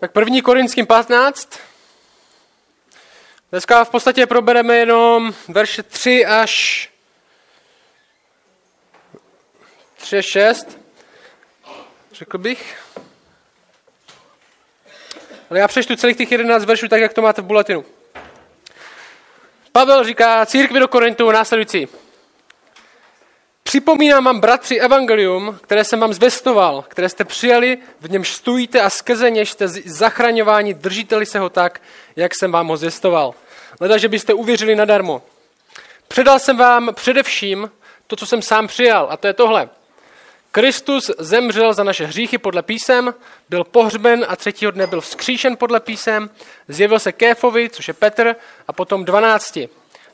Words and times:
Tak 0.00 0.12
první 0.12 0.42
Korinským 0.42 0.86
15. 0.86 1.58
Dneska 3.50 3.84
v 3.84 3.90
podstatě 3.90 4.26
probereme 4.26 4.76
jenom 4.76 5.34
verše 5.48 5.82
3 5.82 6.26
až 6.26 6.88
3 9.96 10.18
až 10.18 10.26
6, 10.26 10.78
řekl 12.12 12.38
bych. 12.38 12.82
Ale 15.50 15.58
já 15.58 15.68
přečtu 15.68 15.96
celých 15.96 16.16
těch 16.16 16.32
11 16.32 16.64
veršů 16.64 16.88
tak, 16.88 17.00
jak 17.00 17.12
to 17.12 17.22
máte 17.22 17.42
v 17.42 17.44
bulletinu. 17.44 17.84
Pavel 19.72 20.04
říká 20.04 20.46
církvi 20.46 20.80
do 20.80 20.88
Korintu 20.88 21.30
následující. 21.30 21.88
Připomínám 23.76 24.24
vám, 24.24 24.40
bratři, 24.40 24.80
evangelium, 24.80 25.58
které 25.62 25.84
jsem 25.84 26.00
vám 26.00 26.12
zvestoval, 26.12 26.84
které 26.88 27.08
jste 27.08 27.24
přijali, 27.24 27.78
v 28.00 28.10
němž 28.10 28.32
stojíte 28.32 28.80
a 28.80 28.90
skrze 28.90 29.30
něž 29.30 29.50
jste 29.50 29.68
zachraňováni, 29.68 30.74
držiteli 30.74 31.26
se 31.26 31.38
ho 31.38 31.50
tak, 31.50 31.82
jak 32.16 32.32
jsem 32.34 32.52
vám 32.52 32.68
ho 32.68 32.76
zvestoval. 32.76 33.34
Leda, 33.80 33.96
že 33.96 34.08
byste 34.08 34.34
uvěřili 34.34 34.76
nadarmo. 34.76 35.22
Předal 36.08 36.38
jsem 36.38 36.56
vám 36.56 36.94
především 36.94 37.70
to, 38.06 38.16
co 38.16 38.26
jsem 38.26 38.42
sám 38.42 38.66
přijal, 38.66 39.08
a 39.10 39.16
to 39.16 39.26
je 39.26 39.32
tohle. 39.32 39.68
Kristus 40.52 41.10
zemřel 41.18 41.74
za 41.74 41.84
naše 41.84 42.06
hříchy 42.06 42.38
podle 42.38 42.62
písem, 42.62 43.14
byl 43.48 43.64
pohřben 43.64 44.26
a 44.28 44.36
třetího 44.36 44.70
dne 44.70 44.86
byl 44.86 45.00
vzkříšen 45.00 45.56
podle 45.56 45.80
písem, 45.80 46.30
zjevil 46.68 46.98
se 46.98 47.12
Kéfovi, 47.12 47.70
což 47.70 47.88
je 47.88 47.94
Petr, 47.94 48.36
a 48.68 48.72
potom 48.72 49.04
dvanácti. 49.04 49.68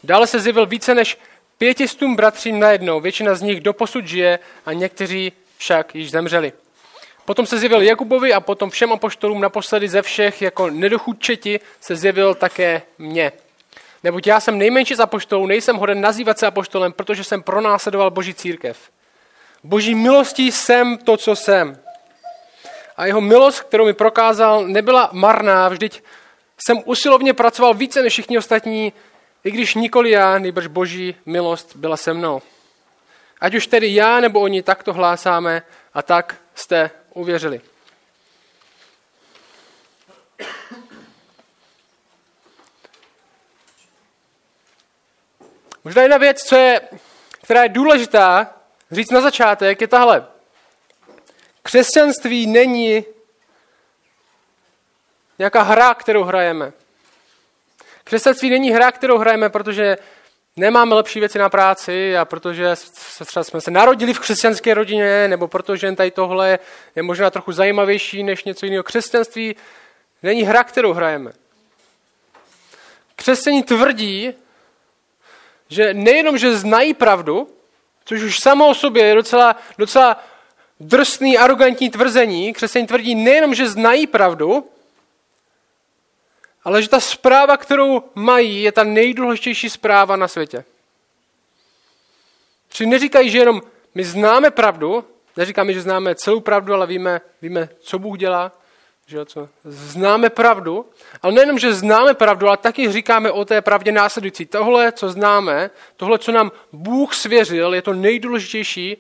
Dále 0.04 0.26
se 0.26 0.40
zjevil 0.40 0.66
více 0.66 0.94
než 0.94 1.18
pětistům 1.62 2.16
bratřím 2.16 2.60
najednou, 2.60 3.00
většina 3.00 3.34
z 3.34 3.42
nich 3.42 3.60
doposud 3.60 4.06
žije 4.06 4.38
a 4.66 4.72
někteří 4.72 5.32
však 5.56 5.94
již 5.94 6.10
zemřeli. 6.10 6.52
Potom 7.24 7.46
se 7.46 7.58
zjevil 7.58 7.82
Jakubovi 7.82 8.32
a 8.32 8.40
potom 8.40 8.70
všem 8.70 8.92
apoštolům 8.92 9.40
naposledy 9.40 9.88
ze 9.88 10.02
všech 10.02 10.42
jako 10.42 10.70
nedochudčeti 10.70 11.60
se 11.80 11.96
zjevil 11.96 12.34
také 12.34 12.82
mně. 12.98 13.32
Neboť 14.04 14.26
já 14.26 14.40
jsem 14.40 14.58
nejmenší 14.58 14.94
z 14.94 15.00
apoštolů, 15.00 15.46
nejsem 15.46 15.76
hoden 15.76 16.00
nazývat 16.00 16.38
se 16.38 16.46
apoštolem, 16.46 16.92
protože 16.92 17.24
jsem 17.24 17.42
pronásledoval 17.42 18.10
boží 18.10 18.34
církev. 18.34 18.78
Boží 19.64 19.94
milostí 19.94 20.52
jsem 20.52 20.98
to, 20.98 21.16
co 21.16 21.36
jsem. 21.36 21.78
A 22.96 23.06
jeho 23.06 23.20
milost, 23.20 23.60
kterou 23.60 23.84
mi 23.84 23.92
prokázal, 23.92 24.66
nebyla 24.66 25.10
marná, 25.12 25.68
vždyť 25.68 26.02
jsem 26.66 26.82
usilovně 26.84 27.34
pracoval 27.34 27.74
více 27.74 28.02
než 28.02 28.12
všichni 28.12 28.38
ostatní, 28.38 28.92
i 29.44 29.50
když 29.50 29.74
nikoli 29.74 30.10
já, 30.10 30.38
nejbrž 30.38 30.66
boží 30.66 31.14
milost 31.26 31.76
byla 31.76 31.96
se 31.96 32.14
mnou. 32.14 32.42
Ať 33.40 33.54
už 33.54 33.66
tedy 33.66 33.94
já 33.94 34.20
nebo 34.20 34.40
oni 34.40 34.62
takto 34.62 34.92
hlásáme 34.92 35.62
a 35.94 36.02
tak 36.02 36.36
jste 36.54 36.90
uvěřili. 37.14 37.60
Možná 45.84 46.02
jedna 46.02 46.18
věc, 46.18 46.42
co 46.42 46.56
je, 46.56 46.80
která 47.42 47.62
je 47.62 47.68
důležitá 47.68 48.54
říct 48.90 49.10
na 49.10 49.20
začátek, 49.20 49.80
je 49.80 49.88
tahle. 49.88 50.26
Křesťanství 51.62 52.46
není 52.46 53.04
nějaká 55.38 55.62
hra, 55.62 55.94
kterou 55.94 56.22
hrajeme. 56.22 56.72
Křesťanství 58.04 58.50
není 58.50 58.70
hra, 58.70 58.92
kterou 58.92 59.18
hrajeme, 59.18 59.50
protože 59.50 59.96
nemáme 60.56 60.94
lepší 60.94 61.20
věci 61.20 61.38
na 61.38 61.48
práci 61.48 62.16
a 62.16 62.24
protože 62.24 62.76
se 62.76 63.24
třeba 63.24 63.44
jsme 63.44 63.60
se 63.60 63.70
narodili 63.70 64.14
v 64.14 64.20
křesťanské 64.20 64.74
rodině, 64.74 65.28
nebo 65.28 65.48
protože 65.48 65.92
tady 65.92 66.10
tohle 66.10 66.58
je 66.96 67.02
možná 67.02 67.30
trochu 67.30 67.52
zajímavější 67.52 68.22
než 68.22 68.44
něco 68.44 68.66
jiného. 68.66 68.82
Křesťanství 68.82 69.56
není 70.22 70.42
hra, 70.42 70.64
kterou 70.64 70.92
hrajeme. 70.92 71.32
Křesťaní 73.16 73.62
tvrdí, 73.62 74.34
že 75.68 75.94
nejenom, 75.94 76.38
že 76.38 76.56
znají 76.56 76.94
pravdu, 76.94 77.48
což 78.04 78.22
už 78.22 78.38
samo 78.38 78.68
o 78.68 78.74
sobě 78.74 79.06
je 79.06 79.14
docela, 79.14 79.56
docela 79.78 80.24
drsný, 80.80 81.38
arrogantní 81.38 81.90
tvrzení, 81.90 82.52
křesťaní 82.52 82.86
tvrdí 82.86 83.14
nejenom, 83.14 83.54
že 83.54 83.68
znají 83.68 84.06
pravdu, 84.06 84.68
ale 86.64 86.82
že 86.82 86.88
ta 86.88 87.00
zpráva, 87.00 87.56
kterou 87.56 88.02
mají, 88.14 88.62
je 88.62 88.72
ta 88.72 88.84
nejdůležitější 88.84 89.70
zpráva 89.70 90.16
na 90.16 90.28
světě. 90.28 90.64
Či 92.68 92.86
neříkají, 92.86 93.30
že 93.30 93.38
jenom 93.38 93.62
my 93.94 94.04
známe 94.04 94.50
pravdu, 94.50 95.04
neříkáme, 95.36 95.72
že 95.72 95.80
známe 95.82 96.14
celou 96.14 96.40
pravdu, 96.40 96.74
ale 96.74 96.86
víme, 96.86 97.20
víme 97.42 97.68
co 97.80 97.98
Bůh 97.98 98.18
dělá, 98.18 98.52
že 99.06 99.24
co? 99.24 99.48
Známe 99.64 100.30
pravdu, 100.30 100.86
ale 101.22 101.32
nejenom, 101.32 101.58
že 101.58 101.74
známe 101.74 102.14
pravdu, 102.14 102.48
ale 102.48 102.56
taky 102.56 102.92
říkáme 102.92 103.30
o 103.30 103.44
té 103.44 103.62
pravdě 103.62 103.92
následující. 103.92 104.46
Tohle, 104.46 104.92
co 104.92 105.08
známe, 105.08 105.70
tohle, 105.96 106.18
co 106.18 106.32
nám 106.32 106.52
Bůh 106.72 107.14
svěřil, 107.14 107.74
je 107.74 107.82
to 107.82 107.92
nejdůležitější 107.92 108.96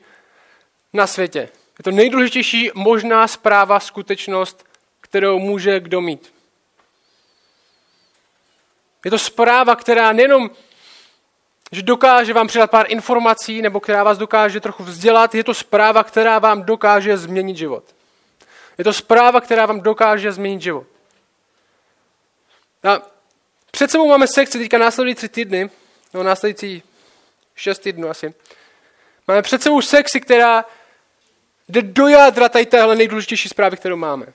na 0.92 1.06
světě. 1.06 1.48
Je 1.78 1.82
to 1.84 1.90
nejdůležitější 1.90 2.70
možná 2.74 3.28
zpráva, 3.28 3.80
skutečnost, 3.80 4.66
kterou 5.00 5.38
může 5.38 5.80
kdo 5.80 6.00
mít. 6.00 6.31
Je 9.04 9.10
to 9.10 9.18
zpráva, 9.18 9.76
která 9.76 10.12
nejenom 10.12 10.50
že 11.72 11.82
dokáže 11.82 12.32
vám 12.32 12.46
přidat 12.46 12.70
pár 12.70 12.86
informací, 12.88 13.62
nebo 13.62 13.80
která 13.80 14.04
vás 14.04 14.18
dokáže 14.18 14.60
trochu 14.60 14.84
vzdělat, 14.84 15.34
je 15.34 15.44
to 15.44 15.54
zpráva, 15.54 16.04
která 16.04 16.38
vám 16.38 16.62
dokáže 16.62 17.16
změnit 17.16 17.56
život. 17.56 17.84
Je 18.78 18.84
to 18.84 18.92
zpráva, 18.92 19.40
která 19.40 19.66
vám 19.66 19.80
dokáže 19.80 20.32
změnit 20.32 20.62
život. 20.62 20.86
A 22.84 23.02
před 23.70 23.90
sebou 23.90 24.08
máme 24.08 24.26
sekci 24.26 24.58
teďka 24.58 24.78
následující 24.78 25.28
týdny, 25.28 25.70
no 26.14 26.22
následující 26.22 26.82
šest 27.54 27.78
týdnů 27.78 28.10
asi. 28.10 28.34
Máme 29.28 29.42
před 29.42 29.62
sebou 29.62 29.82
sekci, 29.82 30.20
která 30.20 30.64
jde 31.68 31.82
do 31.82 32.08
jádra 32.08 32.48
tady 32.48 32.66
téhle 32.66 32.96
nejdůležitější 32.96 33.48
zprávy, 33.48 33.76
kterou 33.76 33.96
máme. 33.96 34.26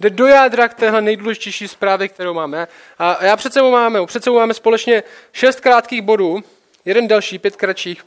Jde 0.00 0.10
do 0.10 0.26
jádra 0.26 0.68
k 0.68 0.74
téhle 0.74 1.02
nejdůležitější 1.02 1.68
zprávy, 1.68 2.08
kterou 2.08 2.34
máme. 2.34 2.68
A 2.98 3.24
já 3.24 3.36
před 3.36 3.52
sebou 3.52 3.70
máme, 3.70 4.06
před 4.06 4.24
sebou 4.24 4.36
máme 4.36 4.54
společně 4.54 5.02
šest 5.32 5.60
krátkých 5.60 6.02
bodů, 6.02 6.44
jeden 6.84 7.08
delší, 7.08 7.38
pět 7.38 7.56
kratších. 7.56 8.04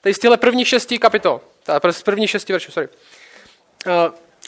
Tady 0.00 0.14
z 0.14 0.18
těchto 0.18 0.36
prvních 0.36 0.68
šesti 0.68 0.98
kapitol, 0.98 1.40
z 1.90 2.02
prvních 2.02 2.30
šesti 2.30 2.52
veršů, 2.52 2.72
sorry. 2.72 2.88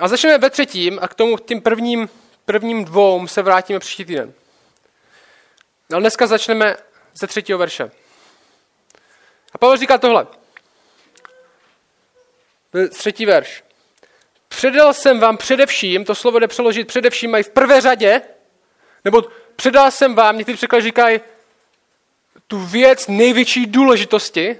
A 0.00 0.09
začneme 0.09 0.38
ve 0.38 0.50
třetím 0.50 0.99
a 1.03 1.09
k 1.09 1.15
tomu 1.15 1.38
tím 1.38 1.60
prvním, 1.60 2.09
prvním 2.44 2.84
dvou 2.84 3.27
se 3.27 3.43
vrátíme 3.43 3.78
příští 3.78 4.04
týden. 4.04 4.33
Ale 5.93 6.00
dneska 6.00 6.27
začneme 6.27 6.77
ze 7.15 7.27
třetího 7.27 7.59
verše. 7.59 7.91
A 9.53 9.59
Pavel 9.59 9.77
říká 9.77 9.99
tohle. 9.99 10.27
Třetí 12.91 13.27
verš. 13.27 13.63
Předal 14.56 14.92
jsem 14.92 15.20
vám 15.20 15.37
především, 15.37 16.04
to 16.04 16.15
slovo 16.15 16.38
jde 16.38 16.48
přeložit 16.48 16.87
především 16.87 17.31
mají 17.31 17.44
v 17.44 17.50
prvé 17.50 17.81
řadě, 17.81 18.22
nebo 19.04 19.22
předal 19.56 19.91
jsem 19.91 20.15
vám, 20.15 20.38
někteří 20.38 20.56
překlady 20.56 20.82
říkají, 20.84 21.20
tu 22.47 22.59
věc 22.59 23.09
největší 23.09 23.66
důležitosti, 23.66 24.59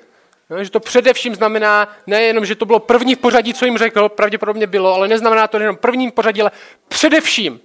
že 0.62 0.71
to 0.71 0.81
především 0.81 1.34
znamená 1.34 1.97
nejenom, 2.06 2.47
že 2.47 2.55
to 2.55 2.66
bylo 2.66 2.78
první 2.78 3.15
v 3.15 3.19
pořadí, 3.19 3.55
co 3.55 3.65
jim 3.65 3.78
řekl, 3.78 4.09
pravděpodobně 4.09 4.66
bylo, 4.66 4.94
ale 4.94 5.09
neznamená 5.09 5.49
to 5.49 5.59
jenom 5.59 5.77
prvním 5.77 6.11
pořadí, 6.11 6.41
ale 6.41 6.50
především. 6.88 7.61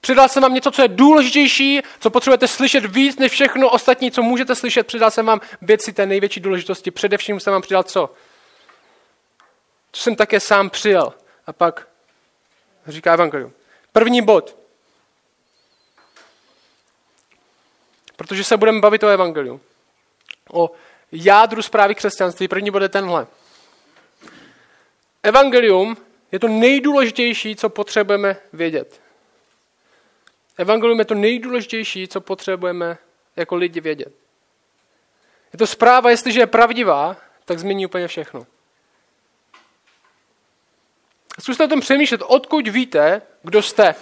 Přidal 0.00 0.28
jsem 0.28 0.42
vám 0.42 0.54
něco, 0.54 0.70
co 0.70 0.82
je 0.82 0.88
důležitější, 0.88 1.80
co 2.00 2.10
potřebujete 2.10 2.48
slyšet 2.48 2.86
víc 2.86 3.18
než 3.18 3.32
všechno 3.32 3.70
ostatní, 3.70 4.10
co 4.10 4.22
můžete 4.22 4.54
slyšet. 4.54 4.86
Přidal 4.86 5.10
jsem 5.10 5.26
vám 5.26 5.40
věci 5.62 5.92
té 5.92 6.06
největší 6.06 6.40
důležitosti. 6.40 6.90
Především 6.90 7.40
jsem 7.40 7.52
vám 7.52 7.62
přidal 7.62 7.82
co? 7.82 8.14
Co 9.92 10.02
jsem 10.02 10.16
také 10.16 10.40
sám 10.40 10.70
přijel. 10.70 11.12
A 11.50 11.52
pak 11.52 11.88
říká 12.86 13.12
Evangelium. 13.12 13.52
První 13.92 14.22
bod. 14.22 14.56
Protože 18.16 18.44
se 18.44 18.56
budeme 18.56 18.80
bavit 18.80 19.04
o 19.04 19.08
Evangeliu. 19.08 19.60
O 20.52 20.70
jádru 21.12 21.62
zprávy 21.62 21.94
křesťanství. 21.94 22.48
První 22.48 22.70
bude 22.70 22.88
tenhle. 22.88 23.26
Evangelium 25.22 25.96
je 26.32 26.38
to 26.38 26.48
nejdůležitější, 26.48 27.56
co 27.56 27.68
potřebujeme 27.68 28.36
vědět. 28.52 29.00
Evangelium 30.56 30.98
je 30.98 31.04
to 31.04 31.14
nejdůležitější, 31.14 32.08
co 32.08 32.20
potřebujeme 32.20 32.98
jako 33.36 33.56
lidi 33.56 33.80
vědět. 33.80 34.12
Je 35.52 35.58
to 35.58 35.66
zpráva, 35.66 36.10
jestliže 36.10 36.40
je 36.40 36.46
pravdivá, 36.46 37.16
tak 37.44 37.58
změní 37.58 37.86
úplně 37.86 38.08
všechno. 38.08 38.46
Zkuste 41.40 41.64
o 41.64 41.68
tom 41.68 41.80
přemýšlet, 41.80 42.22
odkud 42.26 42.68
víte, 42.68 43.22
kdo 43.42 43.62
jste. 43.62 43.94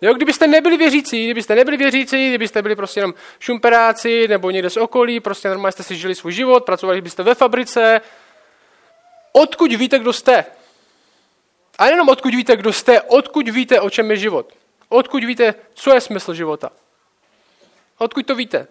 Jo, 0.00 0.14
kdybyste 0.14 0.46
nebyli 0.46 0.76
věřící, 0.76 1.24
kdybyste 1.24 1.54
nebyli 1.54 1.76
věřící, 1.76 2.28
kdybyste 2.28 2.62
byli 2.62 2.76
prostě 2.76 3.00
jenom 3.00 3.14
šumperáci 3.40 4.28
nebo 4.28 4.50
někde 4.50 4.70
z 4.70 4.76
okolí, 4.76 5.20
prostě 5.20 5.48
normálně 5.48 5.72
jste 5.72 5.82
si 5.82 5.96
žili 5.96 6.14
svůj 6.14 6.32
život, 6.32 6.64
pracovali 6.64 7.00
byste 7.00 7.22
ve 7.22 7.34
fabrice, 7.34 8.00
odkud 9.32 9.72
víte, 9.72 9.98
kdo 9.98 10.12
jste? 10.12 10.44
A 11.78 11.86
jenom 11.86 12.08
odkud 12.08 12.34
víte, 12.34 12.56
kdo 12.56 12.72
jste, 12.72 13.02
odkud 13.02 13.48
víte, 13.48 13.80
o 13.80 13.90
čem 13.90 14.10
je 14.10 14.16
život. 14.16 14.52
Odkud 14.88 15.24
víte, 15.24 15.54
co 15.74 15.94
je 15.94 16.00
smysl 16.00 16.34
života. 16.34 16.72
Odkud 17.98 18.26
to 18.26 18.34
víte? 18.34 18.66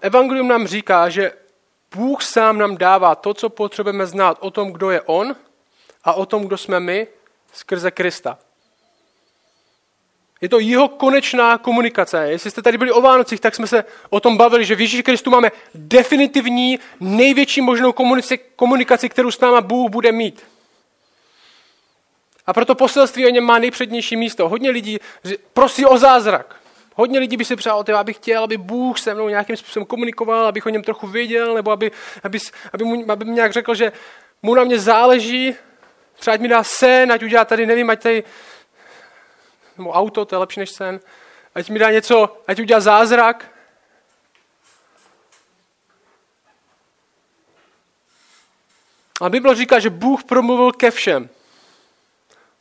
Evangelium 0.00 0.48
nám 0.48 0.66
říká, 0.66 1.08
že 1.08 1.32
Bůh 1.94 2.22
sám 2.22 2.58
nám 2.58 2.76
dává 2.76 3.14
to, 3.14 3.34
co 3.34 3.48
potřebujeme 3.48 4.06
znát 4.06 4.38
o 4.40 4.50
tom, 4.50 4.72
kdo 4.72 4.90
je 4.90 5.00
On 5.00 5.36
a 6.04 6.12
o 6.12 6.26
tom, 6.26 6.44
kdo 6.44 6.56
jsme 6.56 6.80
my, 6.80 7.06
skrze 7.52 7.90
Krista. 7.90 8.38
Je 10.40 10.48
to 10.48 10.58
jeho 10.58 10.88
konečná 10.88 11.58
komunikace. 11.58 12.30
Jestli 12.30 12.50
jste 12.50 12.62
tady 12.62 12.78
byli 12.78 12.92
o 12.92 13.00
Vánocích, 13.00 13.40
tak 13.40 13.54
jsme 13.54 13.66
se 13.66 13.84
o 14.10 14.20
tom 14.20 14.36
bavili, 14.36 14.64
že 14.64 14.74
v 14.74 14.80
Ježíši 14.80 15.02
Kristu 15.02 15.30
máme 15.30 15.52
definitivní, 15.74 16.78
největší 17.00 17.60
možnou 17.60 17.92
komunikaci, 17.92 18.38
komunikaci, 18.56 19.08
kterou 19.08 19.30
s 19.30 19.40
náma 19.40 19.60
Bůh 19.60 19.90
bude 19.90 20.12
mít. 20.12 20.46
A 22.46 22.52
proto 22.52 22.74
poselství 22.74 23.26
o 23.26 23.30
něm 23.30 23.44
má 23.44 23.58
nejpřednější 23.58 24.16
místo. 24.16 24.48
Hodně 24.48 24.70
lidí 24.70 24.98
prosí 25.52 25.86
o 25.86 25.98
zázrak. 25.98 26.56
Hodně 26.94 27.18
lidí 27.18 27.36
by 27.36 27.44
si 27.44 27.56
přál, 27.56 27.84
abych 27.96 28.16
chtěl, 28.16 28.44
aby 28.44 28.56
Bůh 28.56 28.98
se 28.98 29.14
mnou 29.14 29.28
nějakým 29.28 29.56
způsobem 29.56 29.86
komunikoval, 29.86 30.46
abych 30.46 30.66
o 30.66 30.68
něm 30.68 30.82
trochu 30.82 31.06
věděl, 31.06 31.54
nebo 31.54 31.70
aby, 31.70 31.90
aby, 32.22 32.38
aby, 32.72 32.84
mu, 32.84 33.12
aby 33.12 33.24
mi 33.24 33.30
nějak 33.30 33.52
řekl, 33.52 33.74
že 33.74 33.92
mu 34.42 34.54
na 34.54 34.64
mě 34.64 34.78
záleží, 34.78 35.56
třeba 36.14 36.34
ať 36.34 36.40
mi 36.40 36.48
dá 36.48 36.64
sen, 36.64 37.12
ať 37.12 37.22
udělá 37.22 37.44
tady, 37.44 37.66
nevím, 37.66 37.90
ať 37.90 38.02
tady, 38.02 38.24
nebo 39.78 39.90
auto, 39.90 40.24
to 40.24 40.34
je 40.34 40.38
lepší 40.38 40.60
než 40.60 40.70
sen, 40.70 41.00
ať 41.54 41.70
mi 41.70 41.78
dá 41.78 41.90
něco, 41.90 42.42
ať 42.46 42.60
udělá 42.60 42.80
zázrak. 42.80 43.50
A 49.20 49.28
Bible 49.28 49.54
říká, 49.54 49.78
že 49.78 49.90
Bůh 49.90 50.24
promluvil 50.24 50.72
ke 50.72 50.90
všem. 50.90 51.28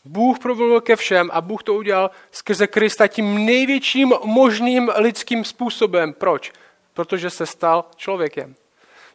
Bůh 0.06 0.40
promluvil 0.40 0.82
ke 0.82 0.96
všem 0.96 1.30
a 1.34 1.42
Bůh 1.42 1.64
to 1.64 1.74
udělal 1.74 2.12
skrze 2.32 2.68
Krista 2.68 3.08
tím 3.08 3.46
největším 3.46 4.14
možným 4.24 4.92
lidským 4.96 5.46
způsobem. 5.46 6.14
Proč? 6.14 6.52
Protože 6.94 7.30
se 7.30 7.46
stal 7.46 7.86
člověkem. 7.96 8.56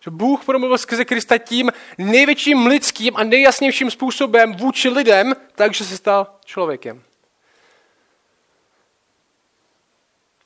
Že 0.00 0.10
Bůh 0.10 0.44
promluvil 0.44 0.78
skrze 0.78 1.04
Krista 1.04 1.38
tím 1.38 1.72
největším 1.98 2.66
lidským 2.66 3.16
a 3.16 3.24
nejjasnějším 3.24 3.90
způsobem 3.90 4.54
vůči 4.54 4.88
lidem, 4.88 5.34
takže 5.54 5.84
se 5.84 5.96
stal 5.96 6.26
člověkem. 6.44 7.02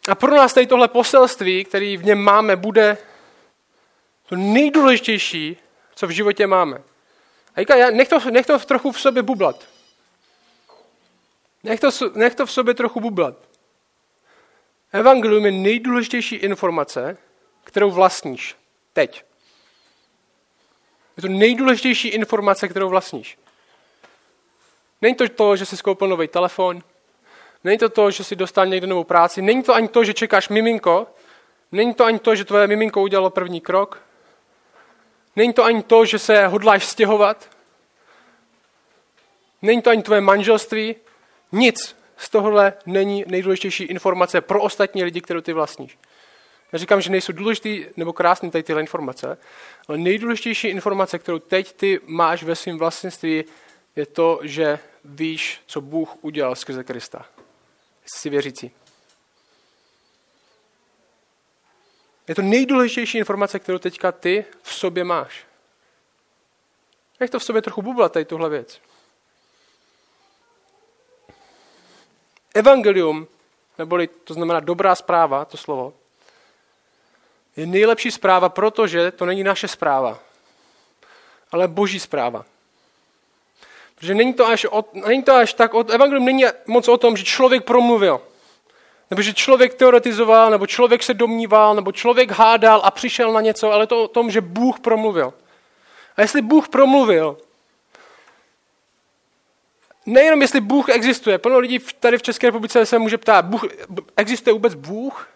A 0.09 0.15
pro 0.15 0.37
nás 0.37 0.55
tady 0.55 0.67
tohle 0.67 0.89
poselství, 0.89 1.65
který 1.65 1.97
v 1.97 2.05
něm 2.05 2.19
máme, 2.19 2.57
bude 2.57 2.99
to 4.29 4.37
nejdůležitější, 4.37 5.57
co 5.95 6.07
v 6.07 6.11
životě 6.11 6.47
máme. 6.47 6.83
A 7.57 7.91
nech 7.91 8.09
to, 8.09 8.31
nech 8.31 8.47
to 8.47 8.59
trochu 8.59 8.93
v 8.93 9.01
sobě 9.01 9.23
bublat. 9.23 9.78
Nech 11.65 11.81
to, 11.81 11.91
nech 12.15 12.35
to 12.35 12.47
v 12.47 12.53
sobě 12.53 12.75
trochu 12.75 13.01
bublat. 13.01 13.35
Evangelium 14.93 15.47
je 15.47 15.53
nejdůležitější 15.53 16.37
informace, 16.37 17.17
kterou 17.65 17.91
vlastníš. 17.91 18.57
Teď. 18.93 19.25
Je 21.17 21.21
to 21.23 21.29
nejdůležitější 21.29 22.09
informace, 22.09 22.69
kterou 22.69 22.89
vlastníš. 22.89 23.39
Není 25.03 25.15
to 25.15 25.29
to, 25.29 25.57
že 25.57 25.67
jsi 25.67 25.77
koupil 25.77 26.09
nový 26.09 26.29
telefon, 26.29 26.83
není 27.65 27.79
to 27.79 27.89
to, 27.89 28.11
že 28.11 28.25
jsi 28.25 28.37
dostal 28.37 28.67
někde 28.67 28.87
novou 28.87 29.05
práci, 29.05 29.43
není 29.43 29.63
to 29.63 29.75
ani 29.75 29.89
to, 29.89 30.05
že 30.05 30.15
čekáš 30.15 30.49
miminko, 30.49 31.07
není 31.73 31.95
to 31.95 32.05
ani 32.05 32.19
to, 32.19 32.35
že 32.35 32.45
tvoje 32.45 32.67
miminko 32.67 33.03
udělalo 33.03 33.31
první 33.31 33.61
krok, 33.61 34.03
není 35.37 35.53
to 35.53 35.65
ani 35.65 35.83
to, 35.83 36.05
že 36.05 36.19
se 36.19 36.47
hodláš 36.47 36.87
stěhovat, 36.87 37.51
není 39.63 39.83
to 39.83 39.91
ani 39.91 40.03
tvoje 40.03 40.21
manželství, 40.21 40.97
nic 41.53 41.97
z 42.17 42.31
tohohle 42.31 42.73
není 42.87 43.25
nejdůležitější 43.27 43.85
informace 43.85 44.41
pro 44.41 44.63
ostatní 44.63 45.05
lidi, 45.05 45.21
kterou 45.21 45.41
ty 45.41 45.53
vlastníš. 45.53 45.99
Já 46.73 46.79
říkám, 46.79 47.01
že 47.01 47.11
nejsou 47.11 47.33
důležitý 47.33 47.87
nebo 47.97 48.13
krásný 48.13 48.51
tady 48.51 48.63
tyhle 48.63 48.81
informace, 48.81 49.39
ale 49.89 49.99
nejdůležitější 49.99 50.69
informace, 50.69 51.19
kterou 51.19 51.39
teď 51.39 51.73
ty 51.73 52.01
máš 52.07 52.43
ve 52.43 52.57
svém 52.57 52.79
vlastnictví, 52.79 53.45
je 53.97 54.07
to, 54.07 54.41
že 54.43 54.79
víš, 55.05 55.61
co 55.67 55.81
Bůh 55.81 56.25
udělal 56.25 56.57
skrze 56.57 56.85
Krista. 56.85 57.27
Jsi 58.07 58.31
věřící. 58.31 58.71
Je 62.29 62.35
to 62.35 62.43
nejdůležitější 62.43 63.19
informace, 63.19 63.59
kterou 63.59 63.79
teďka 63.79 64.13
ty 64.13 64.45
v 64.63 64.75
sobě 64.75 65.05
máš. 65.05 65.45
Jak 67.21 67.31
to 67.31 67.39
v 67.39 67.45
sobě 67.45 67.63
trochu 67.63 67.83
bublat, 67.83 68.13
tady 68.13 68.25
tuhle 68.25 68.49
věc. 68.49 68.81
Evangelium, 72.59 73.27
neboli 73.79 74.09
to 74.25 74.35
znamená 74.35 74.61
dobrá 74.61 74.95
zpráva, 74.95 75.45
to 75.45 75.57
slovo, 75.57 75.95
je 77.57 77.67
nejlepší 77.67 78.11
zpráva, 78.11 78.49
protože 78.49 79.11
to 79.11 79.27
není 79.27 79.45
naše 79.45 79.69
zpráva, 79.69 80.19
ale 81.53 81.69
boží 81.69 82.01
zpráva. 82.01 82.45
Protože 83.95 84.15
není 84.15 84.35
to 84.35 84.47
až, 84.47 84.65
od, 84.65 84.95
není 84.95 85.23
to 85.23 85.35
až 85.35 85.55
tak, 85.55 85.75
od, 85.75 85.91
evangelium 85.91 86.25
není 86.25 86.45
moc 86.67 86.89
o 86.89 86.99
tom, 86.99 87.17
že 87.17 87.25
člověk 87.25 87.65
promluvil, 87.65 88.21
nebo 89.11 89.23
že 89.23 89.35
člověk 89.35 89.75
teoretizoval, 89.75 90.51
nebo 90.51 90.67
člověk 90.67 91.03
se 91.03 91.15
domníval, 91.15 91.75
nebo 91.75 91.93
člověk 91.93 92.31
hádal 92.31 92.81
a 92.85 92.91
přišel 92.91 93.33
na 93.33 93.41
něco, 93.41 93.73
ale 93.73 93.87
to 93.87 94.03
o 94.03 94.09
tom, 94.09 94.31
že 94.31 94.41
Bůh 94.41 94.81
promluvil. 94.81 95.35
A 96.17 96.21
jestli 96.21 96.43
Bůh 96.43 96.69
promluvil, 96.69 97.37
nejenom 100.09 100.43
jestli 100.43 100.61
Bůh 100.61 100.89
existuje, 100.89 101.39
plno 101.39 101.59
lidí 101.59 101.79
tady 102.01 102.19
v 102.19 102.23
České 102.23 102.47
republice 102.47 102.87
se 102.87 102.99
může 102.99 103.19
ptát, 103.19 103.45
Bůh, 103.45 103.65
existuje 104.17 104.55
vůbec 104.55 104.75
Bůh? 104.75 105.29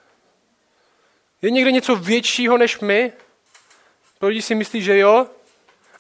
Je 1.43 1.51
někde 1.51 1.73
něco 1.73 1.97
většího 1.97 2.59
než 2.59 2.81
my? 2.81 3.13
Pro 4.19 4.29
lidi 4.29 4.43
si 4.43 4.55
myslí, 4.55 4.83
že 4.83 4.99
jo. 4.99 5.27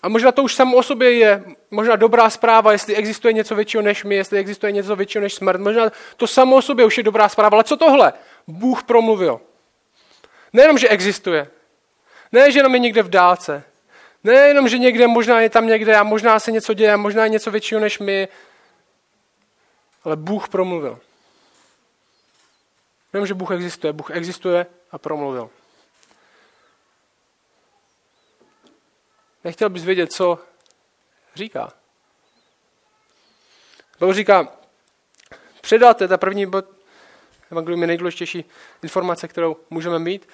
A 0.03 0.09
možná 0.09 0.33
to 0.33 0.43
už 0.43 0.55
samo 0.55 0.77
o 0.77 0.83
sobě 0.83 1.13
je 1.13 1.45
možná 1.71 1.97
dobrá 1.97 2.31
zpráva, 2.31 2.73
jestli 2.73 2.97
existuje 2.97 3.33
něco 3.33 3.55
většího 3.55 3.83
než 3.83 4.05
my, 4.05 4.15
jestli 4.15 4.39
existuje 4.39 4.73
něco 4.73 4.97
většího 4.97 5.23
než 5.23 5.35
smrt. 5.35 5.61
Možná 5.61 5.91
to 6.17 6.27
samo 6.27 6.57
o 6.57 6.63
sobě 6.63 6.85
už 6.85 6.99
je 6.99 7.05
dobrá 7.05 7.29
zpráva. 7.29 7.57
Ale 7.57 7.65
co 7.65 7.77
tohle? 7.77 8.13
Bůh 8.47 8.83
promluvil. 8.83 9.41
Nejenom, 10.53 10.79
že 10.79 10.89
existuje. 10.89 11.49
Ne, 12.33 12.53
že 12.53 12.59
jenom 12.59 12.75
je 12.75 12.79
někde 12.79 13.03
v 13.03 13.11
dálce. 13.11 13.65
Nejenom, 14.25 14.69
že 14.69 14.79
někde 14.79 15.07
možná 15.07 15.41
je 15.41 15.51
tam 15.51 15.67
někde 15.67 15.97
a 15.97 16.03
možná 16.03 16.41
se 16.41 16.53
něco 16.53 16.75
děje, 16.75 16.97
možná 16.97 17.25
je 17.25 17.29
něco 17.29 17.51
většího 17.51 17.81
než 17.81 17.99
my, 17.99 18.29
ale 20.05 20.17
Bůh 20.17 20.49
promluvil. 20.49 21.01
Nevím, 23.13 23.27
že 23.27 23.35
Bůh 23.35 23.51
existuje. 23.51 23.93
Bůh 23.93 24.11
existuje 24.11 24.67
a 24.91 24.99
promluvil. 24.99 25.51
Nechtěl 29.45 29.69
bys 29.69 29.85
vědět, 29.85 30.13
co 30.13 30.39
říká. 31.35 31.73
Pavel 33.99 34.15
říká, 34.15 34.49
předáte, 35.61 36.09
ta 36.09 36.17
první 36.17 36.47
bod, 36.47 36.65
evangelium 37.51 37.81
je 37.81 37.87
nejdůležitější 37.87 38.45
informace, 38.83 39.29
kterou 39.29 39.57
můžeme 39.71 39.99
mít. 39.99 40.29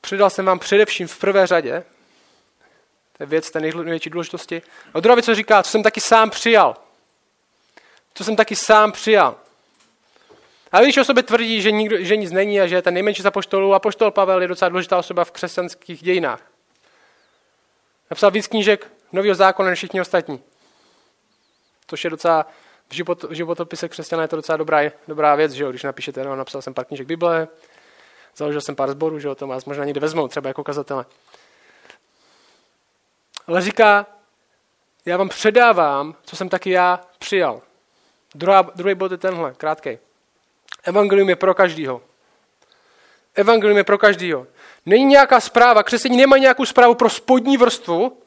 Předal 0.00 0.30
jsem 0.30 0.44
vám 0.44 0.58
především 0.58 1.08
v 1.08 1.18
prvé 1.18 1.46
řadě, 1.46 1.84
to 3.16 3.22
je 3.22 3.26
věc 3.26 3.50
té 3.50 3.60
největší 3.60 4.10
důležitosti. 4.10 4.62
A 4.94 5.00
druhá 5.00 5.14
věc, 5.14 5.24
co 5.24 5.34
říká, 5.34 5.62
co 5.62 5.70
jsem 5.70 5.82
taky 5.82 6.00
sám 6.00 6.30
přijal 6.30 6.87
co 8.18 8.24
jsem 8.24 8.36
taky 8.36 8.56
sám 8.56 8.92
přijal. 8.92 9.36
A 10.72 10.80
když 10.80 10.96
o 10.96 11.04
sobě 11.04 11.22
tvrdí, 11.22 11.62
že, 11.62 11.70
nikdo, 11.70 11.96
že 12.00 12.16
nic 12.16 12.32
není 12.32 12.60
a 12.60 12.66
že 12.66 12.74
je 12.74 12.82
ten 12.82 12.94
nejmenší 12.94 13.22
z 13.22 13.26
apoštolů, 13.26 13.74
apoštol 13.74 14.10
Pavel 14.10 14.42
je 14.42 14.48
docela 14.48 14.68
důležitá 14.68 14.98
osoba 14.98 15.24
v 15.24 15.30
křesťanských 15.30 16.02
dějinách. 16.02 16.40
Napsal 18.10 18.30
víc 18.30 18.46
knížek 18.46 18.90
nového 19.12 19.34
zákona 19.34 19.70
než 19.70 19.78
všichni 19.78 20.00
ostatní. 20.00 20.40
Což 21.86 22.04
je 22.04 22.10
docela 22.10 22.46
v, 22.88 22.94
život, 22.94 23.22
v 23.22 23.32
životopise 23.32 23.88
křesťana 23.88 24.22
je 24.22 24.28
to 24.28 24.36
docela 24.36 24.56
dobrá, 24.56 24.80
dobrá 25.08 25.34
věc, 25.34 25.52
že 25.52 25.64
jo? 25.64 25.70
když 25.70 25.82
napíšete, 25.82 26.24
no, 26.24 26.36
napsal 26.36 26.62
jsem 26.62 26.74
pár 26.74 26.84
knížek 26.84 27.06
Bible, 27.06 27.48
založil 28.36 28.60
jsem 28.60 28.76
pár 28.76 28.90
zborů, 28.90 29.18
že 29.18 29.28
jo? 29.28 29.34
to 29.34 29.46
vás 29.46 29.64
možná 29.64 29.84
někde 29.84 30.00
vezmou, 30.00 30.28
třeba 30.28 30.48
jako 30.48 30.64
kazatele. 30.64 31.04
Ale 33.46 33.62
říká, 33.62 34.06
já 35.06 35.16
vám 35.16 35.28
předávám, 35.28 36.14
co 36.22 36.36
jsem 36.36 36.48
taky 36.48 36.70
já 36.70 37.00
přijal. 37.18 37.62
Druhá, 38.34 38.62
druhý 38.74 38.94
bod 38.94 39.12
je 39.12 39.18
tenhle, 39.18 39.54
krátký. 39.56 39.98
Evangelium 40.84 41.28
je 41.28 41.36
pro 41.36 41.54
každýho. 41.54 42.02
Evangelium 43.34 43.78
je 43.78 43.84
pro 43.84 43.98
každýho. 43.98 44.46
Není 44.86 45.04
nějaká 45.04 45.40
zpráva, 45.40 45.82
křesení 45.82 46.16
nemají 46.16 46.42
nějakou 46.42 46.64
zprávu 46.64 46.94
pro 46.94 47.10
spodní 47.10 47.56
vrstvu, 47.56 48.18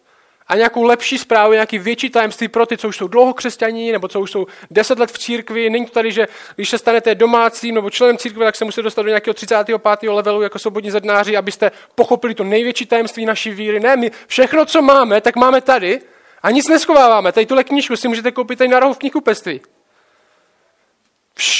a 0.52 0.56
nějakou 0.56 0.84
lepší 0.84 1.18
zprávu, 1.18 1.54
nějaký 1.54 1.80
větší 1.80 2.10
tajemství 2.10 2.48
pro 2.48 2.66
ty, 2.66 2.78
co 2.78 2.88
už 2.88 2.98
jsou 2.98 3.08
dlouho 3.08 3.34
křesťaní, 3.34 3.92
nebo 3.92 4.08
co 4.08 4.22
už 4.22 4.32
jsou 4.32 4.48
deset 4.72 5.00
let 5.00 5.12
v 5.12 5.18
církvi. 5.18 5.70
Není 5.70 5.86
to 5.86 5.92
tady, 5.92 6.12
že 6.12 6.28
když 6.56 6.70
se 6.70 6.78
stanete 6.78 7.16
domácím 7.16 7.76
nebo 7.76 7.90
členem 7.90 8.18
církve, 8.18 8.46
tak 8.46 8.56
se 8.56 8.66
musíte 8.66 8.82
dostat 8.82 9.02
do 9.02 9.08
nějakého 9.08 9.34
35. 9.34 10.10
levelu 10.10 10.42
jako 10.42 10.60
svobodní 10.60 10.92
zednáři, 10.92 11.38
abyste 11.38 11.72
pochopili 11.96 12.36
to 12.36 12.44
největší 12.44 12.86
tajemství 12.86 13.26
naší 13.26 13.50
víry. 13.50 13.80
Ne, 13.80 13.96
my 13.98 14.12
všechno, 14.28 14.66
co 14.66 14.82
máme, 14.82 15.22
tak 15.22 15.36
máme 15.36 15.62
tady 15.62 16.02
a 16.44 16.52
nic 16.52 16.68
neschováváme. 16.68 17.32
Tady 17.32 17.46
tuhle 17.46 17.64
knížku 17.64 17.96
si 17.96 18.08
můžete 18.08 18.32
koupit 18.32 18.56
tady 18.56 18.68
na 18.68 18.80
rohu 18.80 18.94
v 18.94 18.98
knihkupectví. 18.98 19.62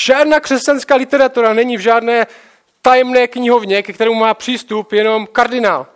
Žádná 0.08 0.40
křesťanská 0.40 0.96
literatura 0.96 1.54
není 1.54 1.78
v 1.78 1.80
žádné 1.80 2.28
tajemné 2.82 3.28
knihovně, 3.28 3.84
ke 3.84 3.94
kterému 3.94 4.16
má 4.16 4.34
přístup 4.34 4.92
jenom 4.92 5.28
kardinál. 5.28 5.88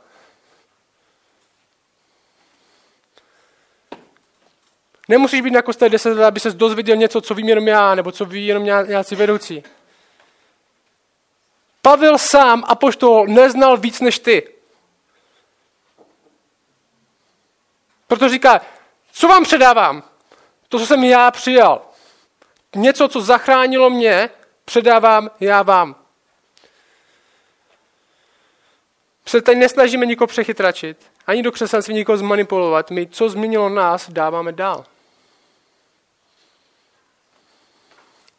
Nemusíš 5.07 5.41
být 5.41 5.51
na 5.51 5.61
kostele 5.61 5.89
10 5.89 6.09
let, 6.09 6.25
aby 6.25 6.39
se 6.39 6.51
dozvěděl 6.51 6.95
něco, 6.95 7.21
co 7.21 7.35
vím 7.35 7.49
jenom 7.49 7.67
já, 7.67 7.95
nebo 7.95 8.11
co 8.11 8.25
ví 8.25 8.47
jenom 8.47 8.63
nějací 8.63 9.15
vedoucí. 9.15 9.63
Pavel 11.81 12.17
sám, 12.17 12.63
apoštol, 12.67 13.27
neznal 13.27 13.77
víc 13.77 14.01
než 14.01 14.19
ty. 14.19 14.49
Proto 18.07 18.29
říká, 18.29 18.61
co 19.11 19.27
vám 19.27 19.43
předávám? 19.43 20.03
To, 20.69 20.79
co 20.79 20.85
jsem 20.85 21.03
já 21.03 21.31
přijal. 21.31 21.81
Něco, 22.75 23.07
co 23.07 23.21
zachránilo 23.21 23.89
mě, 23.89 24.29
předávám 24.65 25.31
já 25.39 25.61
vám. 25.61 25.95
Se 29.25 29.41
tady 29.41 29.57
nesnažíme 29.57 30.05
nikoho 30.05 30.27
přechytračit, 30.27 30.97
ani 31.27 31.43
do 31.43 31.51
křesťanství 31.51 31.93
nikoho 31.93 32.17
zmanipulovat. 32.17 32.91
My, 32.91 33.07
co 33.07 33.29
změnilo 33.29 33.69
nás, 33.69 34.09
dáváme 34.09 34.51
dál. 34.51 34.85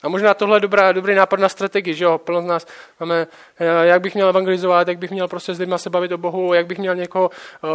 A 0.03 0.09
možná 0.09 0.35
tohle 0.35 0.57
je 0.57 0.61
dobrá, 0.61 0.93
dobrý 0.93 1.15
nápad 1.15 1.41
na 1.41 1.49
strategii, 1.49 1.95
že 1.95 2.05
jo, 2.05 2.19
plno 2.19 2.43
z 2.43 2.45
nás 2.45 2.67
máme, 3.01 3.27
eh, 3.59 3.87
jak 3.87 4.01
bych 4.01 4.15
měl 4.15 4.29
evangelizovat, 4.29 4.89
jak 4.89 4.99
bych 4.99 5.11
měl 5.11 5.29
prostě 5.29 5.55
s 5.55 5.59
lidmi 5.59 5.75
se 5.79 5.91
bavit 5.91 6.13
o 6.13 6.19
Bohu, 6.19 6.55
jak 6.55 6.67
bych 6.67 6.79
měl 6.79 6.95
někoho, 6.95 7.31
uh, 7.63 7.71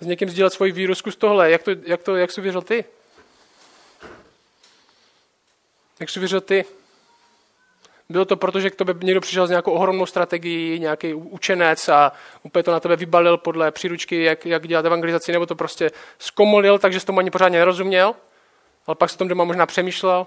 s 0.00 0.06
někým 0.06 0.28
sdílet 0.28 0.52
svoji 0.52 0.72
víru, 0.72 0.94
zkus 0.94 1.16
tohle, 1.16 1.50
jak, 1.50 1.62
to, 1.62 1.70
jak, 1.86 2.02
to, 2.02 2.16
jak 2.16 2.32
jsi 2.32 2.40
věřil 2.40 2.62
ty? 2.62 2.84
Jak 6.00 6.10
jsi 6.10 6.18
věřil 6.18 6.40
ty? 6.40 6.64
Bylo 8.08 8.24
to 8.24 8.36
proto, 8.36 8.60
že 8.60 8.70
k 8.70 8.76
tobě 8.76 8.94
někdo 9.02 9.20
přišel 9.20 9.46
s 9.46 9.50
nějakou 9.50 9.72
ohromnou 9.72 10.06
strategií, 10.06 10.78
nějaký 10.78 11.14
učenec 11.14 11.88
a 11.88 12.12
úplně 12.42 12.62
to 12.62 12.72
na 12.72 12.80
tebe 12.80 12.96
vybalil 12.96 13.36
podle 13.36 13.70
příručky, 13.70 14.22
jak, 14.22 14.46
jak 14.46 14.68
dělat 14.68 14.86
evangelizaci, 14.86 15.32
nebo 15.32 15.46
to 15.46 15.54
prostě 15.54 15.90
zkomolil, 16.18 16.78
takže 16.78 17.00
jsi 17.00 17.06
tomu 17.06 17.18
ani 17.18 17.30
pořádně 17.30 17.58
nerozuměl, 17.58 18.14
ale 18.86 18.94
pak 18.94 19.10
se 19.10 19.18
tom 19.18 19.28
doma 19.28 19.44
možná 19.44 19.66
přemýšlel, 19.66 20.26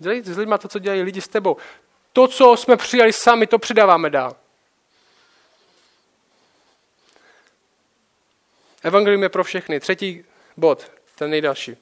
Dělej 0.00 0.22
s 0.22 0.38
lidmi 0.38 0.54
to, 0.58 0.68
co 0.68 0.78
dělají 0.78 1.02
lidi 1.02 1.20
s 1.20 1.28
tebou. 1.28 1.56
To, 2.12 2.28
co 2.28 2.56
jsme 2.56 2.76
přijali 2.76 3.12
sami, 3.12 3.46
to 3.46 3.58
přidáváme 3.58 4.10
dál. 4.10 4.36
Evangelium 8.82 9.22
je 9.22 9.28
pro 9.28 9.44
všechny. 9.44 9.80
Třetí 9.80 10.24
bod, 10.56 10.92
ten 11.14 11.30
nejdelší. 11.30 11.76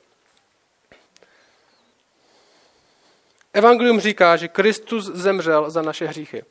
Evangelium 3.58 4.00
říká, 4.00 4.36
že 4.36 4.48
Kristus 4.48 5.04
zemřel 5.04 5.70
za 5.70 5.82
naše 5.82 6.06
hříchy. 6.06 6.44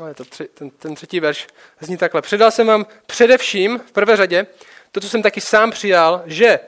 No, 0.00 0.08
je 0.08 0.14
to 0.14 0.24
tři, 0.24 0.48
ten, 0.48 0.70
ten 0.70 0.94
třetí 0.94 1.20
verš 1.20 1.46
zní 1.80 1.96
takhle. 1.96 2.22
Předal 2.22 2.50
jsem 2.50 2.66
vám 2.66 2.86
především, 3.06 3.78
v 3.78 3.92
prvé 3.92 4.16
řadě, 4.16 4.46
to, 4.92 5.00
co 5.00 5.08
jsem 5.08 5.22
taky 5.22 5.40
sám 5.40 5.70
přijal, 5.70 6.22
že 6.26 6.60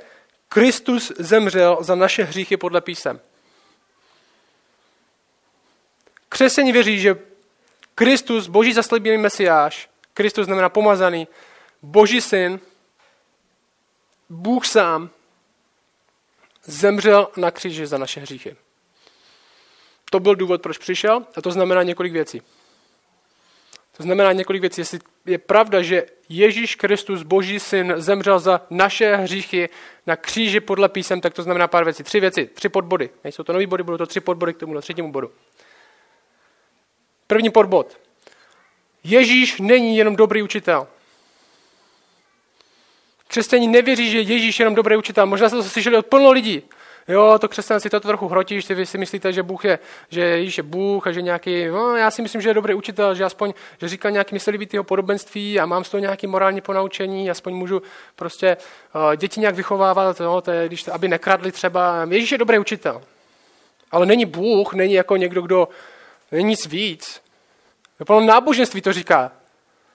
Kristus 0.49 1.13
zemřel 1.19 1.79
za 1.81 1.95
naše 1.95 2.25
hříchy 2.25 2.57
podle 2.57 2.81
písem. 2.81 3.21
Křesení 6.29 6.73
věří, 6.73 7.01
že 7.01 7.17
Kristus, 7.95 8.47
boží 8.47 8.73
zaslíbený 8.73 9.19
mesiáš, 9.19 9.89
Kristus 10.15 10.47
znamená 10.47 10.69
pomazaný, 10.69 11.29
boží 11.83 12.21
syn, 12.21 12.61
Bůh 14.29 14.67
sám, 14.67 15.11
zemřel 16.65 17.29
na 17.37 17.51
kříži 17.51 17.87
za 17.87 17.99
naše 17.99 18.21
hříchy. 18.21 18.57
To 20.11 20.21
byl 20.21 20.35
důvod, 20.35 20.63
proč 20.63 20.79
přišel 20.79 21.27
a 21.37 21.43
to 21.43 21.51
znamená 21.51 21.83
několik 21.83 22.13
věcí. 22.13 22.43
To 23.97 24.03
znamená 24.03 24.33
několik 24.33 24.61
věcí. 24.61 24.81
Jestli 24.81 24.99
je 25.27 25.39
pravda, 25.39 25.83
že 25.83 26.07
Ježíš 26.29 26.75
Kristus, 26.75 27.23
Boží 27.23 27.61
syn, 27.61 27.95
zemřel 27.97 28.39
za 28.39 28.61
naše 28.71 29.17
hříchy 29.17 29.69
na 30.07 30.17
kříži 30.17 30.61
podle 30.61 30.89
písem, 30.89 31.21
tak 31.21 31.35
to 31.35 31.43
znamená 31.43 31.69
pár 31.69 31.85
věcí. 31.85 32.03
Tři 32.03 32.21
věci, 32.21 32.47
tři 32.47 32.69
podbody. 32.69 33.11
Nejsou 33.25 33.43
to 33.43 33.53
nový 33.53 33.67
body, 33.67 33.83
budou 33.83 33.99
to 33.99 34.07
tři 34.07 34.21
podbody 34.21 34.55
k 34.55 34.57
tomu 34.57 34.81
třetímu 34.81 35.13
bodu. 35.13 35.31
První 37.27 37.51
podbod. 37.51 37.99
Ježíš 39.05 39.61
není 39.61 39.97
jenom 39.97 40.17
dobrý 40.17 40.43
učitel. 40.43 40.89
Křesťaní 43.33 43.69
nevěří, 43.69 44.11
že 44.11 44.21
Ježíš 44.21 44.61
je 44.61 44.63
jenom 44.63 44.75
dobrý 44.75 44.97
učitel. 44.97 45.27
Možná 45.27 45.49
jste 45.49 45.57
to 45.57 45.65
slyšeli 45.65 45.97
od 45.97 46.07
plno 46.07 46.31
lidí 46.31 46.63
jo, 47.09 47.39
to 47.39 47.49
křesťanství 47.49 47.91
to 47.91 48.01
trochu 48.01 48.29
hrotíš, 48.29 48.65
ty 48.65 48.87
si 48.87 48.99
myslíte, 48.99 49.33
že 49.33 49.43
Bůh 49.43 49.65
je, 49.65 49.79
že 50.11 50.21
Ježíš 50.21 50.57
je 50.57 50.63
Bůh 50.63 51.07
a 51.07 51.13
že 51.13 51.23
nějaký, 51.23 51.67
no, 51.67 51.97
já 51.97 52.11
si 52.11 52.23
myslím, 52.23 52.41
že 52.41 52.49
je 52.49 52.55
dobrý 52.55 52.75
učitel, 52.75 53.15
že 53.15 53.25
aspoň, 53.25 53.53
že 53.81 53.89
říká 53.89 54.11
nějaký 54.11 54.35
myslivitýho 54.35 54.85
podobenství 54.85 55.61
a 55.61 55.67
mám 55.67 55.85
z 55.85 55.91
toho 55.91 56.01
nějaký 56.01 56.27
morální 56.27 56.61
ponaučení, 56.61 57.31
aspoň 57.31 57.55
můžu 57.55 57.83
prostě 58.17 58.57
uh, 58.95 59.17
děti 59.17 59.41
nějak 59.41 59.55
vychovávat, 59.55 60.21
no, 60.21 60.41
to 60.41 60.51
je, 60.51 60.69
když, 60.69 60.89
aby 60.89 61.09
nekradli 61.09 61.53
třeba. 61.53 62.07
Ježíš 62.11 62.33
je 62.33 62.39
dobrý 62.39 62.59
učitel. 62.59 63.03
Ale 63.91 64.07
není 64.07 64.25
Bůh, 64.25 64.75
není 64.75 64.95
jako 64.95 65.17
někdo, 65.17 65.43
kdo 65.43 65.69
není 66.33 66.49
nic 66.49 66.67
víc. 66.67 67.21
No, 68.09 68.21
náboženství 68.21 68.81
to 68.81 68.93
říká. 68.93 69.33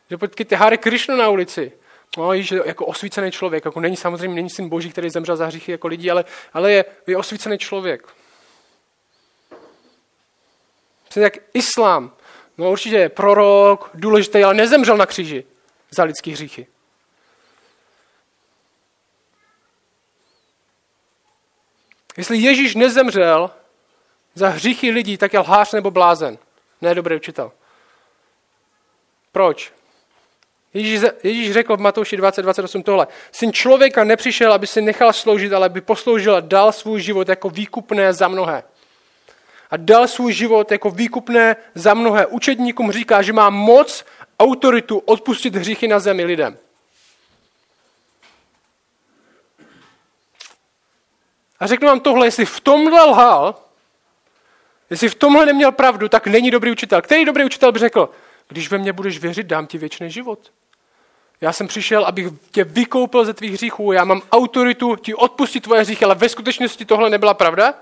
Že 0.10 0.46
ty 0.46 0.56
Hare 0.56 0.78
Krishna 0.78 1.16
na 1.16 1.30
ulici 1.30 1.72
no, 2.18 2.34
je 2.34 2.44
jako 2.66 2.86
osvícený 2.86 3.32
člověk, 3.32 3.66
jako 3.66 3.80
není 3.80 3.98
samozřejmě 3.98 4.36
není 4.36 4.50
syn 4.50 4.70
boží, 4.70 4.92
který 4.92 5.10
zemřel 5.10 5.36
za 5.36 5.46
hříchy 5.46 5.72
jako 5.72 5.88
lidi, 5.88 6.10
ale, 6.10 6.26
ale 6.54 6.72
je, 6.72 6.86
je 7.08 7.18
osvícený 7.18 7.58
člověk. 7.58 8.08
Přesně 11.04 11.24
jak 11.24 11.38
islám, 11.54 12.14
no 12.58 12.72
určitě 12.72 12.96
je 12.96 13.10
prorok, 13.10 13.90
důležitý, 13.94 14.44
ale 14.44 14.54
nezemřel 14.54 14.98
na 14.98 15.06
kříži 15.06 15.44
za 15.92 16.04
lidský 16.04 16.32
hříchy. 16.32 16.68
Jestli 22.18 22.38
Ježíš 22.38 22.76
nezemřel 22.76 23.52
za 24.36 24.50
hříchy 24.50 24.92
lidí, 24.92 25.18
tak 25.18 25.34
je 25.34 25.40
lhář 25.40 25.74
nebo 25.74 25.92
blázen. 25.92 26.38
Ne 26.82 26.96
dobrý 26.96 27.16
učitel. 27.16 27.52
Proč? 29.32 29.74
Ježíš, 30.74 31.02
Ježíš 31.24 31.52
řekl 31.52 31.78
v 31.78 31.80
Matouši 31.80 32.18
20:28 32.18 32.84
tohle. 32.84 33.08
Syn 33.32 33.54
člověka 33.54 34.04
nepřišel, 34.04 34.54
aby 34.54 34.68
si 34.68 34.82
nechal 34.82 35.14
sloužit, 35.14 35.54
ale 35.54 35.66
aby 35.66 35.82
posloužil 35.82 36.36
a 36.36 36.40
dal 36.40 36.72
svůj 36.72 37.02
život 37.02 37.30
jako 37.30 37.50
výkupné 37.50 38.14
za 38.14 38.28
mnohé. 38.28 38.64
A 39.70 39.78
dal 39.78 40.08
svůj 40.08 40.34
život 40.34 40.72
jako 40.72 40.92
výkupné 40.92 41.56
za 41.76 41.94
mnohé. 41.94 42.26
Učedníkům 42.26 42.92
říká, 42.92 43.22
že 43.22 43.34
má 43.34 43.50
moc, 43.50 44.06
autoritu 44.40 44.98
odpustit 44.98 45.56
hříchy 45.56 45.88
na 45.88 46.00
zemi 46.00 46.24
lidem. 46.24 46.58
A 51.60 51.68
řeknu 51.68 51.88
vám 51.88 52.00
tohle, 52.00 52.28
jestli 52.28 52.46
v 52.46 52.60
tomhle 52.60 53.04
lhal, 53.04 53.56
jestli 54.90 55.10
v 55.10 55.16
tomhle 55.16 55.46
neměl 55.46 55.72
pravdu, 55.72 56.10
tak 56.10 56.28
není 56.28 56.52
dobrý 56.52 56.72
učitel. 56.72 57.02
Který 57.02 57.26
dobrý 57.26 57.46
učitel 57.46 57.72
by 57.72 57.80
řekl, 57.80 58.10
když 58.48 58.72
ve 58.72 58.78
mně 58.78 58.94
budeš 58.94 59.20
věřit, 59.20 59.48
dám 59.48 59.68
ti 59.68 59.78
věčný 59.78 60.12
život. 60.12 60.52
Já 61.42 61.54
jsem 61.54 61.68
přišel, 61.68 62.06
abych 62.06 62.28
tě 62.52 62.64
vykoupil 62.64 63.26
ze 63.26 63.34
tvých 63.34 63.54
hříchů, 63.54 63.92
já 63.92 64.04
mám 64.04 64.22
autoritu 64.32 64.96
ti 64.96 65.16
odpustit 65.16 65.64
tvoje 65.64 65.82
hříchy, 65.82 66.06
ale 66.06 66.16
ve 66.16 66.30
skutečnosti 66.30 66.86
tohle 66.86 67.10
nebyla 67.10 67.34
pravda? 67.34 67.74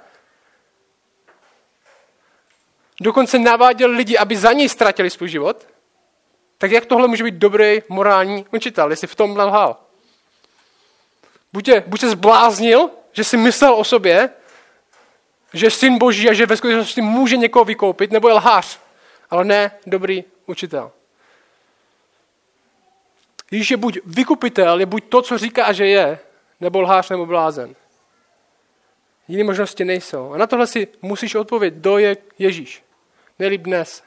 Dokonce 3.01 3.39
naváděl 3.39 3.89
lidi, 3.89 4.17
aby 4.17 4.37
za 4.37 4.53
něj 4.53 4.69
ztratili 4.69 5.09
svůj 5.09 5.29
život? 5.29 5.67
Tak 6.57 6.71
jak 6.71 6.85
tohle 6.85 7.07
může 7.07 7.23
být 7.23 7.35
dobrý 7.35 7.81
morální 7.89 8.45
učitel, 8.53 8.89
jestli 8.89 9.07
v 9.07 9.15
tom 9.15 9.37
lhal? 9.37 9.77
Buď, 11.53 11.67
je, 11.67 11.83
buď 11.87 11.99
se 11.99 12.09
zbláznil, 12.09 12.89
že 13.11 13.23
si 13.23 13.37
myslel 13.37 13.73
o 13.73 13.83
sobě, 13.83 14.29
že 15.53 15.65
je 15.65 15.71
syn 15.71 15.97
boží 15.97 16.29
a 16.29 16.33
že 16.33 16.45
ve 16.45 16.57
skutečnosti 16.57 17.01
může 17.01 17.37
někoho 17.37 17.65
vykoupit, 17.65 18.11
nebo 18.11 18.27
je 18.27 18.33
lhář, 18.33 18.79
ale 19.29 19.45
ne 19.45 19.71
dobrý 19.87 20.23
učitel. 20.45 20.91
Ježíš 23.51 23.71
je 23.71 23.77
buď 23.77 23.99
vykupitel, 24.05 24.79
je 24.79 24.85
buď 24.85 25.03
to, 25.09 25.21
co 25.21 25.37
říká, 25.37 25.73
že 25.73 25.85
je, 25.85 26.19
nebo 26.59 26.81
lhář, 26.81 27.09
nebo 27.09 27.25
blázen. 27.25 27.75
Jiné 29.27 29.43
možnosti 29.43 29.85
nejsou. 29.85 30.33
A 30.33 30.37
na 30.37 30.47
tohle 30.47 30.67
si 30.67 30.87
musíš 31.01 31.35
odpovědět, 31.35 31.79
kdo 31.79 31.97
je 31.97 32.17
Ježíš. 32.39 32.83
Nelíp 33.39 33.61
dnes. 33.61 34.03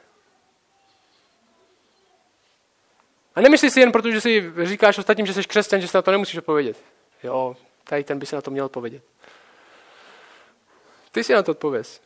A 3.35 3.41
nemyslí 3.41 3.69
si 3.69 3.79
jen 3.79 3.91
proto, 3.91 4.11
že 4.11 4.21
si 4.21 4.53
říkáš 4.63 4.97
ostatním, 4.97 5.25
že 5.25 5.33
jsi 5.33 5.43
křesťan, 5.43 5.81
že 5.81 5.87
se 5.87 5.97
na 5.97 6.01
to 6.01 6.11
nemusíš 6.11 6.37
odpovědět. 6.37 6.77
Jo, 7.23 7.55
tady 7.83 8.03
ten 8.03 8.19
by 8.19 8.25
si 8.25 8.35
na 8.35 8.41
to 8.41 8.51
měl 8.51 8.65
odpovědět. 8.65 9.03
Ty 11.11 11.23
si 11.23 11.33
na 11.33 11.43
to 11.43 11.51
odpověz. 11.51 12.01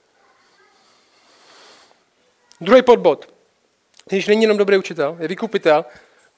Druhý 2.62 2.82
podbod. 2.82 3.34
Když 4.10 4.28
není 4.28 4.42
jenom 4.42 4.58
dobrý 4.58 4.78
učitel, 4.78 5.18
je 5.20 5.28
vykupitel. 5.28 5.86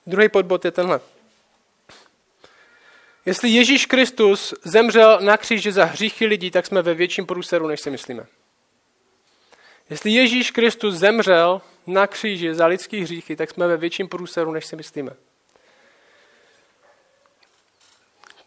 Druhý 0.08 0.30
podbod 0.30 0.66
je 0.66 0.72
tenhle. 0.72 1.00
Jestli 3.26 3.50
Ježíš 3.50 3.86
Kristus 3.86 4.54
zemřel 4.64 5.20
na 5.22 5.38
kříži 5.38 5.72
za 5.72 5.86
hříchy 5.86 6.26
lidí, 6.26 6.52
tak 6.52 6.66
jsme 6.66 6.82
ve 6.82 6.94
větším 6.94 7.26
průseru, 7.26 7.68
než 7.68 7.82
si 7.82 7.90
myslíme. 7.90 8.26
Jestli 9.90 10.12
Ježíš 10.12 10.52
Kristus 10.52 10.96
zemřel 10.96 11.62
na 11.88 12.08
kříži 12.08 12.56
za 12.56 12.66
lidský 12.66 13.02
hříchy, 13.02 13.36
tak 13.36 13.50
jsme 13.50 13.68
ve 13.68 13.78
větším 13.78 14.08
průseru, 14.08 14.52
než 14.52 14.66
si 14.66 14.76
myslíme. 14.76 15.12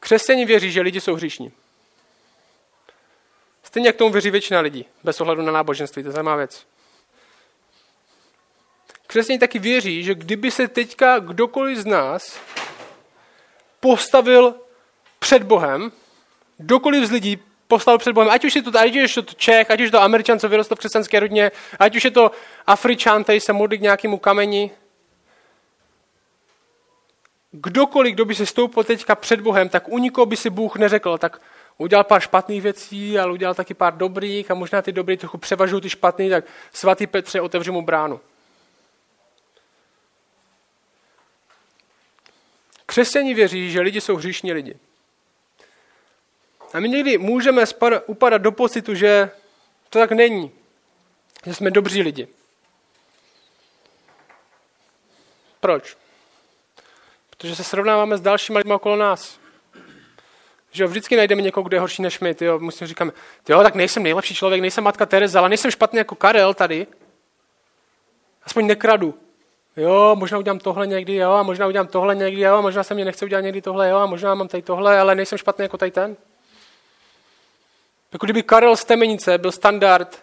Křesťani 0.00 0.44
věří, 0.44 0.72
že 0.72 0.80
lidi 0.80 1.00
jsou 1.00 1.14
hříšní. 1.14 1.52
Stejně 3.62 3.88
jak 3.88 3.96
tomu 3.96 4.10
věří 4.10 4.30
většina 4.30 4.60
lidí, 4.60 4.86
bez 5.04 5.20
ohledu 5.20 5.42
na 5.42 5.52
náboženství, 5.52 6.02
to 6.02 6.08
je 6.08 6.12
zajímavá 6.12 6.36
věc. 6.36 6.66
Křesťani 9.18 9.38
taky 9.38 9.58
věří, 9.58 10.04
že 10.04 10.14
kdyby 10.14 10.50
se 10.50 10.68
teďka 10.68 11.18
kdokoliv 11.18 11.78
z 11.78 11.86
nás 11.86 12.40
postavil 13.80 14.54
před 15.18 15.42
Bohem, 15.42 15.92
kdokoliv 16.58 17.06
z 17.06 17.10
lidí 17.10 17.38
postavil 17.68 17.98
před 17.98 18.12
Bohem, 18.12 18.30
ať 18.30 18.44
už 18.44 18.56
je 18.56 18.62
to, 18.62 18.78
ať 18.78 18.96
už 18.96 19.16
je 19.16 19.22
to 19.22 19.34
Čech, 19.34 19.70
ať 19.70 19.80
už 19.80 19.84
je 19.84 19.90
to 19.90 20.02
Američan, 20.02 20.38
co 20.38 20.48
vyrostl 20.48 20.74
v 20.74 20.78
křesťanské 20.78 21.20
rodině, 21.20 21.50
ať 21.78 21.96
už 21.96 22.04
je 22.04 22.10
to 22.10 22.30
Afričan, 22.66 23.24
který 23.24 23.40
se 23.40 23.52
modlí 23.52 23.78
k 23.78 23.82
nějakému 23.82 24.18
kameni, 24.18 24.70
kdokoliv, 27.50 28.14
kdo 28.14 28.24
by 28.24 28.34
se 28.34 28.46
stoupil 28.46 28.84
teďka 28.84 29.14
před 29.14 29.40
Bohem, 29.40 29.68
tak 29.68 29.88
u 29.88 29.98
nikoho 29.98 30.26
by 30.26 30.36
si 30.36 30.50
Bůh 30.50 30.76
neřekl, 30.76 31.18
tak 31.18 31.40
udělal 31.78 32.04
pár 32.04 32.20
špatných 32.20 32.62
věcí, 32.62 33.18
ale 33.18 33.32
udělal 33.32 33.54
taky 33.54 33.74
pár 33.74 33.96
dobrých 33.96 34.50
a 34.50 34.54
možná 34.54 34.82
ty 34.82 34.92
dobrý 34.92 35.16
trochu 35.16 35.38
převažují 35.38 35.82
ty 35.82 35.90
špatný, 35.90 36.30
tak 36.30 36.44
svatý 36.72 37.06
Petře, 37.06 37.40
otevřu 37.40 37.72
mu 37.72 37.82
bránu. 37.82 38.20
Křesťani 42.88 43.34
věří, 43.34 43.70
že 43.70 43.80
lidi 43.80 44.00
jsou 44.00 44.16
hříšní 44.16 44.52
lidi. 44.52 44.76
A 46.72 46.80
my 46.80 46.88
někdy 46.88 47.18
můžeme 47.18 47.64
upadat 48.06 48.42
do 48.42 48.52
pocitu, 48.52 48.94
že 48.94 49.30
to 49.90 49.98
tak 49.98 50.12
není. 50.12 50.50
Že 51.46 51.54
jsme 51.54 51.70
dobří 51.70 52.02
lidi. 52.02 52.28
Proč? 55.60 55.96
Protože 57.30 57.56
se 57.56 57.64
srovnáváme 57.64 58.16
s 58.16 58.20
dalšími 58.20 58.58
lidmi 58.58 58.74
okolo 58.74 58.96
nás. 58.96 59.38
Že 60.70 60.82
jo, 60.82 60.88
vždycky 60.88 61.16
najdeme 61.16 61.42
někoho, 61.42 61.64
kdo 61.64 61.76
je 61.76 61.80
horší 61.80 62.02
než 62.02 62.20
my. 62.20 62.34
Tyjo. 62.34 62.58
Musím 62.58 62.86
říkat, 62.86 63.14
jo, 63.48 63.62
tak 63.62 63.74
nejsem 63.74 64.02
nejlepší 64.02 64.34
člověk, 64.34 64.60
nejsem 64.60 64.84
matka 64.84 65.06
Tereza, 65.06 65.38
ale 65.38 65.48
nejsem 65.48 65.70
špatný 65.70 65.98
jako 65.98 66.14
Karel 66.14 66.54
tady. 66.54 66.86
Aspoň 68.42 68.66
nekradu. 68.66 69.27
Jo, 69.78 70.16
možná 70.18 70.38
udělám 70.38 70.58
tohle 70.58 70.86
někdy, 70.86 71.14
jo, 71.14 71.30
a 71.30 71.42
možná 71.42 71.66
udělám 71.66 71.86
tohle 71.86 72.14
někdy, 72.14 72.40
jo, 72.40 72.54
a 72.54 72.60
možná 72.60 72.82
se 72.82 72.94
mě 72.94 73.04
nechce 73.04 73.24
udělat 73.24 73.40
někdy 73.40 73.62
tohle, 73.62 73.88
jo, 73.88 73.96
a 73.96 74.06
možná 74.06 74.34
mám 74.34 74.48
tady 74.48 74.62
tohle, 74.62 75.00
ale 75.00 75.14
nejsem 75.14 75.38
špatný 75.38 75.62
jako 75.62 75.78
tady 75.78 75.90
ten. 75.90 76.16
Jako 78.12 78.26
kdyby 78.26 78.42
Karel 78.42 78.76
z 78.76 78.84
Temenice 78.84 79.38
byl 79.38 79.52
standard 79.52 80.22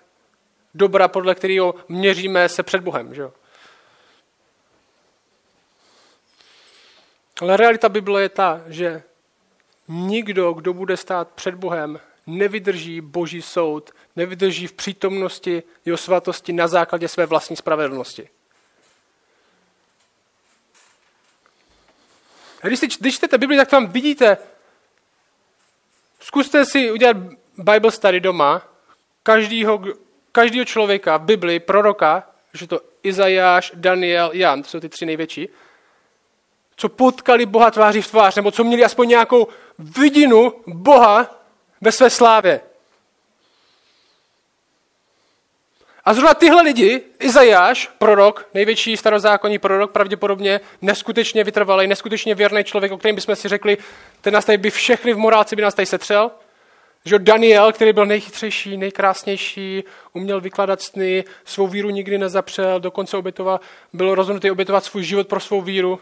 dobra, 0.74 1.07
podle 1.07 1.35
kterého 1.35 1.75
měříme 1.88 2.50
se 2.50 2.63
před 2.63 2.81
Bohem. 2.81 3.13
Že? 3.13 3.24
Ale 7.41 7.57
realita 7.57 7.89
Bible 7.89 8.21
je 8.21 8.29
ta, 8.29 8.62
že 8.67 9.03
nikdo, 9.88 10.53
kdo 10.53 10.74
bude 10.74 10.97
stát 10.97 11.27
před 11.35 11.55
Bohem, 11.55 12.00
nevydrží 12.27 13.01
boží 13.01 13.41
soud, 13.41 13.91
nevydrží 14.15 14.67
v 14.67 14.74
přítomnosti 14.74 15.63
jeho 15.85 15.97
svatosti 15.97 16.53
na 16.53 16.67
základě 16.67 17.07
své 17.07 17.25
vlastní 17.25 17.55
spravedlnosti. 17.55 18.29
A 22.65 22.67
když, 22.67 22.79
si, 22.79 22.88
když 23.00 23.15
čtete 23.15 23.38
Bibli, 23.38 23.57
tak 23.57 23.69
tam 23.69 23.88
vidíte, 23.88 24.38
zkuste 26.20 26.66
si 26.66 26.92
udělat 26.92 27.18
Bible 27.57 27.92
study 27.92 28.20
doma, 28.20 28.61
každýho, 29.24 29.83
každýho 30.31 30.66
člověka 30.66 31.18
v 31.18 31.22
Bibli, 31.22 31.59
proroka, 31.59 32.29
že 32.53 32.68
to 32.68 32.81
Izajáš, 33.03 33.72
Daniel, 33.75 34.29
Jan, 34.33 34.63
to 34.63 34.70
jsou 34.70 34.79
ty 34.79 34.89
tři 34.89 35.05
největší, 35.05 35.50
co 36.75 36.89
potkali 36.89 37.46
Boha 37.46 37.72
tváří 37.72 38.01
v 38.01 38.07
tvář, 38.07 38.35
nebo 38.35 38.51
co 38.51 38.63
měli 38.63 38.83
aspoň 38.83 39.09
nějakou 39.09 39.48
vidinu 39.79 40.53
Boha 40.68 41.46
ve 41.81 41.92
své 41.92 42.09
slávě. 42.09 42.61
A 46.05 46.13
zrovna 46.13 46.33
tyhle 46.33 46.61
lidi, 46.61 47.01
Izajáš, 47.20 47.89
prorok, 47.98 48.50
největší 48.53 48.98
starozákonní 48.98 49.59
prorok, 49.59 49.91
pravděpodobně 49.91 50.59
neskutečně 50.81 51.44
vytrvalý, 51.44 51.87
neskutečně 51.87 52.35
věrný 52.35 52.63
člověk, 52.63 52.91
o 52.91 52.98
kterém 52.98 53.15
bychom 53.15 53.35
si 53.35 53.48
řekli, 53.48 53.77
ten 54.22 54.33
nás 54.33 54.46
tady 54.46 54.57
by 54.57 54.70
všechny 54.70 55.13
v 55.13 55.18
morálce 55.18 55.55
by 55.55 55.61
nás 55.61 55.74
tady 55.74 55.85
setřel, 55.85 56.31
že 57.05 57.20
Daniel, 57.20 57.74
který 57.74 57.94
byl 57.94 58.05
nejchytřejší, 58.05 58.77
nejkrásnější, 58.77 59.83
uměl 60.13 60.41
vykládat 60.41 60.81
sny, 60.81 61.24
svou 61.46 61.68
víru 61.68 61.89
nikdy 61.89 62.18
nezapřel, 62.18 62.79
dokonce 62.79 63.18
obětova, 63.18 63.59
byl 63.94 64.15
rozhodnutý 64.15 64.51
obětovat 64.51 64.85
svůj 64.85 65.03
život 65.03 65.27
pro 65.27 65.39
svou 65.39 65.61
víru. 65.61 66.00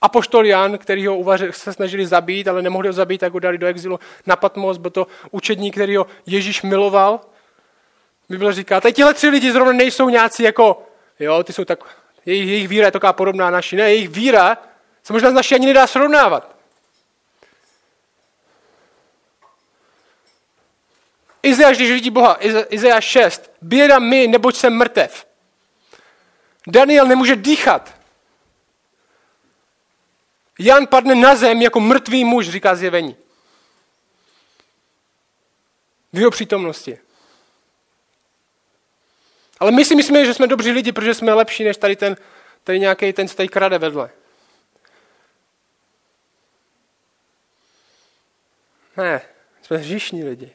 Apoštol 0.00 0.46
Jan, 0.46 0.78
který 0.78 1.06
ho 1.06 1.16
uvaři, 1.16 1.48
se 1.50 1.72
snažili 1.72 2.06
zabít, 2.06 2.48
ale 2.48 2.62
nemohli 2.62 2.88
ho 2.88 2.92
zabít, 2.92 3.20
tak 3.20 3.32
ho 3.32 3.38
dali 3.38 3.58
do 3.58 3.66
exilu 3.66 4.00
na 4.26 4.36
Patmos, 4.36 4.78
byl 4.78 4.90
to 4.90 5.06
učedník, 5.30 5.74
který 5.74 5.96
ho 5.96 6.06
Ježíš 6.26 6.62
miloval. 6.62 7.20
Bible 8.28 8.52
říká, 8.52 8.80
teď 8.80 8.96
tihle 8.96 9.14
tři 9.14 9.28
lidi 9.28 9.52
zrovna 9.52 9.72
nejsou 9.72 10.08
nějací 10.08 10.42
jako, 10.42 10.86
jo, 11.18 11.44
ty 11.44 11.52
jsou 11.52 11.64
tak, 11.64 11.78
jejich, 12.26 12.48
jejich 12.48 12.68
víra 12.68 12.86
je 12.86 12.92
taková 12.92 13.12
podobná 13.12 13.50
naší. 13.50 13.76
Ne, 13.76 13.82
jejich 13.82 14.08
víra 14.08 14.56
se 15.02 15.12
možná 15.12 15.30
z 15.30 15.34
naší 15.34 15.54
ani 15.54 15.66
nedá 15.66 15.86
srovnávat. 15.86 16.56
Izajáš, 21.42 21.76
když 21.76 21.90
vidí 21.90 22.10
Boha, 22.10 22.38
Izajáš 22.68 23.04
6, 23.04 23.50
běda 23.62 23.98
mi, 23.98 24.26
neboť 24.26 24.56
jsem 24.56 24.76
mrtev. 24.76 25.26
Daniel 26.66 27.06
nemůže 27.06 27.36
dýchat. 27.36 27.94
Jan 30.58 30.86
padne 30.86 31.14
na 31.14 31.36
zem 31.36 31.62
jako 31.62 31.80
mrtvý 31.80 32.24
muž, 32.24 32.48
říká 32.48 32.74
zjevení. 32.74 33.16
V 36.12 36.18
jeho 36.18 36.30
přítomnosti. 36.30 36.98
Ale 39.60 39.70
my 39.70 39.84
si 39.84 39.94
myslíme, 39.94 40.24
že 40.24 40.34
jsme 40.34 40.46
dobří 40.46 40.70
lidi, 40.70 40.92
protože 40.92 41.14
jsme 41.14 41.34
lepší 41.34 41.64
než 41.64 41.76
tady 41.76 41.96
ten, 41.96 42.16
tady 42.64 42.80
nějaký 42.80 43.12
ten, 43.12 43.28
co 43.28 43.36
tady 43.36 43.48
krade 43.48 43.78
vedle. 43.78 44.10
Ne, 48.96 49.22
jsme 49.62 49.76
hříšní 49.76 50.24
lidi. 50.24 50.52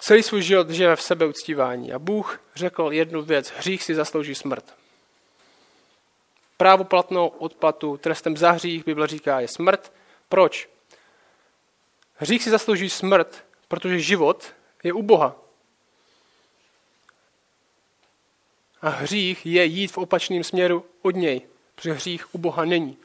Celý 0.00 0.22
svůj 0.22 0.42
život 0.42 0.70
žijeme 0.70 0.96
v 0.96 1.02
sebeuctívání. 1.02 1.92
A 1.92 1.98
Bůh 1.98 2.40
řekl 2.54 2.88
jednu 2.92 3.22
věc. 3.22 3.52
Hřích 3.56 3.82
si 3.82 3.94
zaslouží 3.94 4.34
smrt. 4.34 4.74
Právoplatnou 6.56 7.26
odplatu 7.26 7.96
trestem 7.96 8.36
za 8.36 8.50
hřích, 8.50 8.84
Bible 8.84 9.06
říká, 9.06 9.40
je 9.40 9.48
smrt. 9.48 9.92
Proč? 10.28 10.68
Hřích 12.14 12.42
si 12.42 12.50
zaslouží 12.50 12.90
smrt, 12.90 13.44
protože 13.68 14.00
život 14.00 14.54
je 14.82 14.92
u 14.92 15.02
Boha. 15.02 15.45
A 18.82 18.88
hřích 18.88 19.46
je 19.46 19.64
jít 19.64 19.92
v 19.92 19.98
opačném 19.98 20.44
směru 20.44 20.84
od 21.02 21.16
něj, 21.16 21.40
protože 21.74 21.92
hřích 21.92 22.34
u 22.34 22.38
Boha 22.38 22.64
není. 22.64 22.98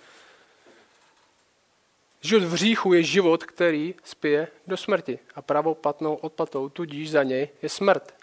Život 2.21 2.43
v 2.43 2.51
hříchu 2.51 2.93
je 2.93 3.03
život, 3.03 3.43
který 3.43 3.95
spije 4.03 4.47
do 4.67 4.77
smrti 4.77 5.19
a 5.35 5.41
pravoplatnou 5.41 6.15
odplatou 6.15 6.69
tudíž 6.69 7.11
za 7.11 7.23
něj 7.23 7.49
je 7.61 7.69
smrt. 7.69 8.13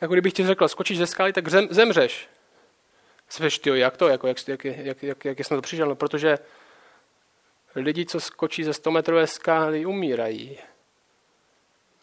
Jako 0.00 0.14
kdybych 0.14 0.32
ti 0.32 0.46
řekl, 0.46 0.68
skočíš 0.68 0.98
ze 0.98 1.06
skály, 1.06 1.32
tak 1.32 1.48
zem, 1.48 1.68
zemřeš. 1.70 2.28
Sveš, 3.28 3.58
ty, 3.58 3.78
jak 3.78 3.96
to, 3.96 4.08
jako, 4.08 4.26
jak, 4.26 4.48
jak, 4.48 4.64
jak, 4.64 5.02
jak, 5.02 5.24
jak 5.24 5.38
jsem 5.38 5.56
to 5.56 5.62
přišel? 5.62 5.88
No, 5.88 5.94
protože 5.94 6.38
lidi, 7.76 8.06
co 8.06 8.20
skočí 8.20 8.64
ze 8.64 8.74
100 8.74 8.90
metrové 8.90 9.26
skály, 9.26 9.86
umírají. 9.86 10.58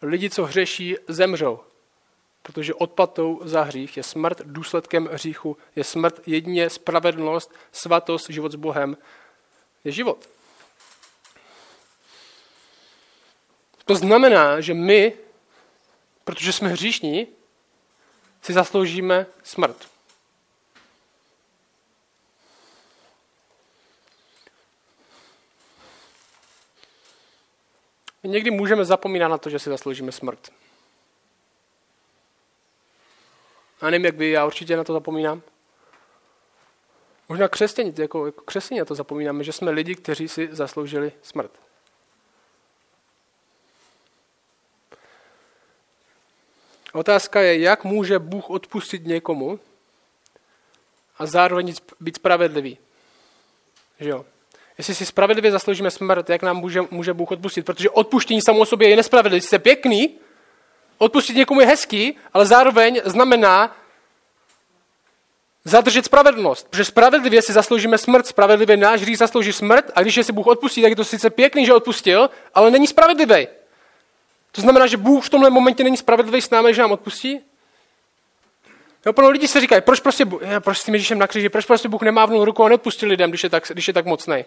Lidi, 0.01 0.29
co 0.29 0.45
hřeší, 0.45 0.95
zemřou. 1.07 1.59
Protože 2.41 2.73
odplatou 2.73 3.39
za 3.43 3.63
hřích 3.63 3.97
je 3.97 4.03
smrt, 4.03 4.41
důsledkem 4.45 5.09
hříchu 5.11 5.57
je 5.75 5.83
smrt, 5.83 6.27
jedině 6.27 6.69
spravedlnost, 6.69 7.53
svatost, 7.71 8.29
život 8.29 8.51
s 8.51 8.55
Bohem 8.55 8.97
je 9.83 9.91
život. 9.91 10.29
To 13.85 13.95
znamená, 13.95 14.61
že 14.61 14.73
my, 14.73 15.13
protože 16.23 16.53
jsme 16.53 16.69
hříšní, 16.69 17.27
si 18.41 18.53
zasloužíme 18.53 19.25
smrt. 19.43 19.89
My 28.23 28.29
někdy 28.29 28.51
můžeme 28.51 28.85
zapomínat 28.85 29.31
na 29.31 29.37
to, 29.37 29.49
že 29.49 29.59
si 29.59 29.69
zasloužíme 29.69 30.11
smrt. 30.11 30.51
A 33.81 33.89
nevím, 33.89 34.05
jak 34.05 34.15
vy, 34.15 34.29
já 34.29 34.45
určitě 34.45 34.77
na 34.77 34.83
to 34.83 34.93
zapomínám. 34.93 35.41
Možná 37.29 37.47
křesťaní, 37.47 37.93
jako, 37.97 38.25
jako 38.25 38.43
na 38.77 38.85
to 38.85 38.95
zapomínáme, 38.95 39.43
že 39.43 39.53
jsme 39.53 39.71
lidi, 39.71 39.95
kteří 39.95 40.27
si 40.27 40.49
zasloužili 40.51 41.11
smrt. 41.21 41.51
Otázka 46.93 47.41
je, 47.41 47.59
jak 47.59 47.83
může 47.83 48.19
Bůh 48.19 48.49
odpustit 48.49 49.05
někomu 49.05 49.59
a 51.17 51.25
zároveň 51.25 51.73
být 51.99 52.15
spravedlivý. 52.15 52.77
Že 53.99 54.09
jo? 54.09 54.25
Jestli 54.77 54.95
si 54.95 55.05
spravedlivě 55.05 55.51
zasloužíme 55.51 55.91
smrt, 55.91 56.29
jak 56.29 56.41
nám 56.41 56.57
může, 56.57 56.81
může 56.91 57.13
Bůh 57.13 57.31
odpustit? 57.31 57.65
Protože 57.65 57.89
odpuštění 57.89 58.41
samo 58.41 58.59
o 58.59 58.65
sobě 58.65 58.89
je 58.89 58.95
nespravedlivé. 58.95 59.41
Jste 59.41 59.59
pěkný, 59.59 60.19
odpustit 60.97 61.35
někomu 61.35 61.59
je 61.59 61.67
hezký, 61.67 62.17
ale 62.33 62.45
zároveň 62.45 63.01
znamená 63.05 63.77
zadržet 65.63 66.05
spravedlnost. 66.05 66.67
Protože 66.69 66.85
spravedlivě 66.85 67.41
si 67.41 67.53
zasloužíme 67.53 67.97
smrt, 67.97 68.27
spravedlivě 68.27 68.77
náš 68.77 69.01
hřích 69.01 69.17
zaslouží 69.17 69.53
smrt 69.53 69.91
a 69.95 70.01
když 70.01 70.17
je 70.17 70.23
si 70.23 70.31
Bůh 70.31 70.47
odpustí, 70.47 70.81
tak 70.81 70.89
je 70.89 70.95
to 70.95 71.05
sice 71.05 71.29
pěkný, 71.29 71.65
že 71.65 71.73
odpustil, 71.73 72.29
ale 72.53 72.71
není 72.71 72.87
spravedlivý. 72.87 73.47
To 74.51 74.61
znamená, 74.61 74.87
že 74.87 74.97
Bůh 74.97 75.25
v 75.25 75.29
tomhle 75.29 75.49
momentě 75.49 75.83
není 75.83 75.97
spravedlivý 75.97 76.41
s 76.41 76.49
námi, 76.49 76.73
že 76.73 76.81
nám 76.81 76.91
odpustí? 76.91 77.39
Jo, 79.05 79.13
pro 79.13 79.29
lidi 79.29 79.47
se 79.47 79.61
říkají, 79.61 79.81
proč 79.81 79.99
prostě, 79.99 80.25
proč 80.59 80.77
s 80.77 80.83
tím 80.83 80.93
Ježíšem 80.93 81.19
na 81.19 81.27
kříži, 81.27 81.49
proč 81.49 81.65
prostě 81.65 81.89
Bůh 81.89 82.01
nemávnul 82.01 82.45
ruku 82.45 82.63
a 82.63 82.69
neodpustil 82.69 83.09
lidem, 83.09 83.29
když 83.29 83.43
je 83.43 83.49
tak, 83.49 83.63
když 83.69 83.87
je 83.87 83.93
tak 83.93 84.05
mocný? 84.05 84.45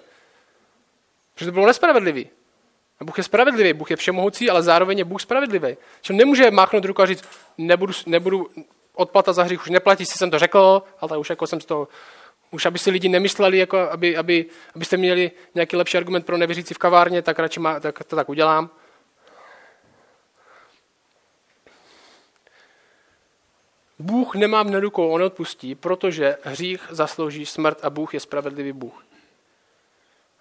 Protože 1.35 1.47
to 1.47 1.53
bylo 1.53 1.67
nespravedlivý. 1.67 2.31
Bůh 3.05 3.19
je 3.19 3.25
spravedlivý, 3.25 3.73
Bůh 3.73 3.91
je 3.91 3.97
všemohoucí, 3.97 4.51
ale 4.51 4.63
zároveň 4.63 4.99
je 4.99 5.05
Bůh 5.05 5.23
spravedlivý. 5.23 5.77
Že 6.03 6.15
nemůže 6.15 6.51
máchnout 6.51 6.85
ruku 6.85 7.03
a 7.03 7.07
říct, 7.07 7.25
nebudu, 7.59 7.93
nebudu 8.07 8.51
odplata 8.95 9.33
za 9.33 9.43
hřích 9.43 9.63
už 9.63 9.71
neplatí, 9.71 10.07
si 10.07 10.19
jsem 10.19 10.31
to 10.31 10.39
řekl, 10.39 10.83
ale 11.01 11.19
už 11.19 11.31
jako 11.31 11.47
jsem 11.47 11.61
z 11.61 11.65
toho, 11.65 11.89
už 12.51 12.67
aby 12.67 12.79
si 12.79 12.91
lidi 12.91 13.09
nemysleli, 13.09 13.59
jako 13.59 13.79
aby, 13.79 14.17
aby, 14.17 14.47
abyste 14.75 14.97
měli 14.97 15.31
nějaký 15.55 15.77
lepší 15.77 15.97
argument 15.97 16.27
pro 16.27 16.37
nevěřící 16.37 16.75
v 16.75 16.79
kavárně, 16.79 17.23
tak 17.23 17.39
radši 17.39 17.61
má, 17.61 17.81
tak, 17.81 18.05
to 18.05 18.17
tak 18.17 18.29
udělám. 18.29 18.71
Bůh 23.99 24.35
nemá 24.35 24.63
v 24.63 24.81
rukou, 24.81 25.09
on 25.09 25.23
odpustí, 25.23 25.75
protože 25.75 26.37
hřích 26.43 26.87
zaslouží 26.91 27.47
smrt 27.47 27.85
a 27.85 27.91
Bůh 27.91 28.15
je 28.15 28.21
spravedlivý 28.21 28.73
Bůh. 28.73 29.05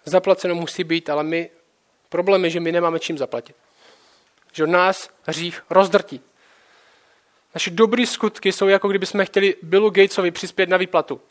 Zaplaceno 0.05 0.55
musí 0.55 0.83
být, 0.83 1.09
ale 1.09 1.23
my, 1.23 1.49
problém 2.09 2.45
je, 2.45 2.49
že 2.49 2.59
my 2.59 2.71
nemáme 2.71 2.99
čím 2.99 3.17
zaplatit. 3.17 3.55
Že 4.51 4.63
od 4.63 4.69
nás 4.69 5.09
hřích 5.23 5.63
rozdrtí. 5.69 6.21
Naše 7.55 7.69
dobré 7.69 8.05
skutky 8.05 8.51
jsou 8.51 8.67
jako 8.67 8.87
kdyby 8.87 9.05
jsme 9.05 9.25
chtěli 9.25 9.55
Billu 9.61 9.89
Gatesovi 9.89 10.31
přispět 10.31 10.69
na 10.69 10.77
výplatu. 10.77 11.21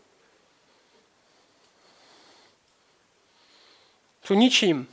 Jsou 4.24 4.34
ničím. 4.34 4.88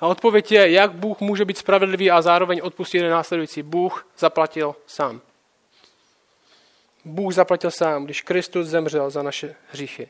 A 0.00 0.06
odpověď 0.06 0.52
je, 0.52 0.70
jak 0.70 0.92
Bůh 0.92 1.20
může 1.20 1.44
být 1.44 1.58
spravedlivý 1.58 2.10
a 2.10 2.22
zároveň 2.22 2.60
odpustit 2.62 3.02
následující. 3.02 3.62
Bůh 3.62 4.06
zaplatil 4.18 4.76
sám. 4.86 5.20
Bůh 7.04 7.34
zaplatil 7.34 7.70
sám, 7.70 8.04
když 8.04 8.22
Kristus 8.22 8.66
zemřel 8.66 9.10
za 9.10 9.22
naše 9.22 9.54
hříchy. 9.70 10.08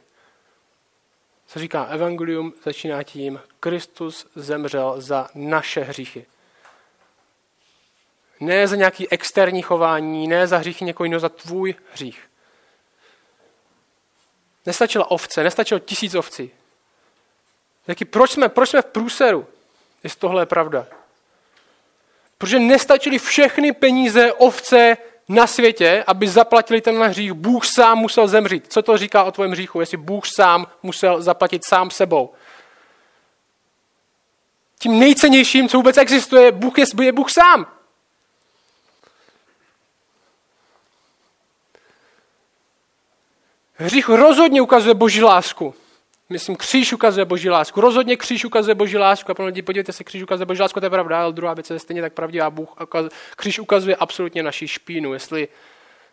Co 1.47 1.59
říká 1.59 1.85
Evangelium, 1.85 2.53
začíná 2.65 3.03
tím, 3.03 3.41
Kristus 3.61 4.27
zemřel 4.35 5.01
za 5.01 5.29
naše 5.35 5.81
hříchy. 5.81 6.27
Ne 8.41 8.69
za 8.69 8.77
nějaký 8.77 9.09
externí 9.09 9.63
chování, 9.63 10.29
ne 10.29 10.47
za 10.47 10.59
hříchy 10.59 10.85
někoho 10.85 11.05
jiného, 11.05 11.21
za 11.21 11.29
tvůj 11.29 11.75
hřích. 11.93 12.31
Nestačila 14.67 15.11
ovce, 15.11 15.45
nestačilo 15.45 15.81
tisíc 15.81 16.15
ovcí. 16.15 16.51
Jaký, 17.87 18.05
proč, 18.05 18.31
jsme, 18.31 18.49
proč 18.49 18.71
jsme 18.71 18.83
v 18.83 18.87
průseru, 18.87 19.47
jestli 20.05 20.21
tohle 20.21 20.43
je 20.43 20.47
pravda? 20.47 20.87
Protože 22.39 22.59
nestačily 22.59 23.19
všechny 23.19 23.73
peníze 23.73 24.33
ovce 24.33 24.97
na 25.29 25.47
světě, 25.47 26.05
aby 26.07 26.29
zaplatili 26.29 26.81
ten 26.81 27.03
hřích. 27.03 27.33
Bůh 27.33 27.67
sám 27.67 27.99
musel 27.99 28.29
zemřít. 28.29 28.73
Co 28.73 28.83
to 28.83 28.99
říká 28.99 29.25
o 29.25 29.33
tvém 29.33 29.51
hříchu? 29.51 29.81
Jestli 29.81 29.97
Bůh 29.97 30.25
sám 30.27 30.67
musel 30.83 31.23
zaplatit 31.23 31.63
sám 31.65 31.91
sebou. 31.91 32.33
Tím 34.79 34.99
nejcennějším, 34.99 35.69
co 35.69 35.77
vůbec 35.77 35.97
existuje, 35.97 36.53
Bůh 36.53 36.79
je, 36.79 36.85
je 37.03 37.13
Bůh 37.13 37.31
sám. 37.31 37.67
Hřích 43.75 44.09
rozhodně 44.09 44.63
ukazuje 44.63 44.95
boží 44.95 45.23
lásku. 45.23 45.75
Myslím, 46.29 46.57
kříž 46.57 46.93
ukazuje 46.93 47.25
boží 47.25 47.51
lásku. 47.51 47.81
Rozhodně 47.81 48.17
kříž 48.17 48.45
ukazuje 48.45 48.75
boží 48.75 48.97
lásku. 48.97 49.33
A 49.33 49.35
pro 49.35 49.47
lidi, 49.47 49.63
podívejte 49.63 49.93
se, 49.93 50.05
kříž 50.05 50.23
ukazuje 50.23 50.47
boží 50.47 50.63
lásku, 50.63 50.81
to 50.81 50.87
je 50.87 50.91
pravda, 50.91 51.23
ale 51.23 51.33
druhá 51.33 51.55
věc 51.55 51.71
je 51.71 51.79
stejně 51.79 52.03
tak 52.03 52.13
pravdivá. 52.13 52.51
Bůh 52.51 52.75
kříž 53.37 53.59
ukazuje 53.59 53.97
absolutně 53.97 54.43
naši 54.43 54.69
špínu. 54.69 55.13
Jestli 55.13 55.49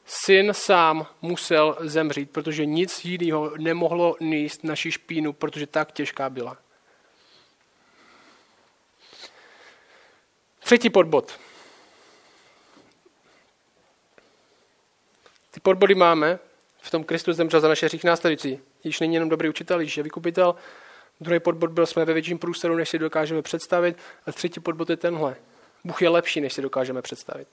syn 0.05 0.53
sám 0.53 1.07
musel 1.21 1.77
zemřít, 1.79 2.31
protože 2.31 2.65
nic 2.65 3.05
jiného 3.05 3.57
nemohlo 3.57 4.15
níst 4.19 4.63
naši 4.63 4.91
špínu, 4.91 5.33
protože 5.33 5.67
tak 5.67 5.91
těžká 5.91 6.29
byla. 6.29 6.57
Třetí 10.59 10.89
podbod. 10.89 11.39
Ty 15.51 15.59
podbody 15.59 15.95
máme 15.95 16.39
v 16.81 16.91
tom 16.91 17.03
Kristus 17.03 17.35
zemřel 17.35 17.59
za 17.59 17.67
naše 17.67 17.85
hřích 17.85 18.03
následující. 18.03 18.70
Již 18.83 18.99
není 18.99 19.13
jenom 19.13 19.29
dobrý 19.29 19.49
učitel, 19.49 19.81
již 19.81 19.97
je 19.97 20.03
vykupitel. 20.03 20.55
Druhý 21.21 21.39
podbod 21.39 21.71
byl, 21.71 21.85
jsme 21.85 22.05
ve 22.05 22.13
větším 22.13 22.39
průstoru, 22.39 22.75
než 22.75 22.89
si 22.89 22.99
dokážeme 22.99 23.41
představit. 23.41 23.97
A 24.25 24.31
třetí 24.31 24.59
podbod 24.59 24.89
je 24.89 24.97
tenhle. 24.97 25.35
Bůh 25.83 26.01
je 26.01 26.09
lepší, 26.09 26.41
než 26.41 26.53
si 26.53 26.61
dokážeme 26.61 27.01
představit. 27.01 27.47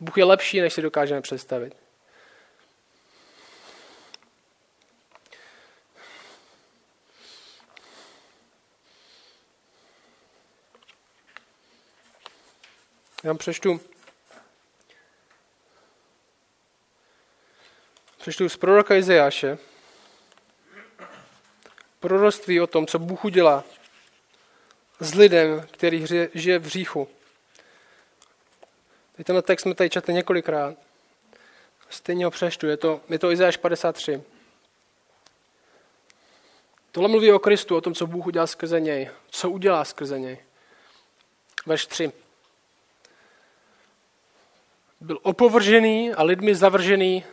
Bůh 0.00 0.18
je 0.18 0.24
lepší, 0.24 0.60
než 0.60 0.72
si 0.72 0.82
dokážeme 0.82 1.20
představit. 1.20 1.76
Já 13.24 13.30
vám 13.30 13.38
přečtu 13.38 13.80
Přečtu 18.26 18.48
z 18.48 18.56
proroka 18.56 18.94
Izajáše. 18.94 19.58
Proroctví 22.00 22.60
o 22.60 22.66
tom, 22.66 22.86
co 22.86 22.98
Bůh 22.98 23.24
udělá 23.24 23.64
s 25.00 25.14
lidem, 25.14 25.66
který 25.70 26.06
žije 26.34 26.58
v 26.58 26.64
hříchu. 26.64 27.08
Tenhle 29.24 29.42
text 29.42 29.62
jsme 29.62 29.74
tady 29.74 29.90
četli 29.90 30.14
několikrát. 30.14 30.76
Stejně 31.90 32.24
ho 32.24 32.30
přeštu. 32.30 32.66
Je 32.66 32.76
to, 32.76 33.00
je 33.08 33.18
to 33.18 33.30
Izajáš 33.30 33.56
53. 33.56 34.22
Tohle 36.92 37.08
mluví 37.08 37.32
o 37.32 37.38
Kristu, 37.38 37.76
o 37.76 37.80
tom, 37.80 37.94
co 37.94 38.06
Bůh 38.06 38.26
udělal 38.26 38.46
skrze 38.46 38.80
něj. 38.80 39.10
Co 39.30 39.50
udělá 39.50 39.84
skrze 39.84 40.18
něj. 40.18 40.38
Verš 41.66 41.86
3. 41.86 42.12
Byl 45.00 45.18
opovržený 45.22 46.14
a 46.14 46.22
lidmi 46.22 46.54
zavržený, 46.54 47.24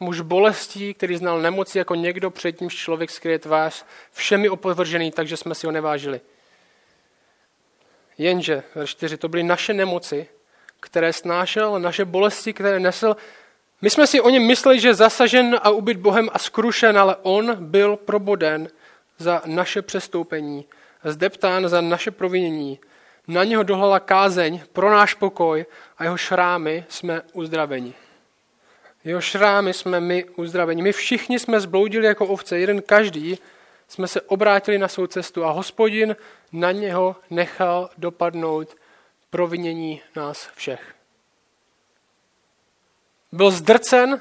muž 0.00 0.20
bolestí, 0.20 0.94
který 0.94 1.16
znal 1.16 1.40
nemoci 1.40 1.78
jako 1.78 1.94
někdo, 1.94 2.30
před 2.30 2.60
nímž 2.60 2.74
člověk 2.74 3.10
skryje 3.10 3.38
tvář, 3.38 3.84
všemi 4.12 4.48
opovržený, 4.48 5.10
takže 5.10 5.36
jsme 5.36 5.54
si 5.54 5.66
ho 5.66 5.72
nevážili. 5.72 6.20
Jenže, 8.18 8.62
verš 8.74 8.90
4, 8.90 9.16
to 9.16 9.28
byly 9.28 9.42
naše 9.42 9.74
nemoci, 9.74 10.28
které 10.80 11.12
snášel, 11.12 11.78
naše 11.78 12.04
bolesti, 12.04 12.52
které 12.52 12.80
nesl. 12.80 13.16
My 13.82 13.90
jsme 13.90 14.06
si 14.06 14.20
o 14.20 14.30
něm 14.30 14.46
mysleli, 14.46 14.80
že 14.80 14.88
je 14.88 14.94
zasažen 14.94 15.60
a 15.62 15.70
ubyt 15.70 15.96
Bohem 15.96 16.28
a 16.32 16.38
skrušen, 16.38 16.98
ale 16.98 17.16
on 17.22 17.56
byl 17.64 17.96
proboden 17.96 18.68
za 19.18 19.42
naše 19.46 19.82
přestoupení, 19.82 20.64
zdeptán 21.04 21.68
za 21.68 21.80
naše 21.80 22.10
provinění. 22.10 22.78
Na 23.28 23.44
něho 23.44 23.62
dohlala 23.62 24.00
kázeň 24.00 24.60
pro 24.72 24.90
náš 24.90 25.14
pokoj 25.14 25.66
a 25.98 26.04
jeho 26.04 26.16
šrámy 26.16 26.84
jsme 26.88 27.22
uzdraveni. 27.32 27.94
Jeho 29.04 29.20
šrámy 29.20 29.74
jsme 29.74 30.00
my 30.00 30.24
uzdraveni. 30.24 30.82
My 30.82 30.92
všichni 30.92 31.38
jsme 31.38 31.60
zbloudili 31.60 32.06
jako 32.06 32.26
ovce, 32.26 32.58
jeden 32.58 32.82
každý 32.82 33.38
jsme 33.88 34.08
se 34.08 34.20
obrátili 34.20 34.78
na 34.78 34.88
svou 34.88 35.06
cestu 35.06 35.44
a 35.44 35.50
hospodin 35.50 36.16
na 36.52 36.72
něho 36.72 37.16
nechal 37.30 37.90
dopadnout 37.98 38.76
provinění 39.30 40.02
nás 40.16 40.50
všech. 40.54 40.94
Byl 43.32 43.50
zdrcen, 43.50 44.20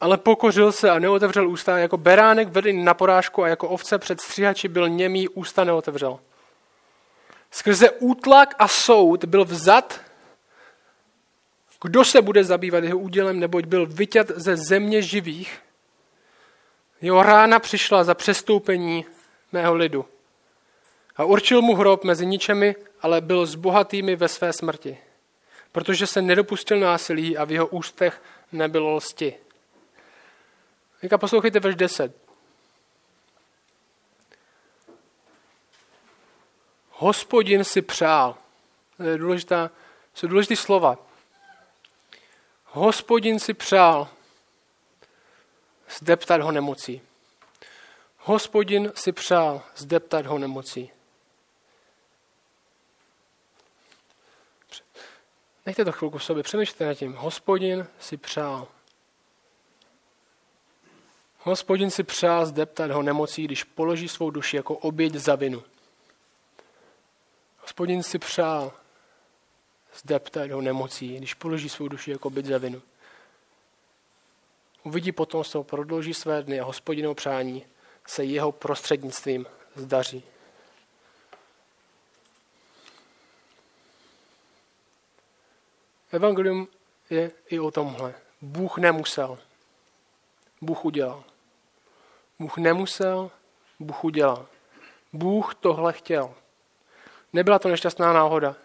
ale 0.00 0.18
pokořil 0.18 0.72
se 0.72 0.90
a 0.90 0.98
neotevřel 0.98 1.48
ústa, 1.48 1.78
jako 1.78 1.96
beránek 1.96 2.48
vedený 2.48 2.84
na 2.84 2.94
porážku 2.94 3.42
a 3.42 3.48
jako 3.48 3.68
ovce 3.68 3.98
před 3.98 4.20
stříhači 4.20 4.68
byl 4.68 4.88
němý, 4.88 5.28
ústa 5.28 5.64
neotevřel. 5.64 6.20
Skrze 7.50 7.90
útlak 7.90 8.54
a 8.58 8.68
soud 8.68 9.24
byl 9.24 9.44
vzat, 9.44 10.00
kdo 11.82 12.04
se 12.04 12.22
bude 12.22 12.44
zabývat 12.44 12.84
jeho 12.84 12.98
údělem, 12.98 13.40
neboť 13.40 13.64
byl 13.64 13.86
vyťat 13.86 14.30
ze 14.34 14.56
země 14.56 15.02
živých. 15.02 15.60
Jeho 17.00 17.22
rána 17.22 17.58
přišla 17.58 18.04
za 18.04 18.14
přestoupení 18.14 19.04
mého 19.52 19.74
lidu. 19.74 20.04
A 21.16 21.24
určil 21.24 21.62
mu 21.62 21.74
hrob 21.74 22.04
mezi 22.04 22.26
ničemi, 22.26 22.76
ale 23.00 23.20
byl 23.20 23.46
s 23.46 23.54
bohatými 23.54 24.16
ve 24.16 24.28
své 24.28 24.52
smrti, 24.52 24.98
protože 25.72 26.06
se 26.06 26.22
nedopustil 26.22 26.80
násilí 26.80 27.36
a 27.36 27.44
v 27.44 27.52
jeho 27.52 27.66
ústech 27.66 28.22
nebylo 28.52 28.94
lsti. 28.94 29.34
Teďka 31.00 31.18
poslouchejte 31.18 31.60
verš 31.60 31.74
10. 31.74 32.16
Hospodin 36.90 37.64
si 37.64 37.82
přál. 37.82 38.36
To 38.96 39.02
je 39.02 39.18
důležitá, 39.18 39.70
jsou 40.14 40.26
důležité 40.26 40.56
slova. 40.56 41.07
Hospodin 42.70 43.38
si 43.38 43.54
přál 43.54 44.08
zdeptat 45.98 46.40
ho 46.40 46.52
nemocí. 46.52 47.02
Hospodin 48.18 48.92
si 48.94 49.12
přál 49.12 49.62
zdeptat 49.76 50.26
ho 50.26 50.38
nemocí. 50.38 50.90
Nechte 55.66 55.84
to 55.84 55.92
chvilku 55.92 56.18
v 56.18 56.24
sobě, 56.24 56.42
přemýšlejte 56.42 56.86
nad 56.86 56.94
tím. 56.94 57.14
Hospodin 57.14 57.86
si 58.00 58.16
přál. 58.16 58.68
Hospodin 61.38 61.90
si 61.90 62.02
přál 62.02 62.46
zdeptat 62.46 62.90
ho 62.90 63.02
nemocí, 63.02 63.44
když 63.44 63.64
položí 63.64 64.08
svou 64.08 64.30
duši 64.30 64.56
jako 64.56 64.76
oběť 64.76 65.14
za 65.14 65.34
vinu. 65.34 65.62
Hospodin 67.58 68.02
si 68.02 68.18
přál 68.18 68.72
zdeptat 69.98 70.50
ho 70.50 70.60
nemocí, 70.60 71.16
když 71.16 71.34
položí 71.34 71.68
svou 71.68 71.88
duši 71.88 72.10
jako 72.10 72.28
oběť 72.28 72.46
za 72.46 72.58
vinu. 72.58 72.82
Uvidí 74.82 75.12
potom, 75.12 75.44
co 75.44 75.62
prodlouží 75.62 76.14
své 76.14 76.42
dny 76.42 76.60
a 76.60 76.64
hospodinovo 76.64 77.14
přání 77.14 77.66
se 78.06 78.24
jeho 78.24 78.52
prostřednictvím 78.52 79.46
zdaří. 79.74 80.22
Evangelium 86.12 86.68
je 87.10 87.30
i 87.48 87.58
o 87.58 87.70
tomhle. 87.70 88.14
Bůh 88.40 88.78
nemusel. 88.78 89.38
Bůh 90.60 90.84
udělal. 90.84 91.24
Bůh 92.38 92.56
nemusel, 92.56 93.30
Bůh 93.80 94.04
udělal. 94.04 94.46
Bůh 95.12 95.54
tohle 95.54 95.92
chtěl. 95.92 96.34
Nebyla 97.32 97.58
to 97.58 97.68
nešťastná 97.68 98.12
náhoda. 98.12 98.56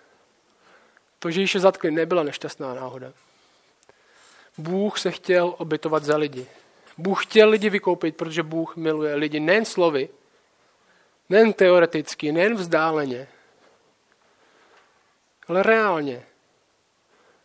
To, 1.23 1.31
že 1.31 1.41
již 1.41 1.55
je 1.55 1.59
zatkli, 1.59 1.91
nebyla 1.91 2.23
nešťastná 2.23 2.73
náhoda. 2.73 3.13
Bůh 4.57 4.99
se 4.99 5.11
chtěl 5.11 5.55
obětovat 5.57 6.03
za 6.03 6.17
lidi. 6.17 6.47
Bůh 6.97 7.25
chtěl 7.25 7.49
lidi 7.49 7.69
vykoupit, 7.69 8.17
protože 8.17 8.43
Bůh 8.43 8.75
miluje 8.75 9.15
lidi 9.15 9.39
nejen 9.39 9.65
slovy, 9.65 10.09
nejen 11.29 11.53
teoreticky, 11.53 12.31
nejen 12.31 12.55
vzdáleně, 12.55 13.27
ale 15.47 15.63
reálně. 15.63 16.23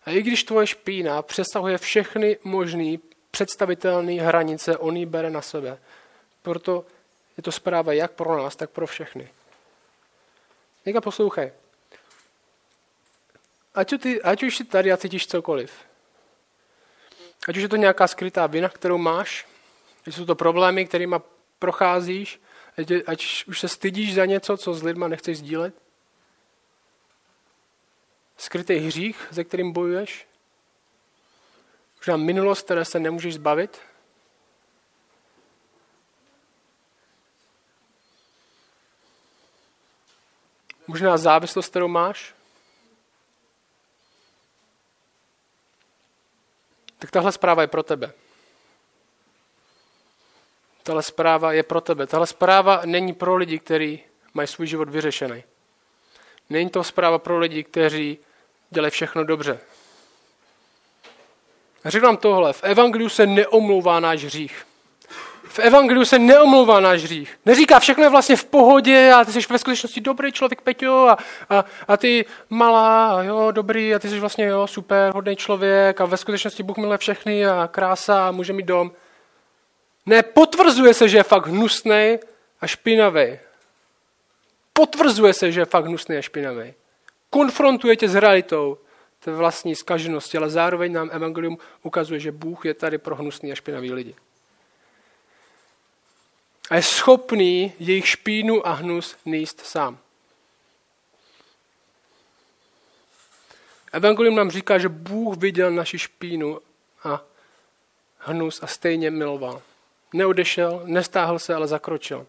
A 0.04 0.10
i 0.10 0.22
když 0.22 0.44
tvoje 0.44 0.66
špína 0.66 1.22
přesahuje 1.22 1.78
všechny 1.78 2.38
možné 2.44 2.96
představitelné 3.30 4.12
hranice, 4.12 4.76
on 4.76 4.96
ji 4.96 5.06
bere 5.06 5.30
na 5.30 5.42
sebe. 5.42 5.78
Proto 6.42 6.84
je 7.36 7.42
to 7.42 7.52
zpráva 7.52 7.92
jak 7.92 8.10
pro 8.10 8.42
nás, 8.42 8.56
tak 8.56 8.70
pro 8.70 8.86
všechny. 8.86 9.28
Někdo 10.86 11.00
poslouchej. 11.00 11.52
Ať, 13.74 14.00
ty, 14.00 14.22
ať 14.22 14.42
už 14.42 14.56
si 14.56 14.64
tady 14.64 14.92
a 14.92 14.96
cítíš 14.96 15.26
cokoliv. 15.26 15.72
Ať 17.48 17.56
už 17.56 17.62
je 17.62 17.68
to 17.68 17.76
nějaká 17.76 18.06
skrytá 18.06 18.46
vina, 18.46 18.68
kterou 18.68 18.98
máš, 18.98 19.46
ať 20.06 20.14
jsou 20.14 20.24
to 20.24 20.34
problémy, 20.34 20.86
kterými 20.86 21.16
procházíš, 21.58 22.40
ať, 22.78 22.92
ať 23.06 23.44
už 23.46 23.60
se 23.60 23.68
stydíš 23.68 24.14
za 24.14 24.24
něco, 24.24 24.56
co 24.56 24.74
s 24.74 24.82
lidma 24.82 25.08
nechceš 25.08 25.38
sdílet. 25.38 25.74
Skrytý 28.36 28.74
hřích, 28.74 29.28
se 29.32 29.44
kterým 29.44 29.72
bojuješ. 29.72 30.28
Možná 31.96 32.16
minulost, 32.16 32.62
které 32.62 32.84
se 32.84 33.00
nemůžeš 33.00 33.34
zbavit. 33.34 33.78
Možná 40.86 41.16
závislost, 41.16 41.68
kterou 41.68 41.88
máš. 41.88 42.37
Tak 46.98 47.10
tahle 47.10 47.32
zpráva 47.32 47.62
je 47.62 47.68
pro 47.68 47.82
tebe. 47.82 48.12
Tahle 50.82 51.02
zpráva 51.02 51.52
je 51.52 51.62
pro 51.62 51.80
tebe. 51.80 52.06
Tahle 52.06 52.26
zpráva 52.26 52.80
není 52.84 53.12
pro 53.12 53.36
lidi, 53.36 53.58
kteří 53.58 54.04
mají 54.34 54.48
svůj 54.48 54.66
život 54.66 54.88
vyřešený. 54.88 55.44
Není 56.50 56.70
to 56.70 56.84
zpráva 56.84 57.18
pro 57.18 57.38
lidi, 57.38 57.64
kteří 57.64 58.18
dělají 58.70 58.90
všechno 58.90 59.24
dobře. 59.24 59.60
Řekl 61.84 62.06
vám 62.06 62.16
tohle, 62.16 62.52
v 62.52 62.64
Evangeliu 62.64 63.08
se 63.08 63.26
neomlouvá 63.26 64.00
náš 64.00 64.24
hřích. 64.24 64.66
V 65.48 65.58
Evangeliu 65.58 66.04
se 66.04 66.18
neomlouvá 66.18 66.80
náš 66.80 67.02
hřích. 67.02 67.38
Neříká, 67.46 67.80
všechno 67.80 68.04
je 68.04 68.10
vlastně 68.10 68.36
v 68.36 68.44
pohodě 68.44 69.12
a 69.12 69.24
ty 69.24 69.32
jsi 69.32 69.40
ve 69.50 69.58
skutečnosti 69.58 70.00
dobrý 70.00 70.32
člověk, 70.32 70.60
Peťo, 70.60 71.08
a, 71.08 71.18
a, 71.50 71.64
a 71.88 71.96
ty 71.96 72.24
malá, 72.50 73.18
a 73.18 73.22
jo, 73.22 73.48
dobrý, 73.52 73.94
a 73.94 73.98
ty 73.98 74.08
jsi 74.08 74.20
vlastně 74.20 74.46
jo, 74.46 74.66
super, 74.66 75.12
hodný 75.14 75.36
člověk 75.36 76.00
a 76.00 76.04
ve 76.04 76.16
skutečnosti 76.16 76.62
Bůh 76.62 76.76
miluje 76.76 76.98
všechny 76.98 77.46
a 77.46 77.68
krása 77.72 78.28
a 78.28 78.30
může 78.30 78.52
mít 78.52 78.66
dom. 78.66 78.92
Ne, 80.06 80.22
potvrzuje 80.22 80.94
se, 80.94 81.08
že 81.08 81.18
je 81.18 81.22
fakt 81.22 81.46
hnusný 81.46 82.18
a 82.60 82.66
špinavý. 82.66 83.38
Potvrzuje 84.72 85.32
se, 85.32 85.52
že 85.52 85.60
je 85.60 85.64
fakt 85.64 85.84
hnusný 85.84 86.16
a 86.16 86.22
špinavý. 86.22 86.74
Konfrontuje 87.30 87.96
tě 87.96 88.08
s 88.08 88.14
realitou 88.14 88.78
té 89.24 89.32
vlastní 89.32 89.74
zkaženosti, 89.74 90.38
ale 90.38 90.50
zároveň 90.50 90.92
nám 90.92 91.10
Evangelium 91.12 91.58
ukazuje, 91.82 92.20
že 92.20 92.32
Bůh 92.32 92.64
je 92.64 92.74
tady 92.74 92.98
pro 92.98 93.16
hnusný 93.16 93.52
a 93.52 93.54
špinavý 93.54 93.92
lidi 93.92 94.14
a 96.70 96.76
je 96.76 96.82
schopný 96.82 97.72
jejich 97.78 98.08
špínu 98.08 98.66
a 98.66 98.72
hnus 98.72 99.16
níst 99.24 99.60
sám. 99.60 99.98
Evangelium 103.92 104.36
nám 104.36 104.50
říká, 104.50 104.78
že 104.78 104.88
Bůh 104.88 105.36
viděl 105.36 105.70
naši 105.70 105.98
špínu 105.98 106.60
a 107.04 107.24
hnus 108.18 108.62
a 108.62 108.66
stejně 108.66 109.10
miloval. 109.10 109.62
Neodešel, 110.12 110.82
nestáhl 110.84 111.38
se, 111.38 111.54
ale 111.54 111.66
zakročil. 111.66 112.26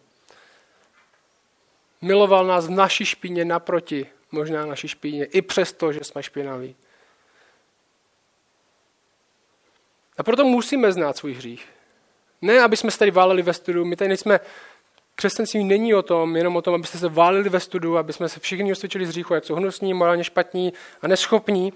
Miloval 2.02 2.45
nás 2.45 2.67
v 2.67 2.69
naší 2.69 3.06
špíně 3.06 3.45
naproti, 3.45 4.08
možná 4.32 4.65
naší 4.65 4.88
špíně, 4.88 5.25
i 5.25 5.41
přesto, 5.41 5.93
že 5.93 6.04
jsme 6.04 6.23
špinaví. 6.23 6.75
A 10.17 10.23
proto 10.23 10.45
musíme 10.45 10.91
znát 10.91 11.17
svůj 11.17 11.34
hřích. 11.34 11.78
Ne, 12.41 12.62
aby 12.62 12.78
jsme 12.78 12.91
se 12.91 12.99
tady 12.99 13.12
váleli 13.12 13.41
ve 13.41 13.54
studiu, 13.54 13.86
my 13.86 13.95
tady 13.95 14.08
nejsme, 14.08 14.39
křesťanství 15.15 15.63
není 15.63 15.93
o 15.93 16.02
tom, 16.02 16.36
jenom 16.36 16.56
o 16.56 16.62
tom, 16.62 16.73
abyste 16.73 16.97
se 16.97 17.10
válili 17.10 17.49
ve 17.49 17.60
studiu, 17.60 17.97
aby 17.97 18.13
jsme 18.13 18.30
se 18.30 18.39
všichni 18.39 18.71
osvědčili 18.71 19.06
z 19.06 19.10
hříchu, 19.10 19.34
jak 19.34 19.45
jsou 19.45 19.56
hnusní, 19.56 19.93
morálně 19.93 20.23
špatní 20.23 20.73
a 21.02 21.08
neschopní. 21.08 21.73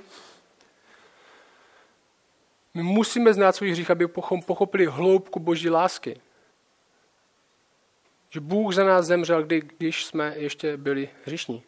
My 2.74 2.84
musíme 2.84 3.34
znát 3.34 3.56
svůj 3.56 3.72
hřích, 3.72 3.92
aby 3.92 4.08
pochopili 4.46 4.86
hloubku 4.86 5.40
boží 5.40 5.70
lásky. 5.70 6.22
Že 8.30 8.40
Bůh 8.40 8.74
za 8.74 8.84
nás 8.84 9.06
zemřel, 9.06 9.44
kdy, 9.44 9.62
když 9.78 10.06
jsme 10.06 10.34
ještě 10.38 10.78
byli 10.78 11.10
hřišní. 11.26 11.64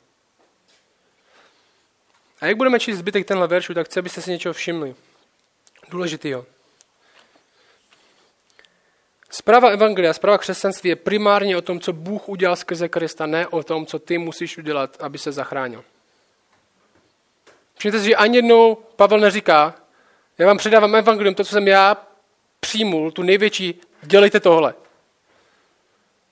A 2.41 2.45
jak 2.45 2.57
budeme 2.57 2.79
číst 2.79 2.97
zbytek 2.97 3.27
tenhle 3.27 3.47
veršu, 3.47 3.73
tak 3.73 3.87
chci, 3.87 3.99
abyste 3.99 4.21
si 4.21 4.31
něčeho 4.31 4.53
všimli. 4.53 4.95
Důležitýho. 5.89 6.45
Zpráva 9.35 9.69
Evangelia, 9.69 10.13
zpráva 10.13 10.37
křesťanství 10.37 10.89
je 10.89 10.95
primárně 10.95 11.57
o 11.57 11.61
tom, 11.61 11.79
co 11.79 11.93
Bůh 11.93 12.29
udělal 12.29 12.55
skrze 12.55 12.89
Krista, 12.89 13.25
ne 13.25 13.47
o 13.47 13.63
tom, 13.63 13.85
co 13.85 13.99
ty 13.99 14.17
musíš 14.17 14.57
udělat, 14.57 14.97
aby 14.99 15.17
se 15.17 15.31
zachránil. 15.31 15.83
Všimněte 17.77 17.99
si, 17.99 18.05
že 18.05 18.15
ani 18.15 18.37
jednou 18.37 18.75
Pavel 18.95 19.19
neříká, 19.19 19.75
já 20.37 20.47
vám 20.47 20.57
předávám 20.57 20.95
evangelium, 20.95 21.35
to, 21.35 21.43
co 21.43 21.51
jsem 21.51 21.67
já 21.67 22.07
přijmul, 22.59 23.11
tu 23.11 23.23
největší, 23.23 23.81
dělejte 24.03 24.39
tohle. 24.39 24.73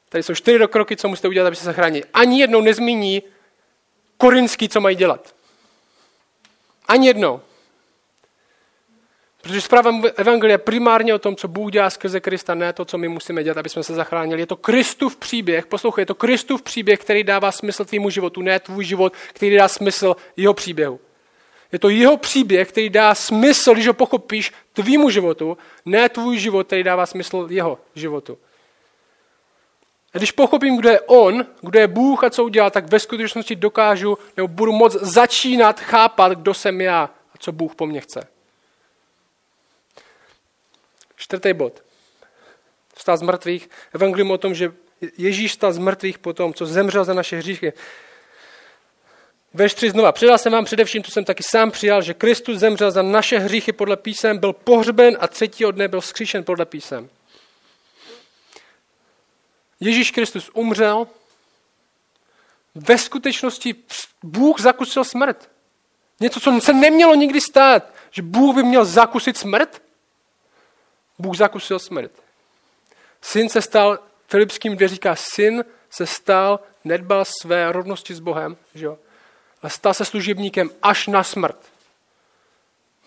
Tady 0.09 0.23
jsou 0.23 0.35
čtyři 0.35 0.67
kroky, 0.67 0.95
co 0.95 1.07
musíte 1.07 1.27
udělat, 1.27 1.47
aby 1.47 1.55
se 1.55 1.65
zachránili. 1.65 2.05
Ani 2.13 2.39
jednou 2.39 2.61
nezmíní 2.61 3.23
korinský, 4.17 4.69
co 4.69 4.81
mají 4.81 4.95
dělat. 4.95 5.35
Ani 6.87 7.07
jednou. 7.07 7.41
Protože 9.43 9.61
zpráva 9.61 9.91
Evangelia 10.15 10.53
je 10.53 10.57
primárně 10.57 11.13
o 11.13 11.19
tom, 11.19 11.35
co 11.35 11.47
Bůh 11.47 11.71
dělá 11.71 11.89
skrze 11.89 12.19
Krista, 12.19 12.55
ne 12.55 12.73
to, 12.73 12.85
co 12.85 12.97
my 12.97 13.07
musíme 13.07 13.43
dělat, 13.43 13.57
aby 13.57 13.69
jsme 13.69 13.83
se 13.83 13.93
zachránili. 13.93 14.41
Je 14.41 14.45
to 14.45 14.55
Kristův 14.55 15.17
příběh, 15.17 15.65
poslouchej, 15.65 16.01
je 16.01 16.05
to 16.05 16.15
Kristův 16.15 16.61
příběh, 16.61 16.99
který 16.99 17.23
dává 17.23 17.51
smysl 17.51 17.85
tvýmu 17.85 18.09
životu, 18.09 18.41
ne 18.41 18.59
tvůj 18.59 18.85
život, 18.85 19.13
který 19.33 19.55
dá 19.55 19.67
smysl 19.67 20.15
jeho 20.37 20.53
příběhu. 20.53 20.99
Je 21.71 21.79
to 21.79 21.89
jeho 21.89 22.17
příběh, 22.17 22.69
který 22.69 22.89
dá 22.89 23.15
smysl, 23.15 23.73
když 23.73 23.87
ho 23.87 23.93
pochopíš, 23.93 24.51
tvýmu 24.73 25.09
životu, 25.09 25.57
ne 25.85 26.09
tvůj 26.09 26.37
život, 26.37 26.67
který 26.67 26.83
dává 26.83 27.05
smysl 27.05 27.47
jeho 27.49 27.79
životu. 27.95 28.37
A 30.13 30.17
když 30.17 30.31
pochopím, 30.31 30.77
kdo 30.77 30.89
je 30.89 31.01
on, 31.01 31.45
kdo 31.61 31.79
je 31.79 31.87
Bůh 31.87 32.23
a 32.23 32.29
co 32.29 32.43
udělal, 32.43 32.71
tak 32.71 32.91
ve 32.91 32.99
skutečnosti 32.99 33.55
dokážu 33.55 34.17
nebo 34.37 34.47
budu 34.47 34.71
moct 34.71 34.93
začínat 34.93 35.79
chápat, 35.79 36.31
kdo 36.31 36.53
jsem 36.53 36.81
já 36.81 37.09
a 37.33 37.37
co 37.39 37.51
Bůh 37.51 37.75
po 37.75 37.85
mně 37.85 38.01
chce. 38.01 38.32
Čtvrtý 41.23 41.53
bod. 41.53 41.83
Vstal 42.95 43.17
z 43.17 43.21
mrtvých. 43.21 43.69
Evangelium 43.93 44.31
o 44.31 44.37
tom, 44.37 44.55
že 44.55 44.73
Ježíš 45.17 45.53
stal 45.53 45.73
z 45.73 45.77
mrtvých 45.77 46.17
po 46.17 46.33
tom, 46.33 46.53
co 46.53 46.65
zemřel 46.65 47.03
za 47.03 47.13
naše 47.13 47.37
hříchy. 47.37 47.73
Ve 49.53 49.69
3 49.69 49.89
znova. 49.89 50.11
Předal 50.11 50.37
jsem 50.37 50.53
vám 50.53 50.65
především, 50.65 51.03
co 51.03 51.11
jsem 51.11 51.25
taky 51.25 51.43
sám 51.43 51.71
přijal, 51.71 52.01
že 52.01 52.13
Kristus 52.13 52.59
zemřel 52.59 52.91
za 52.91 53.01
naše 53.01 53.39
hříchy 53.39 53.71
podle 53.71 53.97
písem, 53.97 54.37
byl 54.37 54.53
pohřben 54.53 55.17
a 55.19 55.27
třetího 55.27 55.71
dne 55.71 55.87
byl 55.87 56.01
skříšen 56.01 56.43
podle 56.43 56.65
písem. 56.65 57.09
Ježíš 59.79 60.11
Kristus 60.11 60.49
umřel, 60.53 61.07
ve 62.75 62.97
skutečnosti 62.97 63.75
Bůh 64.23 64.59
zakusil 64.59 65.03
smrt. 65.03 65.49
Něco, 66.19 66.39
co 66.39 66.61
se 66.61 66.73
nemělo 66.73 67.15
nikdy 67.15 67.41
stát, 67.41 67.93
že 68.11 68.21
Bůh 68.21 68.55
by 68.55 68.63
měl 68.63 68.85
zakusit 68.85 69.37
smrt. 69.37 69.82
Bůh 71.19 71.37
zakusil 71.37 71.79
smrt. 71.79 72.11
Syn 73.21 73.49
se 73.49 73.61
stal, 73.61 73.99
Filipským 74.27 74.75
dvě 74.75 74.87
říká, 74.87 75.15
syn 75.15 75.65
se 75.89 76.05
stal, 76.05 76.59
nedbal 76.83 77.25
své 77.41 77.71
rovnosti 77.71 78.13
s 78.15 78.19
Bohem, 78.19 78.57
že 78.75 78.85
jo? 78.85 78.97
a 79.63 79.69
stal 79.69 79.93
se 79.93 80.05
služebníkem 80.05 80.69
až 80.81 81.07
na 81.07 81.23
smrt. 81.23 81.57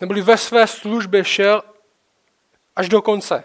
Neboli 0.01 0.23
ve 0.23 0.37
své 0.37 0.67
službě 0.67 1.25
šel 1.25 1.63
až 2.77 2.89
do 2.89 3.03
konce. 3.03 3.45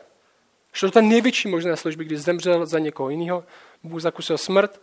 Šel 0.73 0.89
do 0.89 0.93
té 0.93 1.01
největší 1.01 1.47
možné 1.47 1.77
služby, 1.77 2.05
kdy 2.05 2.17
zemřel 2.17 2.65
za 2.65 2.79
někoho 2.79 3.09
jiného. 3.09 3.43
Bůh 3.83 4.01
zakusil 4.01 4.37
smrt, 4.37 4.81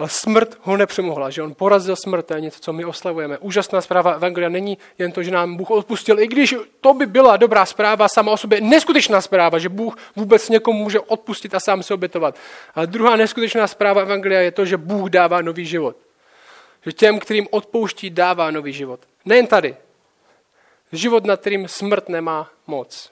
ale 0.00 0.08
smrt 0.08 0.58
ho 0.62 0.76
nepřemohla, 0.76 1.30
že 1.30 1.42
on 1.42 1.54
porazil 1.54 1.96
smrt, 1.96 2.26
to 2.26 2.34
je 2.34 2.40
něco, 2.40 2.60
co 2.60 2.72
my 2.72 2.84
oslavujeme. 2.84 3.38
Úžasná 3.38 3.80
zpráva 3.80 4.12
Evangelia 4.12 4.48
není 4.48 4.78
jen 4.98 5.12
to, 5.12 5.22
že 5.22 5.30
nám 5.30 5.56
Bůh 5.56 5.70
odpustil, 5.70 6.20
i 6.20 6.26
když 6.26 6.54
to 6.80 6.94
by 6.94 7.06
byla 7.06 7.36
dobrá 7.36 7.66
zpráva 7.66 8.08
sama 8.08 8.32
o 8.32 8.36
sobě, 8.36 8.60
neskutečná 8.60 9.20
zpráva, 9.20 9.58
že 9.58 9.68
Bůh 9.68 9.96
vůbec 10.16 10.48
někomu 10.48 10.78
může 10.78 11.00
odpustit 11.00 11.54
a 11.54 11.60
sám 11.60 11.82
se 11.82 11.94
obětovat. 11.94 12.34
Ale 12.74 12.86
druhá 12.86 13.16
neskutečná 13.16 13.66
zpráva 13.66 14.02
Evangelia 14.02 14.40
je 14.40 14.50
to, 14.50 14.64
že 14.64 14.76
Bůh 14.76 15.10
dává 15.10 15.40
nový 15.40 15.66
život. 15.66 15.96
Že 16.82 16.92
těm, 16.92 17.18
kterým 17.18 17.46
odpouští, 17.50 18.10
dává 18.10 18.50
nový 18.50 18.72
život. 18.72 19.00
Nejen 19.24 19.46
tady. 19.46 19.76
Život, 20.92 21.24
nad 21.24 21.40
kterým 21.40 21.68
smrt 21.68 22.08
nemá 22.08 22.50
moc. 22.66 23.10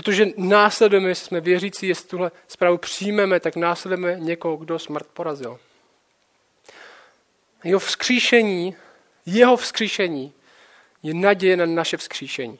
Protože 0.00 0.26
následujeme, 0.36 1.08
jestli 1.08 1.26
jsme 1.26 1.40
věřící, 1.40 1.88
jestli 1.88 2.08
tuhle 2.08 2.30
zprávu 2.48 2.78
přijmeme, 2.78 3.40
tak 3.40 3.56
následujeme 3.56 4.20
někoho, 4.20 4.56
kdo 4.56 4.78
smrt 4.78 5.06
porazil. 5.06 5.58
Jeho 7.64 7.78
vzkříšení, 7.78 8.76
jeho 9.26 9.56
vzkříšení 9.56 10.32
je 11.02 11.14
naděje 11.14 11.56
na 11.56 11.66
naše 11.66 11.96
vzkříšení. 11.96 12.58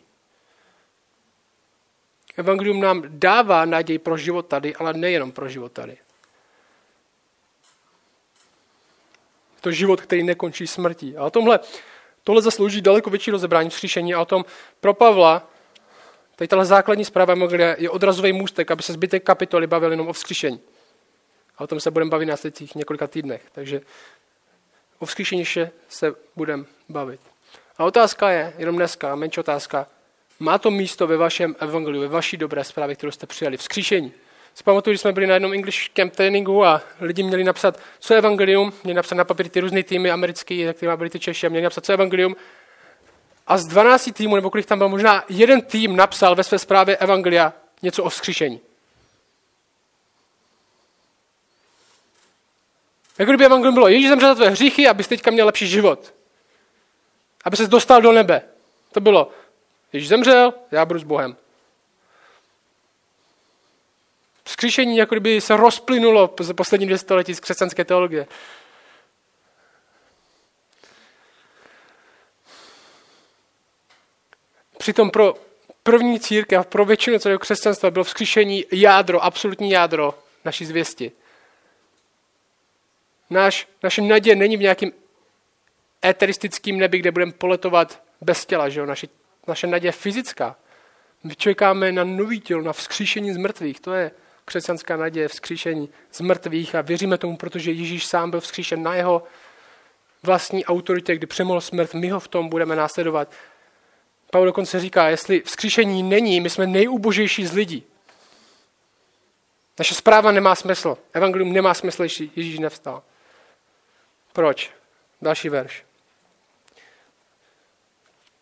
Evangelium 2.37 2.81
nám 2.81 3.03
dává 3.07 3.65
naději 3.65 3.99
pro 3.99 4.17
život 4.17 4.47
tady, 4.47 4.75
ale 4.75 4.95
nejenom 4.95 5.33
pro 5.33 5.49
život 5.49 5.73
tady. 5.73 5.97
To 9.61 9.73
život, 9.73 10.01
který 10.01 10.23
nekončí 10.23 10.67
smrtí. 10.67 11.17
A 11.17 11.25
o 11.25 11.31
tomhle, 11.31 11.61
tohle 12.25 12.43
zaslouží 12.43 12.81
daleko 12.81 13.11
větší 13.11 13.31
rozebrání 13.31 13.71
vzkříšení 13.71 14.15
a 14.15 14.21
o 14.21 14.25
tom 14.25 14.45
pro 14.81 14.95
Pavla 14.95 15.50
Tady 16.41 16.49
tahle 16.49 16.65
základní 16.65 17.05
zpráva 17.05 17.35
je 17.79 17.91
odrazový 17.91 18.33
můstek, 18.33 18.71
aby 18.71 18.83
se 18.83 18.93
zbytek 18.93 19.25
kapitoly 19.25 19.67
bavil 19.67 19.91
jenom 19.91 20.09
o 20.09 20.13
vzkříšení. 20.13 20.61
A 21.57 21.61
o 21.65 21.67
tom 21.67 21.81
se 21.81 21.91
budeme 21.91 22.11
bavit 22.11 22.27
na 22.27 22.31
následujících 22.31 22.75
několika 22.75 23.07
týdnech. 23.07 23.43
Takže 23.53 23.81
o 24.99 25.07
vzkříšení 25.07 25.45
se 25.89 26.15
budeme 26.37 26.65
bavit. 26.89 27.21
A 27.79 27.85
otázka 27.85 28.31
je, 28.31 28.53
jenom 28.59 28.77
dneska, 28.77 29.15
menší 29.15 29.41
otázka, 29.41 29.87
má 30.39 30.59
to 30.59 30.71
místo 30.71 31.07
ve 31.07 31.17
vašem 31.17 31.57
evangeliu, 31.59 32.01
ve 32.01 32.09
vaší 32.09 32.37
dobré 32.37 32.65
zprávě, 32.65 32.97
kterou 32.97 33.13
jste 33.13 33.27
přijali, 33.27 33.57
vzkříšení. 33.57 34.13
Si 34.55 34.65
pamatuju, 34.65 34.93
když 34.93 35.01
jsme 35.01 35.13
byli 35.13 35.27
na 35.27 35.35
jednom 35.35 35.53
English 35.53 35.89
Camp 35.95 36.17
tréninku 36.17 36.65
a 36.65 36.83
lidi 37.01 37.23
měli 37.23 37.45
napsat, 37.45 37.81
co 37.99 38.15
je 38.15 38.19
evangelium, 38.19 38.73
měli 38.85 38.97
napsat 38.97 39.15
na 39.15 39.25
papír 39.25 39.49
ty 39.49 39.61
různé 39.61 39.83
týmy 39.83 40.11
americké, 40.11 40.75
kterými 40.75 40.97
byli 40.97 41.11
ty 41.11 41.19
Češi, 41.19 41.47
a 41.47 41.51
měli 41.51 41.65
napsat, 41.65 41.85
co 41.85 41.93
je 41.93 41.95
evangelium, 41.95 42.37
a 43.47 43.59
z 43.59 43.67
12 43.67 44.13
týmů, 44.13 44.37
nebo 44.37 44.51
kolik 44.51 44.67
tam 44.67 44.79
byl, 44.79 44.89
možná 44.89 45.25
jeden 45.29 45.63
tým 45.63 45.97
napsal 45.97 46.35
ve 46.35 46.45
své 46.45 46.59
zprávě 46.59 46.97
Evangelia 46.97 47.53
něco 47.83 48.05
o 48.05 48.09
vzkříšení. 48.09 48.61
Jako 53.19 53.33
kdyby 53.33 53.45
Evangelium 53.45 53.75
bylo, 53.75 53.89
Ježíš 53.89 54.09
zemřel 54.09 54.29
za 54.29 54.35
tvé 54.35 54.51
hříchy, 54.51 54.89
abys 54.89 55.09
teďka 55.09 55.31
měl 55.31 55.47
lepší 55.47 55.69
život. 55.69 56.15
Aby 57.45 57.57
ses 57.57 57.69
dostal 57.69 58.03
do 58.03 58.13
nebe. 58.13 58.43
To 58.93 59.01
bylo, 59.01 59.31
Ježíš 59.93 60.09
zemřel, 60.09 60.55
já 60.71 60.85
budu 60.85 61.01
s 61.01 61.05
Bohem. 61.05 61.37
Vzkříšení 64.45 64.97
jako 64.97 65.15
kdyby 65.15 65.41
se 65.41 65.57
rozplynulo 65.57 66.35
za 66.41 66.55
poslední 66.55 66.87
dvě 66.87 66.99
století 66.99 67.35
z 67.35 67.41
křesťanské 67.41 67.85
teologie. 67.85 68.27
Přitom 74.81 75.11
pro 75.11 75.35
první 75.83 76.21
církev, 76.21 76.67
pro 76.67 76.85
většinu 76.85 77.19
celého 77.19 77.39
křesťanstva 77.39 77.91
bylo 77.91 78.05
vzkříšení 78.05 78.65
jádro, 78.73 79.25
absolutní 79.25 79.71
jádro 79.71 80.15
naší 80.45 80.65
zvěsti. 80.65 81.13
Naš, 83.31 83.69
naše 83.83 84.03
naděje 84.03 84.37
není 84.37 84.57
v 84.57 84.61
nějakým 84.61 84.93
eteristickým 86.05 86.79
nebi, 86.79 86.99
kde 86.99 87.11
budeme 87.11 87.33
poletovat 87.33 88.03
bez 88.21 88.47
těla. 88.47 88.69
Že 88.69 88.81
jo? 88.81 88.87
Naše, 88.87 89.07
naše 89.47 89.67
naděje 89.67 89.89
je 89.89 89.93
fyzická. 89.93 90.57
My 91.25 91.35
čekáme 91.35 91.93
na 91.93 92.05
nový 92.05 92.41
tělo, 92.41 92.63
na 92.63 92.73
vzkříšení 92.73 93.33
z 93.33 93.37
mrtvých. 93.37 93.81
To 93.81 93.93
je 93.93 94.11
křesťanská 94.45 94.97
naděje, 94.97 95.29
vzkříšení 95.29 95.89
z 96.13 96.21
mrtvých 96.21 96.75
a 96.75 96.81
věříme 96.81 97.19
tomu, 97.19 97.37
protože 97.37 97.71
Ježíš 97.71 98.07
sám 98.07 98.31
byl 98.31 98.41
vzkříšen 98.41 98.83
na 98.83 98.95
jeho 98.95 99.23
vlastní 100.23 100.65
autoritě, 100.65 101.15
kdy 101.15 101.27
přemohl 101.27 101.61
smrt, 101.61 101.95
my 101.95 102.09
ho 102.09 102.21
v 102.21 102.29
tom 102.29 102.49
budeme 102.49 102.77
následovat. 102.77 103.33
Pavel 104.31 104.47
dokonce 104.47 104.81
říká, 104.81 105.09
jestli 105.09 105.41
vzkříšení 105.41 106.03
není, 106.03 106.41
my 106.41 106.51
jsme 106.51 106.67
nejubožejší 106.67 107.47
z 107.47 107.53
lidí. 107.53 107.85
Naše 109.79 109.95
zpráva 109.95 110.33
nemá 110.33 110.55
smysl. 110.55 110.99
Evangelium 111.13 111.53
nemá 111.53 111.75
smysl, 111.75 112.03
když 112.03 112.21
Ježíš 112.37 112.59
nevstal. 112.59 113.03
Proč? 114.33 114.71
Další 115.23 115.49
verš. 115.49 115.85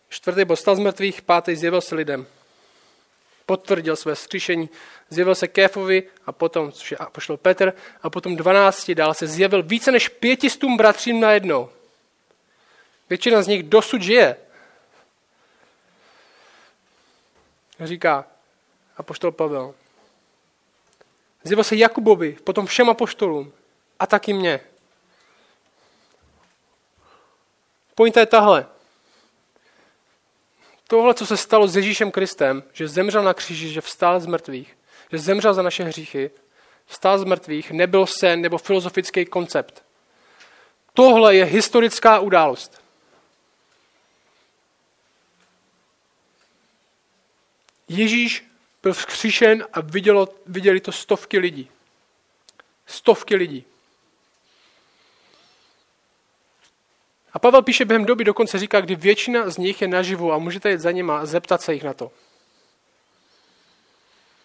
Čtvrtý 0.08 0.44
bod. 0.44 0.56
Stal 0.56 0.76
z 0.76 0.78
mrtvých, 0.78 1.22
pátý 1.22 1.56
zjevil 1.56 1.80
se 1.80 1.94
lidem. 1.94 2.26
Potvrdil 3.46 3.96
své 3.96 4.14
vzkříšení. 4.14 4.68
Zjevil 5.08 5.34
se 5.34 5.48
Kéfovi 5.48 6.02
a 6.26 6.32
potom, 6.32 6.72
což 6.72 6.90
je 6.90 6.98
pošlo 7.12 7.36
Petr, 7.36 7.72
a 8.02 8.10
potom 8.10 8.36
dvanácti 8.36 8.94
dál 8.94 9.14
se 9.14 9.26
zjevil 9.26 9.62
více 9.62 9.92
než 9.92 10.08
pětistům 10.08 10.76
bratřím 10.76 11.20
najednou. 11.20 11.70
Většina 13.10 13.42
z 13.42 13.46
nich 13.46 13.62
dosud 13.62 14.02
žije. 14.02 14.36
Říká 17.86 18.24
apoštol 18.96 19.32
Pavel. 19.32 19.74
Zjevil 21.44 21.64
se 21.64 21.76
Jakubovi, 21.76 22.32
potom 22.32 22.66
všem 22.66 22.90
apoštolům 22.90 23.52
a 23.98 24.06
taky 24.06 24.32
mě. 24.32 24.60
Pointa 27.94 28.20
je 28.20 28.26
tahle. 28.26 28.66
Tohle, 30.88 31.14
co 31.14 31.26
se 31.26 31.36
stalo 31.36 31.68
s 31.68 31.76
Ježíšem 31.76 32.10
Kristem, 32.10 32.62
že 32.72 32.88
zemřel 32.88 33.22
na 33.22 33.34
kříži, 33.34 33.68
že 33.68 33.80
vstál 33.80 34.20
z 34.20 34.26
mrtvých, 34.26 34.78
že 35.12 35.18
zemřel 35.18 35.54
za 35.54 35.62
naše 35.62 35.84
hříchy, 35.84 36.30
vstál 36.86 37.18
z 37.18 37.24
mrtvých, 37.24 37.70
nebyl 37.70 38.06
sen 38.06 38.40
nebo 38.40 38.58
filozofický 38.58 39.24
koncept. 39.24 39.84
Tohle 40.94 41.34
je 41.34 41.44
historická 41.44 42.18
událost. 42.18 42.82
Ježíš 47.88 48.44
byl 48.82 48.92
vzkříšen 48.92 49.66
a 49.72 49.80
vidělo, 49.80 50.28
viděli 50.46 50.80
to 50.80 50.92
stovky 50.92 51.38
lidí. 51.38 51.70
Stovky 52.86 53.36
lidí. 53.36 53.64
A 57.32 57.38
Pavel 57.38 57.62
píše 57.62 57.84
během 57.84 58.04
doby, 58.04 58.24
dokonce 58.24 58.58
říká, 58.58 58.80
kdy 58.80 58.96
většina 58.96 59.50
z 59.50 59.56
nich 59.56 59.82
je 59.82 59.88
naživu 59.88 60.32
a 60.32 60.38
můžete 60.38 60.70
jít 60.70 60.80
za 60.80 60.90
nima 60.90 61.18
a 61.18 61.26
zeptat 61.26 61.62
se 61.62 61.74
jich 61.74 61.82
na 61.82 61.94
to. 61.94 62.10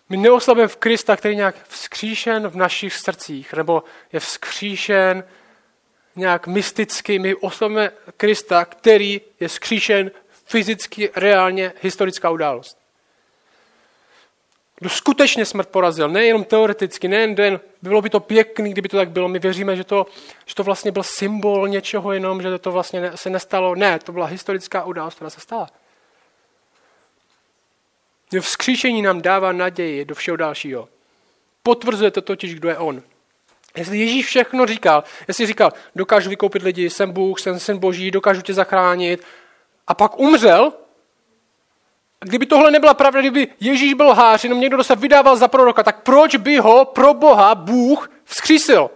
My 0.09 0.17
neoslavujeme 0.17 0.67
v 0.67 0.75
Krista, 0.75 1.17
který 1.17 1.31
je 1.31 1.35
nějak 1.35 1.67
vzkříšen 1.67 2.47
v 2.47 2.55
našich 2.55 2.95
srdcích, 2.95 3.53
nebo 3.53 3.83
je 4.13 4.19
vzkříšen 4.19 5.23
nějak 6.15 6.47
mysticky. 6.47 7.19
My 7.19 7.35
oslavujeme 7.35 7.91
Krista, 8.17 8.65
který 8.65 9.21
je 9.39 9.47
vzkříšen 9.47 10.11
fyzicky, 10.45 11.11
reálně, 11.15 11.73
historická 11.81 12.29
událost. 12.29 12.82
Kdo 14.83 14.89
skutečně 14.89 15.45
smrt 15.45 15.69
porazil, 15.69 16.09
nejenom 16.09 16.43
teoreticky, 16.43 17.07
nejen 17.07 17.35
den, 17.35 17.59
bylo 17.81 18.01
by 18.01 18.09
to 18.09 18.19
pěkný, 18.19 18.71
kdyby 18.71 18.89
to 18.89 18.97
tak 18.97 19.09
bylo. 19.09 19.27
My 19.27 19.39
věříme, 19.39 19.75
že 19.75 19.83
to, 19.83 20.05
že 20.45 20.55
to 20.55 20.63
vlastně 20.63 20.91
byl 20.91 21.03
symbol 21.03 21.67
něčeho 21.67 22.11
jenom, 22.11 22.41
že 22.41 22.59
to 22.59 22.71
vlastně 22.71 23.11
se 23.15 23.29
nestalo. 23.29 23.75
Ne, 23.75 23.99
to 23.99 24.11
byla 24.11 24.25
historická 24.25 24.83
událost, 24.83 25.15
která 25.15 25.29
se 25.29 25.39
stala. 25.39 25.67
Vzkříšení 28.39 29.01
nám 29.01 29.21
dává 29.21 29.51
naději 29.51 30.05
do 30.05 30.15
všeho 30.15 30.37
dalšího. 30.37 30.89
Potvrzuje 31.63 32.11
to 32.11 32.21
totiž, 32.21 32.55
kdo 32.55 32.69
je 32.69 32.77
on. 32.77 33.01
Jestli 33.77 33.99
Ježíš 33.99 34.25
všechno 34.25 34.65
říkal, 34.65 35.03
jestli 35.27 35.45
říkal, 35.45 35.73
dokážu 35.95 36.29
vykoupit 36.29 36.63
lidi, 36.63 36.89
jsem 36.89 37.11
Bůh, 37.11 37.39
jsem 37.39 37.59
syn 37.59 37.77
Boží, 37.77 38.11
dokážu 38.11 38.41
tě 38.41 38.53
zachránit, 38.53 39.23
a 39.87 39.93
pak 39.93 40.19
umřel, 40.19 40.73
kdyby 42.23 42.45
tohle 42.45 42.71
nebyla 42.71 42.93
pravda, 42.93 43.19
kdyby 43.19 43.47
Ježíš 43.59 43.93
byl 43.93 44.13
hář, 44.13 44.43
jenom 44.43 44.59
někdo, 44.59 44.77
kdo 44.77 44.83
se 44.83 44.95
vydával 44.95 45.37
za 45.37 45.47
proroka, 45.47 45.83
tak 45.83 46.03
proč 46.03 46.35
by 46.35 46.57
ho 46.57 46.85
pro 46.85 47.13
Boha 47.13 47.55
Bůh 47.55 48.11
vzkřísil? 48.23 48.89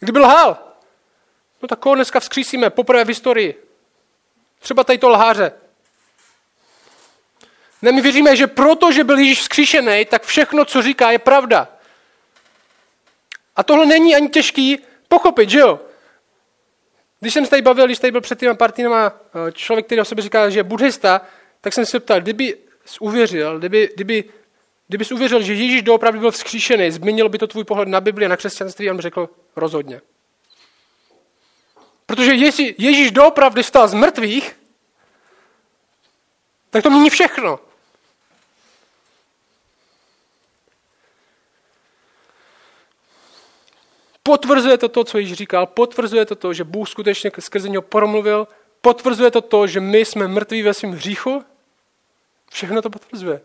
Kdyby 0.00 0.18
lhal, 0.18 0.58
no 1.62 1.68
tak 1.68 1.78
koho 1.78 1.94
dneska 1.94 2.20
vzkřísíme 2.20 2.70
poprvé 2.70 3.04
v 3.04 3.08
historii? 3.08 3.64
Třeba 4.58 4.84
tady 4.84 4.98
to 4.98 5.08
lháře. 5.08 5.52
Ne, 7.82 7.92
my 7.92 8.00
věříme, 8.00 8.36
že 8.36 8.46
protože 8.46 9.04
byl 9.04 9.18
Ježíš 9.18 9.40
vzkříšený, 9.40 10.04
tak 10.04 10.22
všechno, 10.22 10.64
co 10.64 10.82
říká, 10.82 11.10
je 11.10 11.18
pravda. 11.18 11.68
A 13.56 13.62
tohle 13.62 13.86
není 13.86 14.16
ani 14.16 14.28
těžký 14.28 14.78
pochopit, 15.08 15.50
že 15.50 15.58
jo? 15.58 15.80
Když 17.20 17.34
jsem 17.34 17.44
se 17.44 17.50
tady 17.50 17.62
bavil, 17.62 17.86
když 17.86 17.98
tady 17.98 18.10
byl 18.10 18.20
před 18.20 18.38
těma 18.38 18.54
partinama 18.54 19.12
eh, 19.48 19.52
člověk, 19.52 19.86
který 19.86 20.00
o 20.00 20.04
sobě 20.04 20.22
říká, 20.22 20.50
že 20.50 20.58
je 20.58 20.62
buddhista, 20.62 21.20
tak 21.60 21.72
jsem 21.72 21.86
se 21.86 22.00
ptal, 22.00 22.20
kdyby 22.20 22.56
jsi 22.84 22.98
uvěřil, 23.00 23.58
kdyby, 23.58 23.90
kdyby, 23.94 24.24
kdyby 24.88 25.04
jsi 25.04 25.14
uvěřil, 25.14 25.42
že 25.42 25.52
Ježíš 25.54 25.82
doopravdy 25.82 26.18
byl 26.18 26.30
vzkříšený, 26.30 26.90
změnilo 26.90 27.28
by 27.28 27.38
to 27.38 27.46
tvůj 27.46 27.64
pohled 27.64 27.88
na 27.88 28.00
Bibli 28.00 28.24
a 28.26 28.28
na 28.28 28.36
křesťanství, 28.36 28.88
a 28.88 28.92
on 28.92 29.00
řekl 29.00 29.28
rozhodně. 29.56 30.00
Protože 32.06 32.34
jestli 32.34 32.74
Ježíš 32.78 33.10
doopravdy 33.10 33.62
stal 33.62 33.88
z 33.88 33.94
mrtvých, 33.94 34.56
tak 36.70 36.82
to 36.82 36.90
mění 36.90 37.10
všechno. 37.10 37.69
Potvrzuje 44.30 44.78
to 44.78 44.88
to, 44.88 45.04
co 45.04 45.18
již 45.18 45.32
říkal, 45.32 45.66
potvrzuje 45.66 46.26
to 46.26 46.36
to, 46.36 46.52
že 46.52 46.64
Bůh 46.64 46.88
skutečně 46.88 47.30
skrze 47.38 47.68
něho 47.68 47.82
promluvil, 47.82 48.48
potvrzuje 48.80 49.30
to 49.30 49.40
to, 49.40 49.66
že 49.66 49.80
my 49.80 50.04
jsme 50.04 50.28
mrtví 50.28 50.62
ve 50.62 50.74
svém 50.74 50.92
hříchu. 50.92 51.44
Všechno 52.52 52.82
to 52.82 52.90
potvrzuje. 52.90 53.40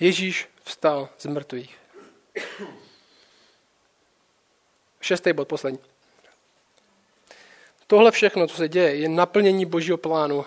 Ježíš 0.00 0.48
vstal 0.64 1.08
z 1.18 1.26
mrtvých. 1.26 1.76
Šestý 5.00 5.32
bod, 5.32 5.48
poslední. 5.48 5.78
Tohle 7.86 8.10
všechno, 8.10 8.46
co 8.46 8.56
se 8.56 8.68
děje, 8.68 8.96
je 8.96 9.08
naplnění 9.08 9.66
božího 9.66 9.98
plánu, 9.98 10.44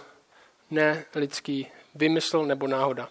ne 0.72 1.05
lidský 1.15 1.67
vymysl 1.95 2.45
nebo 2.45 2.67
náhoda. 2.67 3.09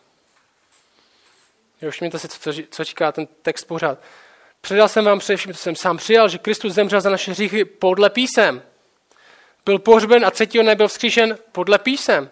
Jo, 1.83 1.91
všimněte 1.91 2.19
si, 2.19 2.29
co, 2.29 2.53
co 2.71 2.85
říká 2.85 3.13
ten 3.13 3.27
text 3.43 3.65
pořád. 3.65 3.99
Předal 4.61 4.89
jsem 4.89 5.05
vám 5.05 5.19
především, 5.19 5.55
co 5.55 5.59
jsem 5.59 5.77
sám 5.77 5.97
přijal, 5.97 6.29
že 6.29 6.39
Kristus 6.39 6.73
zemřel 6.73 7.01
za 7.01 7.11
naše 7.11 7.31
hříchy 7.31 7.65
podle 7.65 8.11
písem. 8.11 8.63
Byl 9.65 9.79
pohřben 9.79 10.27
a 10.27 10.31
třetího 10.31 10.65
nebyl 10.65 10.89
vzkříšen 10.89 11.39
podle 11.53 11.79
písem. 11.79 12.31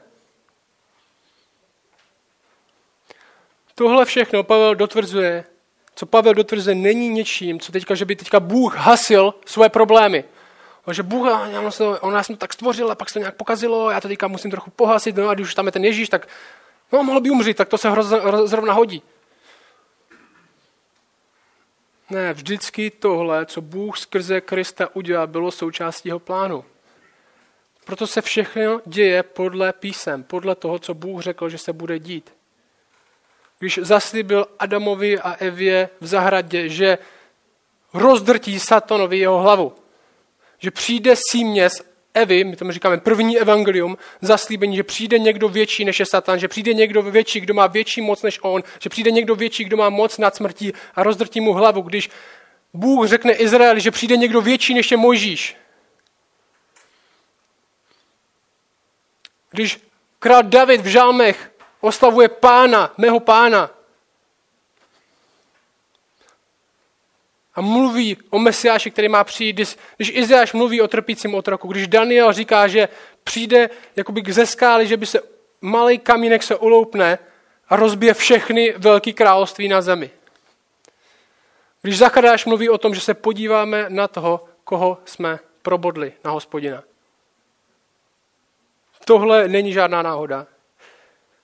Tohle 3.74 4.04
všechno 4.04 4.42
Pavel 4.42 4.74
dotvrzuje. 4.74 5.44
Co 5.94 6.06
Pavel 6.06 6.34
dotvrzuje, 6.34 6.74
není 6.74 7.08
něčím, 7.08 7.60
co 7.60 7.72
teďka, 7.72 7.94
že 7.94 8.04
by 8.04 8.16
teďka 8.16 8.40
Bůh 8.40 8.76
hasil 8.76 9.34
svoje 9.46 9.68
problémy. 9.68 10.24
O, 10.84 10.92
že 10.92 11.02
Bůh, 11.02 11.26
on 12.00 12.12
nás 12.12 12.30
tak 12.38 12.52
stvořil 12.52 12.90
a 12.90 12.94
pak 12.94 13.08
se 13.08 13.14
to 13.14 13.18
nějak 13.18 13.36
pokazilo, 13.36 13.90
já 13.90 14.00
to 14.00 14.08
teďka 14.08 14.28
musím 14.28 14.50
trochu 14.50 14.70
pohasit, 14.70 15.16
no 15.16 15.28
a 15.28 15.34
když 15.34 15.46
už 15.46 15.54
tam 15.54 15.66
je 15.66 15.72
ten 15.72 15.84
Ježíš, 15.84 16.08
tak 16.08 16.28
no, 16.92 17.02
mohl 17.02 17.20
by 17.20 17.30
umřít, 17.30 17.56
tak 17.56 17.68
to 17.68 17.78
se 17.78 17.88
zrovna 18.44 18.72
hodí. 18.72 19.02
Ne, 22.10 22.32
vždycky 22.32 22.90
tohle, 22.90 23.46
co 23.46 23.60
Bůh 23.60 23.98
skrze 23.98 24.40
Krista 24.40 24.96
udělal, 24.96 25.26
bylo 25.26 25.50
součástí 25.50 26.08
jeho 26.08 26.18
plánu. 26.18 26.64
Proto 27.84 28.06
se 28.06 28.22
všechno 28.22 28.80
děje 28.86 29.22
podle 29.22 29.72
písem, 29.72 30.22
podle 30.22 30.54
toho, 30.54 30.78
co 30.78 30.94
Bůh 30.94 31.22
řekl, 31.22 31.48
že 31.48 31.58
se 31.58 31.72
bude 31.72 31.98
dít. 31.98 32.34
Když 33.58 33.78
zaslíbil 33.82 34.46
Adamovi 34.58 35.18
a 35.18 35.32
Evě 35.32 35.88
v 36.00 36.06
zahradě, 36.06 36.68
že 36.68 36.98
rozdrtí 37.94 38.60
Satanovi 38.60 39.18
jeho 39.18 39.38
hlavu, 39.38 39.74
že 40.58 40.70
přijde 40.70 41.14
síměs 41.30 41.95
Evy, 42.16 42.44
my 42.44 42.56
tomu 42.56 42.72
říkáme 42.72 42.98
první 42.98 43.38
evangelium, 43.38 43.98
zaslíbení, 44.20 44.76
že 44.76 44.82
přijde 44.82 45.18
někdo 45.18 45.48
větší 45.48 45.84
než 45.84 46.00
je 46.00 46.06
Satan, 46.06 46.38
že 46.38 46.48
přijde 46.48 46.74
někdo 46.74 47.02
větší, 47.02 47.40
kdo 47.40 47.54
má 47.54 47.66
větší 47.66 48.00
moc 48.00 48.22
než 48.22 48.38
on, 48.42 48.62
že 48.78 48.90
přijde 48.90 49.10
někdo 49.10 49.34
větší, 49.34 49.64
kdo 49.64 49.76
má 49.76 49.90
moc 49.90 50.18
nad 50.18 50.36
smrtí 50.36 50.72
a 50.94 51.02
rozdrtí 51.02 51.40
mu 51.40 51.52
hlavu, 51.52 51.82
když 51.82 52.10
Bůh 52.74 53.08
řekne 53.08 53.32
Izraeli, 53.32 53.80
že 53.80 53.90
přijde 53.90 54.16
někdo 54.16 54.40
větší 54.40 54.74
než 54.74 54.90
je 54.90 54.96
Mojžíš. 54.96 55.56
Když 59.50 59.80
král 60.18 60.42
David 60.42 60.80
v 60.80 60.86
žálmech 60.86 61.52
oslavuje 61.80 62.28
pána, 62.28 62.94
mého 62.98 63.20
pána, 63.20 63.70
a 67.56 67.60
mluví 67.60 68.16
o 68.30 68.38
Mesiáši, 68.38 68.90
který 68.90 69.08
má 69.08 69.24
přijít. 69.24 69.52
Když, 69.52 69.76
když 70.10 70.52
mluví 70.52 70.80
o 70.80 70.88
trpícím 70.88 71.34
otroku, 71.34 71.68
když 71.68 71.88
Daniel 71.88 72.32
říká, 72.32 72.68
že 72.68 72.88
přijde 73.24 73.70
jakoby 73.96 74.22
k 74.22 74.30
ze 74.30 74.46
skály, 74.46 74.86
že 74.86 74.96
by 74.96 75.06
se 75.06 75.20
malý 75.60 75.98
kamínek 75.98 76.42
se 76.42 76.56
uloupne 76.56 77.18
a 77.68 77.76
rozbije 77.76 78.14
všechny 78.14 78.74
velké 78.76 79.12
království 79.12 79.68
na 79.68 79.82
zemi. 79.82 80.10
Když 81.82 81.98
Zachadáš 81.98 82.46
mluví 82.46 82.68
o 82.68 82.78
tom, 82.78 82.94
že 82.94 83.00
se 83.00 83.14
podíváme 83.14 83.86
na 83.88 84.08
toho, 84.08 84.44
koho 84.64 84.98
jsme 85.04 85.38
probodli 85.62 86.12
na 86.24 86.30
hospodina. 86.30 86.82
Tohle 89.04 89.48
není 89.48 89.72
žádná 89.72 90.02
náhoda. 90.02 90.46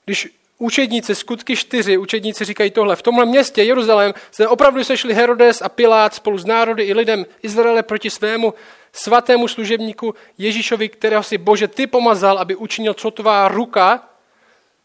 Když 0.04 0.28
učedníci, 0.62 1.14
skutky 1.14 1.56
čtyři, 1.56 1.98
učedníci 1.98 2.44
říkají 2.44 2.70
tohle. 2.70 2.96
V 2.96 3.02
tomhle 3.02 3.26
městě 3.26 3.62
Jeruzalém 3.62 4.14
se 4.30 4.48
opravdu 4.48 4.84
sešli 4.84 5.14
Herodes 5.14 5.62
a 5.62 5.68
Pilát 5.68 6.14
spolu 6.14 6.38
s 6.38 6.44
národy 6.44 6.82
i 6.82 6.94
lidem 6.94 7.26
Izraele 7.42 7.82
proti 7.82 8.10
svému 8.10 8.54
svatému 8.92 9.48
služebníku 9.48 10.14
Ježíšovi, 10.38 10.88
kterého 10.88 11.22
si 11.22 11.38
Bože 11.38 11.68
ty 11.68 11.86
pomazal, 11.86 12.38
aby 12.38 12.56
učinil, 12.56 12.94
co 12.94 13.10
tvá 13.10 13.48
ruka 13.48 14.08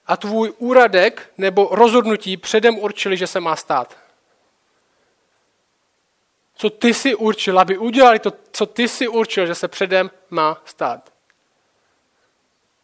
a 0.08 0.18
tvůj 0.18 0.54
úradek 0.58 1.32
nebo 1.38 1.70
rozhodnutí 1.72 2.38
předem 2.38 2.80
určili, 2.80 3.18
že 3.18 3.28
se 3.28 3.40
má 3.40 3.56
stát. 3.56 3.98
Co 6.56 6.70
ty 6.70 6.94
si 6.94 7.16
určil, 7.16 7.60
aby 7.60 7.78
udělali 7.78 8.20
to, 8.20 8.34
co 8.52 8.66
ty 8.66 8.88
si 8.88 9.08
určil, 9.08 9.46
že 9.46 9.56
se 9.56 9.68
předem 9.68 10.12
má 10.30 10.62
stát. 10.66 11.17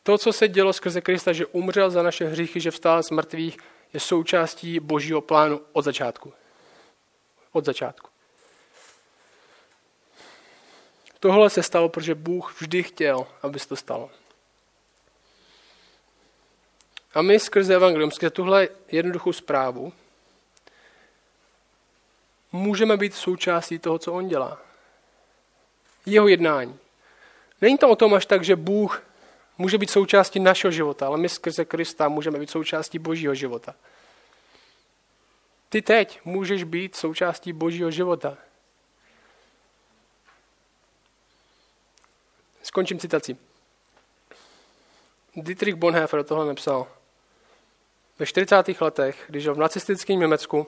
To, 0.03 0.17
co 0.17 0.33
se 0.33 0.47
dělo 0.47 0.73
skrze 0.73 1.01
Krista, 1.01 1.33
že 1.33 1.45
umřel 1.45 1.89
za 1.89 2.03
naše 2.03 2.25
hříchy, 2.25 2.59
že 2.59 2.71
vstal 2.71 3.03
z 3.03 3.09
mrtvých, 3.11 3.57
je 3.93 3.99
součástí 3.99 4.79
božího 4.79 5.21
plánu 5.21 5.61
od 5.71 5.85
začátku. 5.85 6.33
Od 7.51 7.65
začátku. 7.65 8.09
Tohle 11.19 11.49
se 11.49 11.63
stalo, 11.63 11.89
protože 11.89 12.15
Bůh 12.15 12.61
vždy 12.61 12.83
chtěl, 12.83 13.27
aby 13.41 13.59
se 13.59 13.67
to 13.67 13.75
stalo. 13.75 14.11
A 17.13 17.21
my 17.21 17.39
skrze 17.39 17.75
Evangelium, 17.75 18.11
skrze 18.11 18.29
tuhle 18.29 18.67
jednoduchou 18.91 19.33
zprávu, 19.33 19.93
můžeme 22.51 22.97
být 22.97 23.15
součástí 23.15 23.79
toho, 23.79 23.99
co 23.99 24.13
on 24.13 24.27
dělá. 24.27 24.61
Jeho 26.05 26.27
jednání. 26.27 26.79
Není 27.61 27.77
to 27.77 27.89
o 27.89 27.95
tom 27.95 28.13
až 28.13 28.25
tak, 28.25 28.43
že 28.43 28.55
Bůh 28.55 29.03
může 29.63 29.77
být 29.77 29.89
součástí 29.89 30.39
našeho 30.39 30.71
života, 30.71 31.07
ale 31.07 31.17
my 31.17 31.29
skrze 31.29 31.65
Krista 31.65 32.09
můžeme 32.09 32.39
být 32.39 32.49
součástí 32.49 32.99
božího 32.99 33.35
života. 33.35 33.75
ty 35.69 35.81
teď 35.81 36.19
můžeš 36.25 36.63
být 36.63 36.95
součástí 36.95 37.53
božího 37.53 37.91
života. 37.91 38.37
Skončím 42.63 42.99
citací. 42.99 43.37
Dietrich 45.35 45.75
Bonhoeffer 45.75 46.23
tohle 46.23 46.45
napsal. 46.45 46.87
Ve 48.19 48.25
40. 48.25 48.81
letech, 48.81 49.23
když 49.27 49.43
žil 49.43 49.55
v 49.55 49.57
nacistickém 49.57 50.19
Německu, 50.19 50.67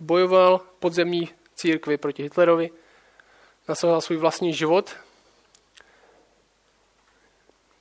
bojoval 0.00 0.60
podzemní 0.78 1.28
církvi 1.54 1.96
proti 1.96 2.22
Hitlerovi, 2.22 2.70
nasazoval 3.70 4.00
svůj 4.00 4.16
vlastní 4.16 4.54
život, 4.54 4.96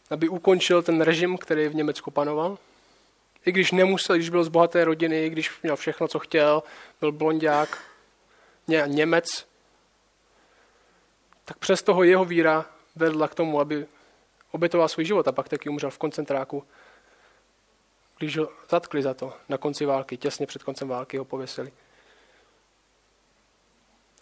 aby 0.09 0.29
ukončil 0.29 0.83
ten 0.83 1.01
režim, 1.01 1.37
který 1.37 1.67
v 1.67 1.75
Německu 1.75 2.11
panoval. 2.11 2.57
I 3.45 3.51
když 3.51 3.71
nemusel, 3.71 4.15
když 4.15 4.29
byl 4.29 4.43
z 4.43 4.47
bohaté 4.47 4.85
rodiny, 4.85 5.25
i 5.25 5.29
když 5.29 5.61
měl 5.61 5.75
všechno, 5.75 6.07
co 6.07 6.19
chtěl, 6.19 6.63
byl 6.99 7.11
blondák, 7.11 7.77
ně, 8.67 8.83
Němec, 8.87 9.47
tak 11.45 11.57
přes 11.57 11.81
toho 11.81 12.03
jeho 12.03 12.25
víra 12.25 12.65
vedla 12.95 13.27
k 13.27 13.35
tomu, 13.35 13.59
aby 13.59 13.85
obětoval 14.51 14.87
svůj 14.87 15.05
život 15.05 15.27
a 15.27 15.31
pak 15.31 15.49
taky 15.49 15.69
umřel 15.69 15.89
v 15.89 15.97
koncentráku, 15.97 16.63
když 18.17 18.37
ho 18.37 18.49
zatkli 18.69 19.01
za 19.01 19.13
to 19.13 19.33
na 19.49 19.57
konci 19.57 19.85
války, 19.85 20.17
těsně 20.17 20.45
před 20.45 20.63
koncem 20.63 20.87
války 20.87 21.17
ho 21.17 21.25
pověsili. 21.25 21.71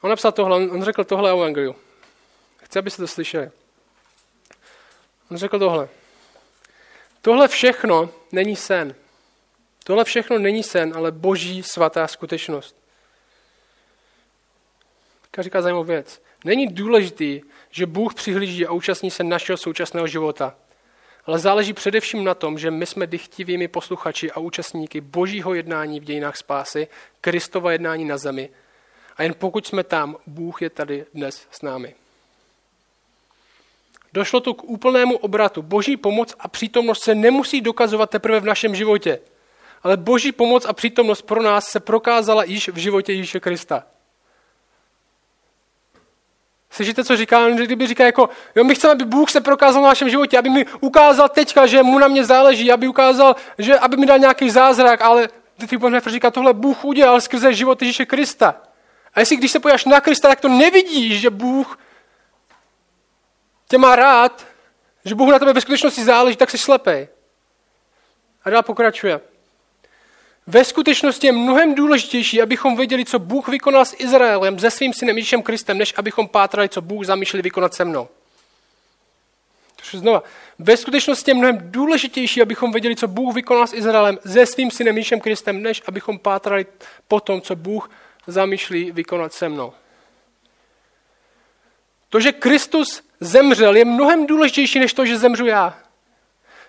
On 0.02 0.10
napsal 0.10 0.32
tohle, 0.32 0.56
on 0.56 0.84
řekl 0.84 1.04
tohle 1.04 1.34
o 1.34 1.38
evangeliu. 1.38 1.76
Chci, 2.58 2.80
abyste 2.80 3.02
to 3.02 3.08
slyšeli. 3.08 3.52
On 5.32 5.38
řekl 5.38 5.60
tohle. 5.60 5.90
Tohle 7.22 7.48
všechno 7.48 8.10
není 8.32 8.56
sen. 8.56 8.96
Tohle 9.84 10.04
všechno 10.04 10.40
není 10.40 10.64
sen, 10.64 10.94
ale 10.96 11.12
boží 11.12 11.64
svatá 11.64 12.08
skutečnost. 12.08 12.76
Tak 15.32 15.44
říká 15.44 15.62
zajímavou 15.62 15.84
věc. 15.84 16.22
Není 16.46 16.68
důležitý, 16.68 17.42
že 17.72 17.86
Bůh 17.86 18.14
přihlíží 18.14 18.66
a 18.66 18.72
účastní 18.72 19.12
se 19.12 19.24
našeho 19.24 19.58
současného 19.58 20.08
života. 20.08 20.56
Ale 21.26 21.40
záleží 21.40 21.74
především 21.74 22.24
na 22.24 22.34
tom, 22.34 22.60
že 22.60 22.72
my 22.72 22.86
jsme 22.86 23.08
dychtivými 23.08 23.68
posluchači 23.68 24.32
a 24.32 24.40
účastníky 24.40 25.02
božího 25.02 25.54
jednání 25.54 26.00
v 26.00 26.04
dějinách 26.04 26.38
spásy, 26.38 26.88
Kristova 27.22 27.72
jednání 27.72 28.06
na 28.06 28.18
zemi. 28.18 28.50
A 29.18 29.24
jen 29.24 29.34
pokud 29.34 29.68
jsme 29.68 29.84
tam, 29.84 30.16
Bůh 30.28 30.62
je 30.62 30.70
tady 30.70 31.06
dnes 31.14 31.48
s 31.52 31.62
námi. 31.62 31.96
Došlo 34.14 34.40
tu 34.40 34.54
k 34.54 34.64
úplnému 34.64 35.18
obratu. 35.18 35.62
Boží 35.62 35.98
pomoc 35.98 36.36
a 36.40 36.48
přítomnost 36.48 37.04
se 37.04 37.16
nemusí 37.16 37.62
dokazovat 37.62 38.10
teprve 38.10 38.40
v 38.40 38.46
našem 38.46 38.76
životě. 38.76 39.20
Ale 39.84 39.98
boží 39.98 40.32
pomoc 40.32 40.66
a 40.66 40.74
přítomnost 40.74 41.22
pro 41.22 41.42
nás 41.42 41.68
se 41.68 41.80
prokázala 41.80 42.44
již 42.44 42.70
v 42.70 42.78
životě 42.78 43.14
Ježíše 43.14 43.40
Krista. 43.40 43.84
Slyšíte, 46.70 47.04
co 47.04 47.18
říká? 47.18 47.50
Kdyby 47.50 47.88
říká 47.88 48.06
jako, 48.06 48.30
jo, 48.56 48.64
my 48.64 48.76
chceme, 48.76 48.94
aby 48.94 49.06
Bůh 49.06 49.32
se 49.32 49.42
prokázal 49.42 49.82
v 49.82 49.86
našem 49.86 50.10
životě, 50.10 50.38
aby 50.38 50.50
mi 50.50 50.66
ukázal 50.80 51.30
teďka, 51.30 51.66
že 51.66 51.84
mu 51.84 52.00
na 52.00 52.08
mě 52.08 52.26
záleží, 52.26 52.72
aby 52.72 52.88
ukázal, 52.88 53.36
že 53.58 53.80
aby 53.80 53.98
mi 53.98 54.06
dal 54.06 54.20
nějaký 54.20 54.50
zázrak, 54.50 55.02
ale 55.02 55.30
Dietrich 55.60 55.80
Bonhoeffer 55.80 56.14
říká, 56.14 56.32
tohle 56.32 56.54
Bůh 56.54 56.86
udělal 56.86 57.22
skrze 57.22 57.54
život 57.54 57.82
Ježíše 57.82 58.06
Krista. 58.06 58.67
A 59.18 59.20
jestli 59.20 59.36
když 59.36 59.52
se 59.52 59.60
pojáš 59.60 59.86
na 59.86 60.02
Krista, 60.02 60.28
tak 60.28 60.42
to 60.42 60.48
nevidíš, 60.48 61.22
že 61.22 61.30
Bůh 61.30 61.80
tě 63.70 63.78
má 63.78 63.96
rád, 63.96 64.46
že 65.06 65.16
Bůh 65.16 65.30
na 65.30 65.40
tebe 65.40 65.54
ve 65.54 65.62
skutečnosti 65.62 66.04
záleží, 66.04 66.38
tak 66.38 66.52
jsi 66.52 66.58
slepej. 66.58 67.08
A 68.44 68.50
dál 68.50 68.64
pokračuje. 68.64 69.20
Ve 70.48 70.64
skutečnosti 70.64 71.28
je 71.28 71.34
mnohem 71.34 71.76
důležitější, 71.76 72.42
abychom 72.42 72.78
věděli, 72.78 73.06
co 73.06 73.20
Bůh 73.20 73.48
vykonal 73.48 73.86
s 73.86 73.96
Izraelem, 73.98 74.60
se 74.60 74.72
svým 74.72 74.94
synem 74.94 75.18
Ježíšem 75.18 75.44
Kristem, 75.44 75.78
než 75.78 75.94
abychom 75.98 76.28
pátrali, 76.28 76.70
co 76.70 76.82
Bůh 76.82 77.06
zamýšlel 77.06 77.44
vykonat 77.44 77.74
se 77.74 77.86
mnou. 77.86 78.08
Znova. 79.92 80.24
Ve 80.60 80.78
skutečnosti 80.78 81.32
je 81.32 81.36
mnohem 81.36 81.58
důležitější, 81.62 82.42
abychom 82.42 82.72
věděli, 82.72 82.96
co 82.96 83.08
Bůh 83.08 83.36
vykonal 83.36 83.68
s 83.68 83.74
Izraelem, 83.74 84.20
se 84.26 84.46
svým 84.46 84.72
synem 84.72 84.98
Ježíšem 84.98 85.20
Kristem, 85.20 85.64
než 85.64 85.84
abychom 85.88 86.20
pátrali 86.20 86.66
po 87.08 87.20
tom, 87.20 87.42
co 87.42 87.56
Bůh 87.56 87.90
zamýšlí 88.28 88.92
vykonat 88.92 89.34
se 89.34 89.50
mnou. 89.50 89.74
To, 92.10 92.20
že 92.20 92.32
Kristus 92.32 93.04
zemřel, 93.20 93.76
je 93.76 93.86
mnohem 93.86 94.28
důležitější, 94.28 94.80
než 94.80 94.94
to, 94.94 95.06
že 95.06 95.18
zemřu 95.18 95.46
já. 95.46 95.80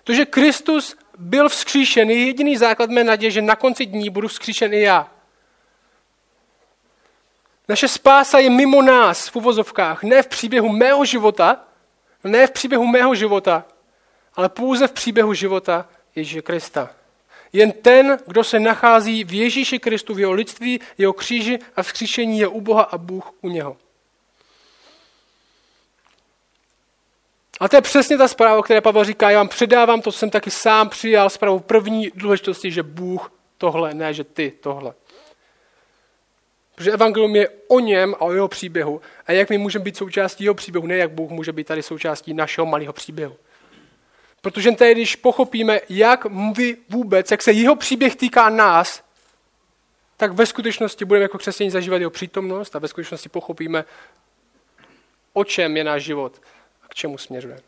To, 0.03 0.13
že 0.13 0.25
Kristus 0.25 0.97
byl 1.17 1.49
vzkříšen, 1.49 2.09
je 2.09 2.25
jediný 2.25 2.57
základ 2.57 2.89
mé 2.89 3.03
naděje, 3.03 3.31
že 3.31 3.41
na 3.41 3.55
konci 3.55 3.85
dní 3.85 4.09
budu 4.09 4.27
vzkříšen 4.27 4.73
i 4.73 4.81
já. 4.81 5.11
Naše 7.67 7.87
spása 7.87 8.39
je 8.39 8.49
mimo 8.49 8.81
nás 8.81 9.27
v 9.27 9.35
uvozovkách, 9.35 10.03
ne 10.03 10.23
v 10.23 10.27
příběhu 10.27 10.69
mého 10.69 11.05
života, 11.05 11.65
ne 12.23 12.47
v 12.47 12.51
příběhu 12.51 12.87
mého 12.87 13.15
života, 13.15 13.65
ale 14.35 14.49
pouze 14.49 14.87
v 14.87 14.91
příběhu 14.91 15.33
života 15.33 15.89
Ježíše 16.15 16.41
Krista. 16.41 16.89
Jen 17.53 17.71
ten, 17.71 18.17
kdo 18.27 18.43
se 18.43 18.59
nachází 18.59 19.23
v 19.23 19.33
Ježíši 19.33 19.79
Kristu, 19.79 20.13
v 20.13 20.19
jeho 20.19 20.31
lidství, 20.31 20.79
jeho 20.97 21.13
kříži 21.13 21.59
a 21.75 21.83
vzkříšení 21.83 22.39
je 22.39 22.47
u 22.47 22.61
Boha 22.61 22.83
a 22.83 22.97
Bůh 22.97 23.31
u 23.41 23.49
něho. 23.49 23.77
A 27.59 27.69
to 27.69 27.75
je 27.75 27.81
přesně 27.81 28.17
ta 28.17 28.27
zpráva, 28.27 28.61
které 28.61 28.81
Pavel 28.81 29.03
říká, 29.03 29.29
já 29.29 29.37
vám 29.37 29.47
předávám 29.47 30.01
to, 30.01 30.11
jsem 30.11 30.29
taky 30.29 30.51
sám 30.51 30.89
přijal, 30.89 31.29
zprávu 31.29 31.59
první 31.59 32.11
důležitosti, 32.15 32.71
že 32.71 32.83
Bůh 32.83 33.31
tohle, 33.57 33.93
ne, 33.93 34.13
že 34.13 34.23
ty 34.23 34.53
tohle. 34.61 34.93
Protože 36.75 36.91
evangelium 36.91 37.35
je 37.35 37.49
o 37.67 37.79
něm 37.79 38.15
a 38.15 38.21
o 38.21 38.31
jeho 38.31 38.47
příběhu. 38.47 39.01
A 39.25 39.31
jak 39.31 39.49
my 39.49 39.57
můžeme 39.57 39.83
být 39.83 39.97
součástí 39.97 40.43
jeho 40.43 40.53
příběhu, 40.53 40.87
ne 40.87 40.97
jak 40.97 41.11
Bůh 41.11 41.31
může 41.31 41.51
být 41.51 41.67
tady 41.67 41.83
součástí 41.83 42.33
našeho 42.33 42.65
malého 42.65 42.93
příběhu. 42.93 43.35
Protože 44.41 44.71
tady, 44.71 44.91
když 44.91 45.15
pochopíme, 45.15 45.79
jak 45.89 46.25
mluví 46.25 46.77
vůbec, 46.89 47.31
jak 47.31 47.41
se 47.41 47.51
jeho 47.51 47.75
příběh 47.75 48.15
týká 48.15 48.49
nás, 48.49 49.03
tak 50.17 50.31
ve 50.31 50.45
skutečnosti 50.45 51.05
budeme 51.05 51.23
jako 51.23 51.37
křesťaní 51.37 51.71
zažívat 51.71 51.97
jeho 51.97 52.11
přítomnost 52.11 52.75
a 52.75 52.79
ve 52.79 52.87
skutečnosti 52.87 53.29
pochopíme, 53.29 53.85
o 55.33 55.43
čem 55.43 55.77
je 55.77 55.83
náš 55.83 56.03
život 56.03 56.41
a 56.83 56.87
k 56.87 56.95
čemu 56.95 57.17
směřuje. 57.17 57.59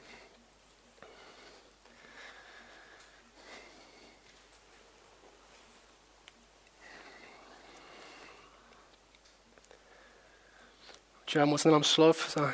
já 11.36 11.46
moc 11.46 11.64
nemám 11.64 11.84
slov, 11.84 12.34
za, 12.34 12.54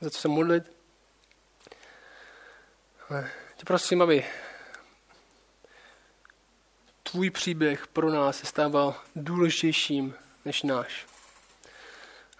za 0.00 0.10
co 0.10 0.20
se 0.20 0.28
modlit. 0.28 0.73
Ale 3.10 3.30
tě 3.56 3.64
prosím, 3.64 4.02
aby 4.02 4.24
tvůj 7.02 7.30
příběh 7.30 7.86
pro 7.86 8.10
nás 8.10 8.38
se 8.38 8.46
stával 8.46 8.94
důležitějším 9.16 10.14
než 10.44 10.62
náš. 10.62 11.06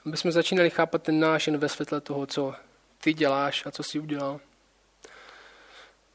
Aby 0.06 0.16
jsme 0.16 0.32
začínali 0.32 0.70
chápat 0.70 1.02
ten 1.02 1.20
náš 1.20 1.46
jen 1.46 1.58
ve 1.58 1.68
světle 1.68 2.00
toho, 2.00 2.26
co 2.26 2.54
ty 3.00 3.14
děláš 3.14 3.66
a 3.66 3.70
co 3.70 3.82
jsi 3.82 3.98
udělal. 3.98 4.40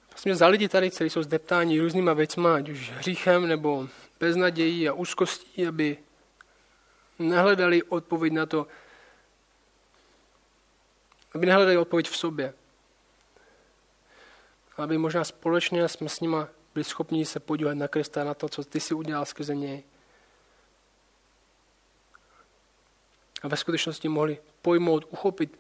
Prosím 0.10 0.36
za 0.36 0.48
lidi 0.48 0.70
tady, 0.70 0.90
kteří 0.90 1.10
jsou 1.10 1.24
zdeptáni 1.24 1.80
různýma 1.80 2.14
věcma, 2.14 2.56
ať 2.56 2.70
už 2.70 2.92
hříchem 2.92 3.48
nebo 3.48 3.88
beznadějí 4.20 4.90
a 4.90 4.94
úzkostí, 4.94 5.68
aby 5.68 5.98
nehledali 7.20 7.84
odpověď 7.84 8.34
na 8.34 8.46
to, 8.46 8.68
aby 11.36 11.46
nehledali 11.46 11.78
odpověď 11.78 12.10
v 12.10 12.18
sobě. 12.18 12.54
Aby 14.84 14.98
možná 14.98 15.24
společně 15.24 15.88
jsme 15.88 16.10
s 16.10 16.20
nima 16.20 16.48
byli 16.74 16.84
schopni 16.84 17.26
se 17.26 17.40
podívat 17.40 17.74
na 17.74 17.88
Krista, 17.88 18.24
na 18.24 18.34
to, 18.34 18.50
co 18.50 18.64
ty 18.64 18.80
si 18.80 18.94
udělal 18.94 19.26
skrze 19.26 19.56
něj. 19.56 19.84
A 23.44 23.48
ve 23.48 23.58
skutečnosti 23.58 24.10
mohli 24.10 24.40
pojmout, 24.62 25.06
uchopit 25.10 25.60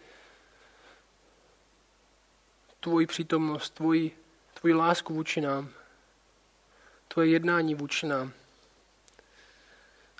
tvoji 2.80 3.08
přítomnost, 3.08 3.70
tvoji, 3.70 4.18
tvoji 4.54 4.74
lásku 4.74 5.14
vůči 5.14 5.42
nám, 5.42 5.70
tvoje 7.08 7.30
jednání 7.30 7.76
vůči 7.76 8.08
nám. 8.08 8.32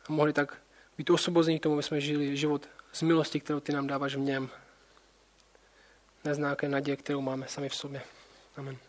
A 0.10 0.12
mohli 0.12 0.34
tak 0.34 0.58
být 0.98 1.10
osvobození 1.10 1.60
k 1.60 1.64
tomu, 1.64 1.76
aby 1.76 1.84
jsme 1.84 2.02
žili 2.02 2.38
život 2.38 2.70
z 2.92 3.02
milosti, 3.02 3.40
kterou 3.40 3.60
ty 3.60 3.72
nám 3.72 3.88
dáváš 3.88 4.16
v 4.16 4.20
něm. 4.20 4.50
Neznáké 6.24 6.70
naděje, 6.70 6.98
kterou 6.98 7.22
máme 7.22 7.48
sami 7.48 7.70
v 7.70 7.76
sobě. 7.76 8.02
Amen. 8.58 8.89